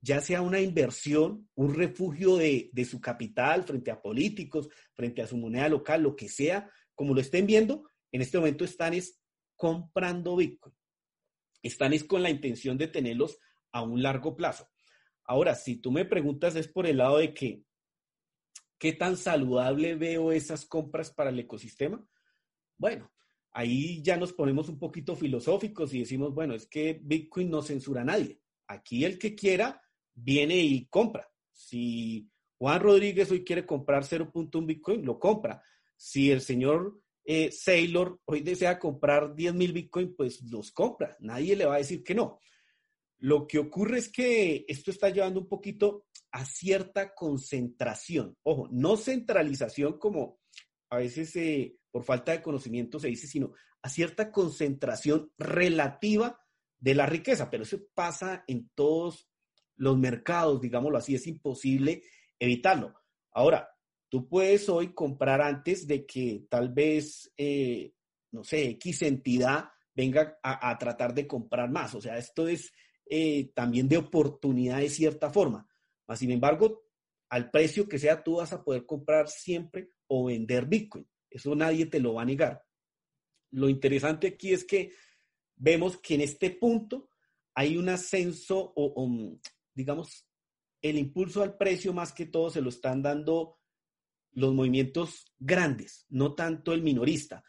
ya 0.00 0.20
sea 0.20 0.42
una 0.42 0.60
inversión, 0.60 1.50
un 1.56 1.74
refugio 1.74 2.36
de, 2.36 2.70
de, 2.72 2.84
su 2.84 3.00
capital 3.00 3.64
frente 3.64 3.90
a 3.90 4.00
políticos, 4.00 4.68
frente 4.92 5.22
a 5.22 5.26
su 5.26 5.36
moneda 5.38 5.68
local, 5.68 6.04
lo 6.04 6.14
que 6.14 6.28
sea, 6.28 6.70
como 6.94 7.14
lo 7.14 7.20
estén 7.20 7.46
viendo, 7.46 7.90
en 8.12 8.22
este 8.22 8.38
momento 8.38 8.64
están 8.64 8.94
es 8.94 9.20
comprando 9.56 10.36
Bitcoin. 10.36 10.76
Están 11.64 11.94
es 11.94 12.04
con 12.04 12.22
la 12.22 12.30
intención 12.30 12.78
de 12.78 12.86
tenerlos 12.86 13.40
a 13.72 13.82
un 13.82 14.04
largo 14.04 14.36
plazo. 14.36 14.70
Ahora, 15.24 15.56
si 15.56 15.78
tú 15.78 15.90
me 15.90 16.04
preguntas 16.04 16.54
es 16.54 16.68
por 16.68 16.86
el 16.86 16.98
lado 16.98 17.18
de 17.18 17.34
que 17.34 17.64
¿Qué 18.84 18.92
tan 18.92 19.16
saludable 19.16 19.94
veo 19.94 20.30
esas 20.30 20.66
compras 20.66 21.10
para 21.10 21.30
el 21.30 21.38
ecosistema? 21.38 22.06
Bueno, 22.76 23.10
ahí 23.52 24.02
ya 24.02 24.18
nos 24.18 24.34
ponemos 24.34 24.68
un 24.68 24.78
poquito 24.78 25.16
filosóficos 25.16 25.94
y 25.94 26.00
decimos, 26.00 26.34
bueno, 26.34 26.52
es 26.52 26.66
que 26.66 27.00
Bitcoin 27.02 27.48
no 27.48 27.62
censura 27.62 28.02
a 28.02 28.04
nadie. 28.04 28.42
Aquí 28.66 29.06
el 29.06 29.18
que 29.18 29.34
quiera 29.34 29.80
viene 30.12 30.58
y 30.58 30.84
compra. 30.88 31.26
Si 31.50 32.28
Juan 32.58 32.78
Rodríguez 32.78 33.30
hoy 33.30 33.42
quiere 33.42 33.64
comprar 33.64 34.04
0.1 34.04 34.66
Bitcoin, 34.66 35.02
lo 35.02 35.18
compra. 35.18 35.62
Si 35.96 36.30
el 36.30 36.42
señor 36.42 37.00
eh, 37.24 37.50
Saylor 37.52 38.20
hoy 38.26 38.42
desea 38.42 38.78
comprar 38.78 39.34
10 39.34 39.54
mil 39.54 39.72
Bitcoin, 39.72 40.14
pues 40.14 40.42
los 40.42 40.72
compra. 40.72 41.16
Nadie 41.20 41.56
le 41.56 41.64
va 41.64 41.76
a 41.76 41.78
decir 41.78 42.04
que 42.04 42.14
no. 42.14 42.38
Lo 43.16 43.46
que 43.46 43.58
ocurre 43.58 43.96
es 43.96 44.12
que 44.12 44.66
esto 44.68 44.90
está 44.90 45.08
llevando 45.08 45.40
un 45.40 45.48
poquito 45.48 46.04
a 46.34 46.44
cierta 46.44 47.14
concentración. 47.14 48.36
Ojo, 48.42 48.68
no 48.72 48.96
centralización 48.96 49.98
como 50.00 50.40
a 50.90 50.96
veces 50.96 51.34
eh, 51.36 51.78
por 51.92 52.02
falta 52.02 52.32
de 52.32 52.42
conocimiento 52.42 52.98
se 52.98 53.06
dice, 53.06 53.28
sino 53.28 53.52
a 53.82 53.88
cierta 53.88 54.32
concentración 54.32 55.30
relativa 55.38 56.40
de 56.76 56.96
la 56.96 57.06
riqueza. 57.06 57.50
Pero 57.50 57.62
eso 57.62 57.78
pasa 57.94 58.42
en 58.48 58.68
todos 58.74 59.30
los 59.76 59.96
mercados, 59.96 60.60
digámoslo 60.60 60.98
así, 60.98 61.14
es 61.14 61.28
imposible 61.28 62.02
evitarlo. 62.40 62.94
Ahora, 63.30 63.68
tú 64.08 64.28
puedes 64.28 64.68
hoy 64.68 64.92
comprar 64.92 65.40
antes 65.40 65.86
de 65.86 66.04
que 66.04 66.46
tal 66.50 66.70
vez, 66.70 67.32
eh, 67.36 67.94
no 68.32 68.42
sé, 68.42 68.70
X 68.70 69.02
entidad 69.02 69.68
venga 69.94 70.36
a, 70.42 70.76
tratar 70.78 71.14
de 71.14 71.28
comprar 71.28 71.70
más. 71.70 71.94
O 71.94 72.00
sea, 72.00 72.18
esto 72.18 72.48
es 72.48 72.72
eh, 73.06 73.52
también 73.54 73.88
de 73.88 73.98
oportunidad 73.98 74.78
de 74.78 74.90
cierta 74.90 75.30
forma. 75.30 75.68
Sin 76.14 76.30
embargo, 76.30 76.84
al 77.30 77.50
precio 77.50 77.88
que 77.88 77.98
sea, 77.98 78.22
tú 78.22 78.36
vas 78.36 78.52
a 78.52 78.62
poder 78.62 78.86
comprar 78.86 79.28
siempre 79.28 79.88
o 80.06 80.26
vender 80.26 80.66
Bitcoin. 80.66 81.06
Eso 81.30 81.54
nadie 81.54 81.86
te 81.86 82.00
lo 82.00 82.14
va 82.14 82.22
a 82.22 82.26
negar. 82.26 82.62
Lo 83.50 83.68
interesante 83.68 84.28
aquí 84.28 84.52
es 84.52 84.64
que 84.64 84.92
vemos 85.56 85.98
que 85.98 86.14
en 86.14 86.20
este 86.20 86.50
punto 86.50 87.10
hay 87.54 87.76
un 87.76 87.88
ascenso 87.88 88.72
o, 88.76 89.38
digamos, 89.74 90.26
el 90.82 90.98
impulso 90.98 91.42
al 91.42 91.56
precio 91.56 91.92
más 91.92 92.12
que 92.12 92.26
todo 92.26 92.50
se 92.50 92.60
lo 92.60 92.68
están 92.68 93.02
dando 93.02 93.58
los 94.32 94.52
movimientos 94.52 95.32
grandes, 95.38 96.06
no 96.08 96.34
tanto 96.34 96.72
el 96.72 96.82
minorista. 96.82 97.44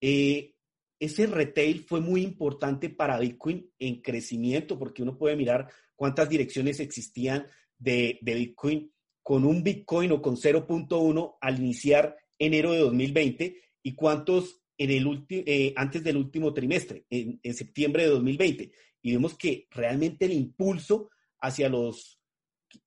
Eh, 0.00 0.54
ese 0.98 1.26
retail 1.26 1.84
fue 1.84 2.00
muy 2.00 2.22
importante 2.22 2.88
para 2.88 3.18
Bitcoin 3.18 3.68
en 3.78 4.00
crecimiento, 4.00 4.78
porque 4.78 5.02
uno 5.02 5.18
puede 5.18 5.36
mirar 5.36 5.68
cuántas 5.96 6.28
direcciones 6.28 6.78
existían 6.78 7.46
de, 7.82 8.18
Bitcoin 8.22 8.92
con 9.22 9.44
un 9.44 9.62
Bitcoin 9.62 10.12
o 10.12 10.22
con 10.22 10.36
0.1 10.36 11.36
al 11.40 11.58
iniciar 11.58 12.16
enero 12.38 12.72
de 12.72 12.78
2020 12.80 13.60
y 13.82 13.94
cuántos 13.94 14.62
en 14.78 14.90
el 14.90 15.26
eh, 15.28 15.72
antes 15.76 16.02
del 16.02 16.16
último 16.16 16.52
trimestre, 16.52 17.06
en, 17.08 17.54
septiembre 17.54 18.04
de 18.04 18.08
2020. 18.10 18.72
Y 19.02 19.12
vemos 19.12 19.36
que 19.36 19.68
realmente 19.70 20.24
el 20.24 20.32
impulso 20.32 21.10
hacia 21.40 21.68
los 21.68 22.18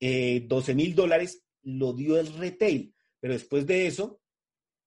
eh, 0.00 0.74
mil 0.74 0.94
dólares 0.94 1.42
lo 1.62 1.94
dio 1.94 2.18
el 2.18 2.32
retail. 2.34 2.94
Pero 3.20 3.34
después 3.34 3.66
de 3.66 3.86
eso, 3.86 4.20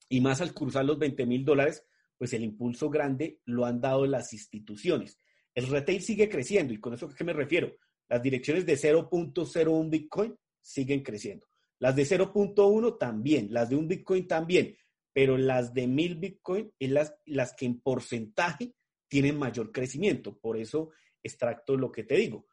y 0.08 0.22
más 0.22 0.42
al 0.42 0.54
cruzar 0.54 0.86
los 0.86 1.00
20 1.00 1.26
mil 1.26 1.46
dólares, 1.46 1.84
pues 2.18 2.34
el 2.34 2.44
impulso 2.44 2.90
grande 2.90 3.40
lo 3.46 3.66
han 3.66 3.82
dado 3.82 4.06
las 4.06 4.34
instituciones. 4.34 5.18
El 5.56 5.68
retail 5.68 6.02
sigue 6.02 6.30
creciendo 6.30 6.74
y 6.74 6.80
con 6.80 6.94
eso 6.94 7.08
a 7.08 7.16
qué 7.16 7.24
me 7.24 7.34
refiero. 7.34 7.76
Las 8.10 8.22
direcciones 8.22 8.66
de 8.66 8.74
0.01 8.74 9.90
Bitcoin 9.90 10.36
siguen 10.62 11.04
creciendo. 11.04 11.48
Las 11.80 11.96
de 11.96 12.04
0.1 12.04 12.98
también, 12.98 13.54
las 13.54 13.70
de 13.70 13.76
un 13.76 13.88
Bitcoin 13.88 14.28
también, 14.28 14.76
pero 15.14 15.38
las 15.38 15.74
de 15.74 15.88
1000 15.88 16.16
Bitcoin 16.16 16.74
es 16.78 16.90
las, 16.90 17.16
las 17.26 17.54
que 17.54 17.66
en 17.66 17.80
porcentaje 17.80 18.74
tienen 19.08 19.38
mayor 19.38 19.72
crecimiento. 19.72 20.38
Por 20.38 20.58
eso 20.58 20.92
extracto 21.24 21.78
lo 21.78 21.92
que 21.92 22.04
te 22.04 22.16
digo. 22.16 22.48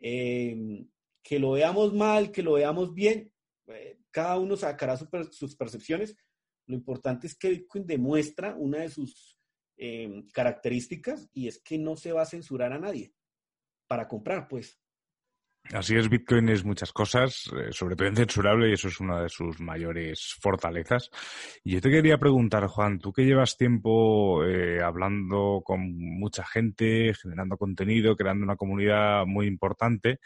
Em, 0.00 0.88
que 1.22 1.38
lo 1.38 1.52
veamos 1.52 1.94
mal, 1.94 2.30
que 2.30 2.42
lo 2.42 2.54
veamos 2.54 2.94
bien, 2.94 3.32
eh, 3.66 3.98
cada 4.10 4.38
uno 4.38 4.56
sacará 4.56 4.96
sus 4.96 5.56
percepciones, 5.56 6.16
lo 6.66 6.74
importante 6.74 7.26
es 7.26 7.36
que 7.36 7.50
Bitcoin 7.50 7.86
demuestra 7.86 8.54
una 8.54 8.78
de 8.78 8.90
sus 8.90 9.38
eh, 9.76 10.24
características 10.32 11.28
y 11.32 11.48
es 11.48 11.60
que 11.60 11.78
no 11.78 11.96
se 11.96 12.12
va 12.12 12.22
a 12.22 12.26
censurar 12.26 12.72
a 12.72 12.78
nadie 12.78 13.12
para 13.86 14.06
comprar, 14.06 14.48
pues. 14.48 14.78
Así 15.72 15.96
es, 15.96 16.08
Bitcoin 16.08 16.48
es 16.48 16.64
muchas 16.64 16.92
cosas, 16.92 17.50
eh, 17.54 17.72
sobre 17.72 17.94
todo 17.94 18.08
incensurable, 18.08 18.70
y 18.70 18.72
eso 18.72 18.88
es 18.88 19.00
una 19.00 19.22
de 19.22 19.28
sus 19.28 19.60
mayores 19.60 20.34
fortalezas. 20.40 21.10
Y 21.62 21.72
yo 21.72 21.80
te 21.82 21.90
quería 21.90 22.16
preguntar, 22.16 22.66
Juan, 22.68 22.98
tú 22.98 23.12
que 23.12 23.26
llevas 23.26 23.58
tiempo 23.58 24.44
eh, 24.44 24.80
hablando 24.82 25.60
con 25.62 25.80
mucha 25.94 26.44
gente, 26.46 27.12
generando 27.14 27.58
contenido, 27.58 28.16
creando 28.16 28.44
una 28.44 28.56
comunidad 28.56 29.26
muy 29.26 29.46
importante, 29.46 30.20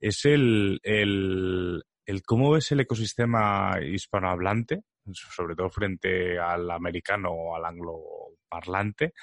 es 0.00 0.24
el, 0.24 0.80
el, 0.82 1.84
el 2.06 2.22
cómo 2.22 2.52
ves 2.52 2.72
el 2.72 2.80
ecosistema 2.80 3.78
hispanohablante 3.82 4.80
sobre 5.12 5.54
todo 5.54 5.70
frente 5.70 6.38
al 6.38 6.70
americano 6.70 7.30
o 7.30 7.56
al 7.56 7.64
angloparlante, 7.64 9.14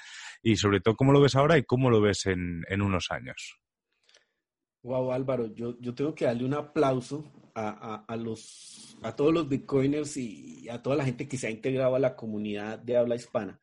y 0.42 0.56
sobre 0.56 0.80
todo 0.80 0.96
cómo 0.96 1.12
lo 1.12 1.20
ves 1.20 1.36
ahora 1.36 1.58
y 1.58 1.64
cómo 1.64 1.90
lo 1.90 2.00
ves 2.00 2.26
en, 2.26 2.64
unos 2.80 3.10
años. 3.10 3.58
Wow, 4.84 5.12
Álvaro, 5.12 5.46
yo, 5.54 5.80
yo 5.80 5.94
tengo 5.94 6.14
que 6.14 6.26
darle 6.26 6.44
un 6.44 6.52
aplauso 6.52 7.24
a, 7.54 8.04
a, 8.06 8.16
los, 8.16 8.98
a 9.00 9.16
todos 9.16 9.32
los 9.32 9.48
bitcoiners 9.48 10.18
y 10.18 10.68
a 10.68 10.82
toda 10.82 10.94
la 10.96 11.06
gente 11.06 11.26
que 11.26 11.38
se 11.38 11.46
ha 11.46 11.50
integrado 11.50 11.94
a 11.94 11.98
la 11.98 12.14
comunidad 12.14 12.80
de 12.80 12.98
habla 12.98 13.14
hispana, 13.14 13.58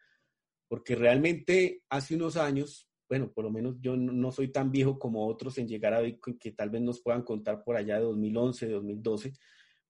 porque 0.67 0.95
realmente 0.95 1.83
hace 1.89 2.15
unos 2.15 2.37
años, 2.37 2.89
bueno, 3.07 3.31
por 3.31 3.43
lo 3.43 3.51
menos 3.51 3.75
yo 3.81 3.95
no 3.95 4.31
soy 4.31 4.47
tan 4.47 4.71
viejo 4.71 4.97
como 4.97 5.27
otros 5.27 5.59
en 5.59 5.67
llegar 5.67 5.93
a 5.93 6.01
Bitcoin, 6.01 6.39
que 6.39 6.53
tal 6.53 6.71
vez 6.71 6.81
nos 6.81 7.01
puedan 7.03 7.21
contar 7.21 7.63
por 7.63 7.75
allá 7.75 7.97
de 7.97 8.05
2011, 8.05 8.69
2012, 8.69 9.33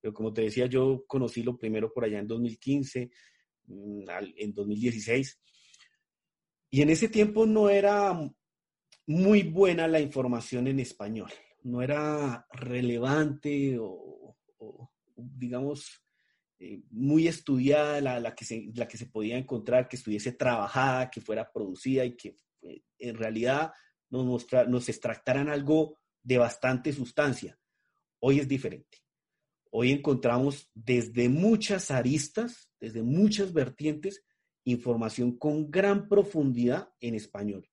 pero 0.02 0.14
como 0.14 0.34
te 0.34 0.42
decía, 0.42 0.66
yo 0.66 1.06
conocí 1.08 1.44
lo 1.44 1.58
primero 1.58 1.94
por 1.94 2.04
allá 2.04 2.20
en 2.20 2.28
2015, 2.28 3.10
mm, 3.68 4.04
en 4.36 4.54
2016. 4.54 5.40
Y 6.72 6.82
en 6.82 6.90
ese 6.90 7.08
tiempo 7.08 7.46
no 7.46 7.70
era 7.70 8.20
muy 9.08 9.44
buena 9.44 9.88
la 9.88 10.00
información 10.00 10.68
en 10.68 10.80
español, 10.80 11.32
no 11.64 11.82
era 11.82 12.46
relevante 12.52 13.78
o, 13.80 14.38
digamos, 15.16 16.04
eh, 16.60 16.84
muy 16.92 17.28
estudiada 17.28 18.00
la, 18.20 18.36
que 18.36 18.46
se, 18.46 18.72
la 18.76 18.88
que 18.88 18.98
se 18.98 19.08
podía 19.08 19.38
encontrar, 19.38 19.88
que 19.88 19.96
estuviese 19.96 20.32
trabajada, 20.32 21.10
que 21.10 21.22
fuera 21.22 21.52
producida 21.52 22.06
y 22.06 22.16
que 22.16 22.36
eh, 22.62 22.84
en 23.00 23.16
realidad 23.16 23.74
nos, 24.10 24.46
nos 24.68 24.90
extractaran 24.90 25.50
algo 25.50 25.98
de 26.22 26.38
bastante 26.38 26.94
sustancia. 26.94 27.58
Hoy 28.20 28.40
es 28.40 28.48
diferente. 28.48 29.00
Hoy 29.72 29.92
encontramos 29.92 30.70
desde 30.76 31.30
muchas 31.30 31.92
aristas, 31.92 32.70
desde 32.80 33.02
muchas 33.02 33.54
vertientes, 33.54 34.24
información 34.66 35.38
con 35.38 35.72
gran 35.72 36.08
profundidad 36.08 36.94
en 37.00 37.16
español, 37.16 37.71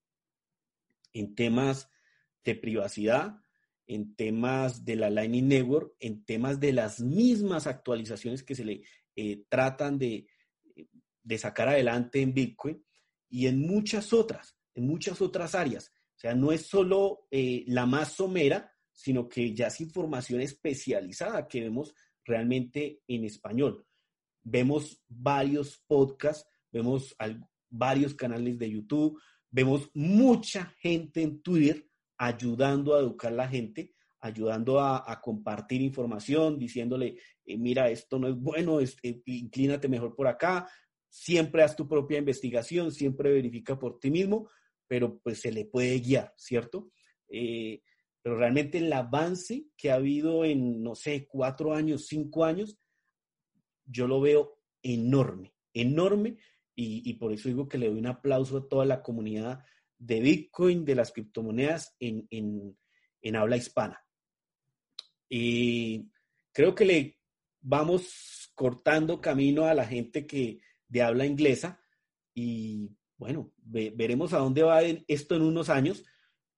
en 1.12 1.34
temas 1.34 1.90
de 2.44 2.54
privacidad, 2.54 3.40
en 3.86 4.14
temas 4.14 4.84
de 4.84 4.96
la 4.96 5.10
Lightning 5.10 5.48
Network, 5.48 5.94
en 6.00 6.24
temas 6.24 6.60
de 6.60 6.72
las 6.72 7.00
mismas 7.00 7.66
actualizaciones 7.66 8.42
que 8.42 8.54
se 8.54 8.64
le 8.64 8.82
eh, 9.16 9.44
tratan 9.48 9.98
de, 9.98 10.26
de 11.22 11.38
sacar 11.38 11.68
adelante 11.68 12.20
en 12.20 12.34
Bitcoin 12.34 12.84
y 13.28 13.46
en 13.46 13.60
muchas 13.60 14.12
otras, 14.12 14.56
en 14.74 14.86
muchas 14.86 15.20
otras 15.20 15.54
áreas. 15.54 15.92
O 16.16 16.20
sea, 16.20 16.34
no 16.34 16.52
es 16.52 16.66
solo 16.66 17.26
eh, 17.30 17.64
la 17.68 17.86
más 17.86 18.12
somera, 18.12 18.72
sino 18.92 19.28
que 19.28 19.54
ya 19.54 19.68
es 19.68 19.80
información 19.80 20.40
especializada 20.40 21.46
que 21.46 21.60
vemos 21.60 21.94
realmente 22.24 23.02
en 23.06 23.24
español. 23.24 23.86
Vemos 24.42 25.00
varios 25.06 25.82
podcasts, 25.86 26.48
vemos 26.72 27.14
varios 27.68 28.14
canales 28.14 28.58
de 28.58 28.70
YouTube, 28.70 29.20
vemos 29.50 29.90
mucha 29.94 30.74
gente 30.80 31.22
en 31.22 31.40
Twitter 31.40 31.88
ayudando 32.16 32.94
a 32.94 33.00
educar 33.00 33.32
a 33.32 33.36
la 33.36 33.48
gente, 33.48 33.94
ayudando 34.20 34.80
a, 34.80 35.20
compartir 35.22 35.80
información, 35.80 36.58
diciéndole, 36.58 37.18
eh, 37.44 37.56
mira, 37.56 37.88
esto 37.88 38.18
no 38.18 38.28
es 38.28 38.36
bueno, 38.36 38.80
eh, 38.80 39.22
inclínate 39.26 39.88
mejor 39.88 40.14
por 40.16 40.26
acá, 40.26 40.68
siempre 41.08 41.62
haz 41.62 41.76
tu 41.76 41.88
propia 41.88 42.18
investigación, 42.18 42.92
siempre 42.92 43.32
verifica 43.32 43.78
por 43.78 43.98
ti 43.98 44.10
mismo, 44.10 44.50
pero 44.86 45.18
pues 45.20 45.40
se 45.40 45.52
le 45.52 45.64
puede 45.66 45.98
guiar, 46.00 46.34
¿cierto? 46.36 46.90
Eh, 47.28 47.82
pero 48.20 48.36
realmente 48.36 48.78
el 48.78 48.92
avance 48.92 49.66
que 49.76 49.90
ha 49.90 49.94
habido 49.94 50.44
en, 50.44 50.82
no 50.82 50.94
sé, 50.94 51.26
cuatro 51.28 51.72
años, 51.74 52.06
cinco 52.06 52.44
años, 52.44 52.76
yo 53.84 54.06
lo 54.06 54.20
veo 54.20 54.58
enorme, 54.82 55.54
enorme, 55.72 56.38
y, 56.80 57.14
por 57.14 57.32
eso 57.32 57.48
digo 57.48 57.68
que 57.68 57.76
le 57.76 57.88
doy 57.88 57.98
un 57.98 58.06
aplauso 58.06 58.58
a 58.58 58.68
toda 58.68 58.84
la 58.84 59.02
comunidad 59.02 59.64
de 59.98 60.20
Bitcoin, 60.20 60.84
de 60.84 60.94
las 60.94 61.10
criptomonedas 61.10 61.96
en, 61.98 62.28
en 62.30 63.36
habla 63.36 63.56
hispana. 63.56 64.00
Y 65.28 66.08
creo 66.52 66.76
que 66.76 66.84
le 66.84 67.18
vamos 67.60 68.52
cortando 68.54 69.20
camino 69.20 69.64
a 69.64 69.74
la 69.74 69.86
gente 69.86 70.24
que 70.24 70.60
de 70.86 71.02
habla 71.02 71.26
inglesa 71.26 71.80
y 72.32 72.90
bueno, 73.16 73.52
veremos 73.56 74.32
a 74.32 74.38
dónde 74.38 74.62
va 74.62 74.82
esto 74.82 75.34
en 75.34 75.42
unos 75.42 75.70
años, 75.70 76.04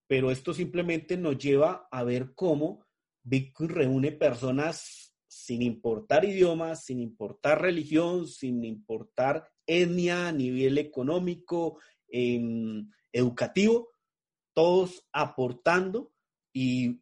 pero 0.05 0.29
esto 0.29 0.53
simplemente 0.53 1.17
nos 1.17 1.39
lleva 1.39 1.87
a 1.91 2.03
ver 2.03 2.35
cómo 2.35 2.85
Bitcoin 3.23 3.69
reúne 3.69 4.11
personas 4.11 5.15
sin 5.27 5.63
importar 5.63 6.25
idiomas, 6.25 6.85
sin 6.85 6.99
importar 6.99 7.61
religión, 7.61 8.27
sin 8.27 8.63
importar 8.63 9.49
etnia 9.71 10.31
nivel 10.31 10.77
económico, 10.77 11.79
em, 12.09 12.89
educativo, 13.11 13.89
todos 14.53 15.07
aportando 15.13 16.11
y 16.53 17.01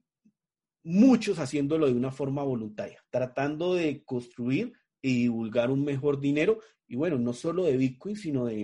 muchos 0.84 1.40
haciéndolo 1.40 1.88
de 1.88 1.94
una 1.94 2.12
forma 2.12 2.44
voluntaria, 2.44 3.04
tratando 3.10 3.74
de 3.74 4.04
construir 4.04 4.74
y 5.02 5.24
divulgar 5.24 5.72
un 5.72 5.84
mejor 5.84 6.20
dinero. 6.20 6.60
Y 6.88 6.96
bueno, 6.96 7.18
no 7.18 7.34
solo 7.34 7.66
de 7.66 7.78
Bitcoin, 7.78 8.16
sino 8.16 8.46
de, 8.46 8.62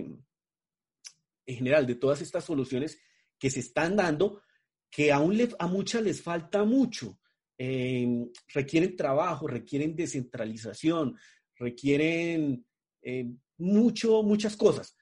en 1.46 1.56
general, 1.56 1.86
de 1.86 1.96
todas 1.96 2.20
estas 2.20 2.44
soluciones 2.44 3.00
que 3.38 3.50
se 3.50 3.60
están 3.60 3.96
dando, 3.96 4.42
que 4.90 5.12
aún 5.12 5.36
a 5.58 5.66
muchas 5.66 6.02
les 6.02 6.22
falta 6.22 6.64
mucho. 6.64 7.18
Em, 7.58 8.30
requieren 8.52 8.96
trabajo, 8.96 9.46
requieren 9.46 9.96
descentralización, 9.96 11.16
requieren 11.58 12.66
eh, 13.02 13.32
mucho, 13.58 14.22
muchas 14.22 14.56
cosas, 14.56 14.96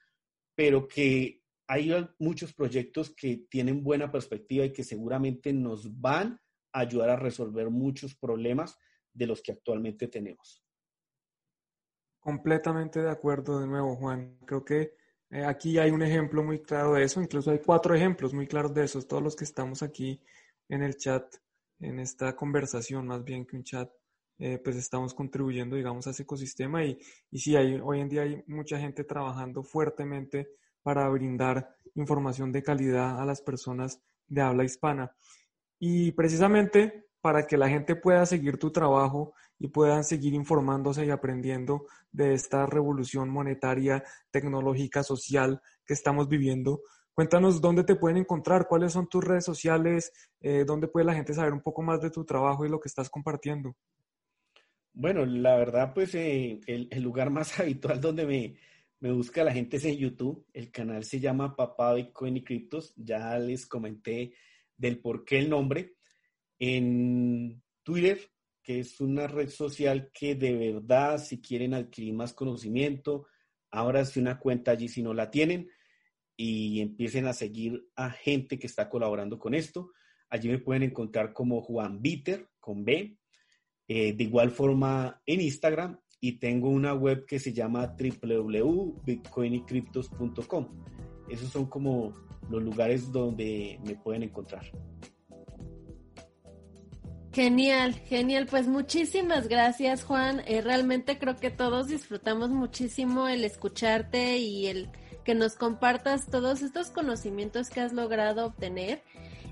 pero 0.55 0.87
que 0.87 1.41
hay 1.67 1.91
muchos 2.19 2.53
proyectos 2.53 3.13
que 3.15 3.45
tienen 3.49 3.83
buena 3.83 4.11
perspectiva 4.11 4.65
y 4.65 4.71
que 4.71 4.83
seguramente 4.83 5.51
nos 5.51 5.99
van 5.99 6.39
ayudar 6.75 7.09
a 7.09 7.15
resolver 7.15 7.69
muchos 7.69 8.15
problemas 8.15 8.77
de 9.13 9.27
los 9.27 9.41
que 9.41 9.53
actualmente 9.53 10.07
tenemos. 10.07 10.63
Completamente 12.19 13.01
de 13.01 13.09
acuerdo 13.09 13.59
de 13.59 13.67
nuevo, 13.67 13.95
Juan. 13.95 14.37
Creo 14.45 14.65
que 14.65 14.95
eh, 15.29 15.43
aquí 15.45 15.77
hay 15.77 15.91
un 15.91 16.01
ejemplo 16.01 16.43
muy 16.43 16.61
claro 16.61 16.93
de 16.93 17.03
eso, 17.03 17.21
incluso 17.21 17.51
hay 17.51 17.59
cuatro 17.59 17.95
ejemplos 17.95 18.33
muy 18.33 18.47
claros 18.47 18.73
de 18.73 18.83
eso, 18.83 19.01
todos 19.03 19.23
los 19.23 19.35
que 19.35 19.45
estamos 19.45 19.83
aquí 19.83 20.21
en 20.67 20.83
el 20.83 20.97
chat, 20.97 21.35
en 21.79 21.99
esta 21.99 22.35
conversación, 22.35 23.07
más 23.07 23.23
bien 23.23 23.45
que 23.45 23.55
un 23.55 23.63
chat, 23.63 23.89
eh, 24.39 24.59
pues 24.63 24.75
estamos 24.75 25.13
contribuyendo, 25.13 25.75
digamos, 25.75 26.07
a 26.07 26.11
ese 26.11 26.23
ecosistema 26.23 26.83
y, 26.83 26.97
y 27.31 27.39
sí, 27.39 27.55
hay, 27.55 27.79
hoy 27.83 28.01
en 28.01 28.09
día 28.09 28.23
hay 28.23 28.43
mucha 28.47 28.79
gente 28.79 29.03
trabajando 29.03 29.63
fuertemente 29.63 30.49
para 30.83 31.07
brindar 31.09 31.75
información 31.95 32.51
de 32.51 32.63
calidad 32.63 33.19
a 33.19 33.25
las 33.25 33.41
personas 33.41 34.01
de 34.27 34.41
habla 34.41 34.63
hispana. 34.63 35.15
Y 35.79 36.11
precisamente 36.11 37.05
para 37.21 37.47
que 37.47 37.57
la 37.57 37.67
gente 37.67 37.95
pueda 37.95 38.23
seguir 38.27 38.59
tu 38.59 38.71
trabajo 38.71 39.33
y 39.57 39.67
puedan 39.69 40.03
seguir 40.03 40.35
informándose 40.35 41.05
y 41.05 41.09
aprendiendo 41.09 41.87
de 42.11 42.35
esta 42.35 42.67
revolución 42.67 43.29
monetaria, 43.29 44.03
tecnológica, 44.29 45.01
social 45.01 45.59
que 45.87 45.95
estamos 45.95 46.29
viviendo. 46.29 46.81
Cuéntanos 47.15 47.61
dónde 47.61 47.83
te 47.83 47.95
pueden 47.95 48.17
encontrar, 48.17 48.67
cuáles 48.67 48.93
son 48.93 49.07
tus 49.07 49.23
redes 49.23 49.43
sociales, 49.43 50.11
eh, 50.41 50.65
dónde 50.67 50.87
puede 50.87 51.05
la 51.05 51.15
gente 51.15 51.33
saber 51.33 51.53
un 51.53 51.61
poco 51.61 51.81
más 51.81 51.99
de 51.99 52.11
tu 52.11 52.25
trabajo 52.25 52.63
y 52.63 52.69
lo 52.69 52.79
que 52.79 52.89
estás 52.89 53.09
compartiendo. 53.09 53.75
Bueno, 54.97 55.25
la 55.25 55.57
verdad, 55.57 55.93
pues 55.93 56.15
eh, 56.15 56.61
el, 56.67 57.03
lugar 57.03 57.29
más 57.29 57.59
habitual 57.59 57.99
donde 57.99 58.25
me, 58.25 59.11
busca 59.11 59.43
la 59.43 59.51
gente 59.51 59.75
es 59.77 59.85
en 59.85 59.97
YouTube. 59.97 60.45
El 60.53 60.71
canal 60.71 61.03
se 61.03 61.19
llama 61.19 61.55
Papá 61.55 61.93
Bitcoin 61.93 62.37
y 62.37 62.43
Criptos. 62.43 62.93
Ya 62.95 63.37
les 63.37 63.65
comenté 63.65 64.33
del 64.77 64.99
por 64.99 65.25
qué 65.25 65.39
el 65.39 65.49
nombre. 65.49 65.95
En 66.59 67.61
Twitter, 67.83 68.19
que 68.63 68.79
es 68.79 69.01
una 69.01 69.27
red 69.27 69.49
social 69.49 70.11
que 70.13 70.35
de 70.35 70.55
verdad, 70.55 71.17
si 71.21 71.41
quieren 71.41 71.73
adquirir 71.73 72.13
más 72.13 72.33
conocimiento, 72.33 73.27
ábranse 73.71 74.21
una 74.21 74.39
cuenta 74.39 74.71
allí 74.71 74.87
si 74.87 75.03
no 75.03 75.13
la 75.13 75.29
tienen 75.29 75.69
y 76.37 76.79
empiecen 76.79 77.27
a 77.27 77.33
seguir 77.33 77.85
a 77.97 78.09
gente 78.11 78.57
que 78.57 78.67
está 78.67 78.89
colaborando 78.89 79.37
con 79.39 79.55
esto. 79.55 79.91
Allí 80.29 80.47
me 80.47 80.59
pueden 80.59 80.83
encontrar 80.83 81.33
como 81.33 81.61
Juan 81.61 82.01
Bitter 82.01 82.47
con 82.61 82.85
B. 82.85 83.17
Eh, 83.87 84.13
de 84.13 84.23
igual 84.23 84.49
forma 84.51 85.21
en 85.25 85.41
Instagram 85.41 85.99
y 86.19 86.33
tengo 86.39 86.69
una 86.69 86.93
web 86.93 87.25
que 87.25 87.39
se 87.39 87.53
llama 87.53 87.95
www.bitcoinycryptos.com. 87.97 90.67
Esos 91.29 91.49
son 91.49 91.67
como 91.67 92.13
los 92.49 92.63
lugares 92.63 93.11
donde 93.11 93.79
me 93.85 93.95
pueden 93.95 94.23
encontrar. 94.23 94.65
Genial, 97.31 97.93
genial. 97.93 98.47
Pues 98.49 98.67
muchísimas 98.67 99.47
gracias, 99.49 100.03
Juan. 100.05 100.41
Eh, 100.47 100.61
realmente 100.61 101.19
creo 101.19 101.35
que 101.35 101.51
todos 101.51 101.89
disfrutamos 101.89 102.49
muchísimo 102.49 103.27
el 103.27 103.43
escucharte 103.43 104.37
y 104.37 104.67
el 104.67 104.89
que 105.25 105.35
nos 105.35 105.55
compartas 105.55 106.27
todos 106.27 106.61
estos 106.61 106.91
conocimientos 106.91 107.69
que 107.69 107.81
has 107.81 107.91
logrado 107.91 108.45
obtener. 108.45 109.03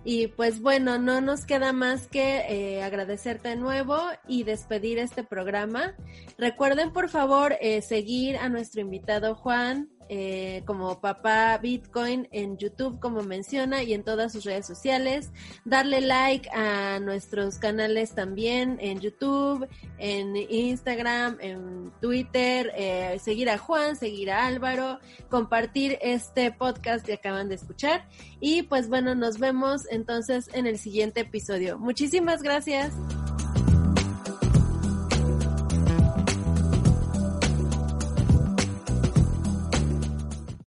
Y 0.05 0.27
pues 0.27 0.61
bueno, 0.61 0.97
no 0.97 1.21
nos 1.21 1.45
queda 1.45 1.71
más 1.71 2.07
que 2.07 2.45
eh, 2.49 2.83
agradecerte 2.83 3.49
de 3.49 3.55
nuevo 3.55 3.97
y 4.27 4.43
despedir 4.43 4.99
este 4.99 5.23
programa. 5.23 5.95
Recuerden 6.37 6.91
por 6.91 7.09
favor 7.09 7.55
eh, 7.61 7.81
seguir 7.81 8.37
a 8.37 8.49
nuestro 8.49 8.81
invitado 8.81 9.35
Juan 9.35 9.89
eh, 10.09 10.63
como 10.65 10.99
papá 11.01 11.57
Bitcoin 11.57 12.27
en 12.31 12.57
YouTube, 12.57 12.99
como 12.99 13.21
menciona, 13.23 13.83
y 13.83 13.93
en 13.93 14.03
todas 14.03 14.31
sus 14.31 14.43
redes 14.43 14.65
sociales. 14.65 15.31
Darle 15.65 16.01
like 16.01 16.49
a 16.51 16.99
nuestros 16.99 17.57
canales 17.57 18.13
también 18.15 18.77
en 18.81 18.99
YouTube, 18.99 19.67
en 19.97 20.35
Instagram, 20.35 21.37
en 21.41 21.91
Twitter, 22.01 22.71
eh, 22.75 23.19
seguir 23.23 23.49
a 23.49 23.57
Juan, 23.57 23.95
seguir 23.95 24.31
a 24.31 24.45
Álvaro, 24.47 24.99
compartir 25.29 25.97
este 26.01 26.51
podcast 26.51 27.05
que 27.05 27.13
acaban 27.13 27.49
de 27.49 27.55
escuchar. 27.55 28.07
Y 28.39 28.63
pues 28.63 28.89
bueno, 28.89 29.15
nos 29.15 29.39
vemos 29.39 29.83
entonces 29.89 30.49
en 30.53 30.67
el 30.67 30.77
siguiente 30.77 31.21
episodio. 31.21 31.77
Muchísimas 31.77 32.41
gracias. 32.41 32.93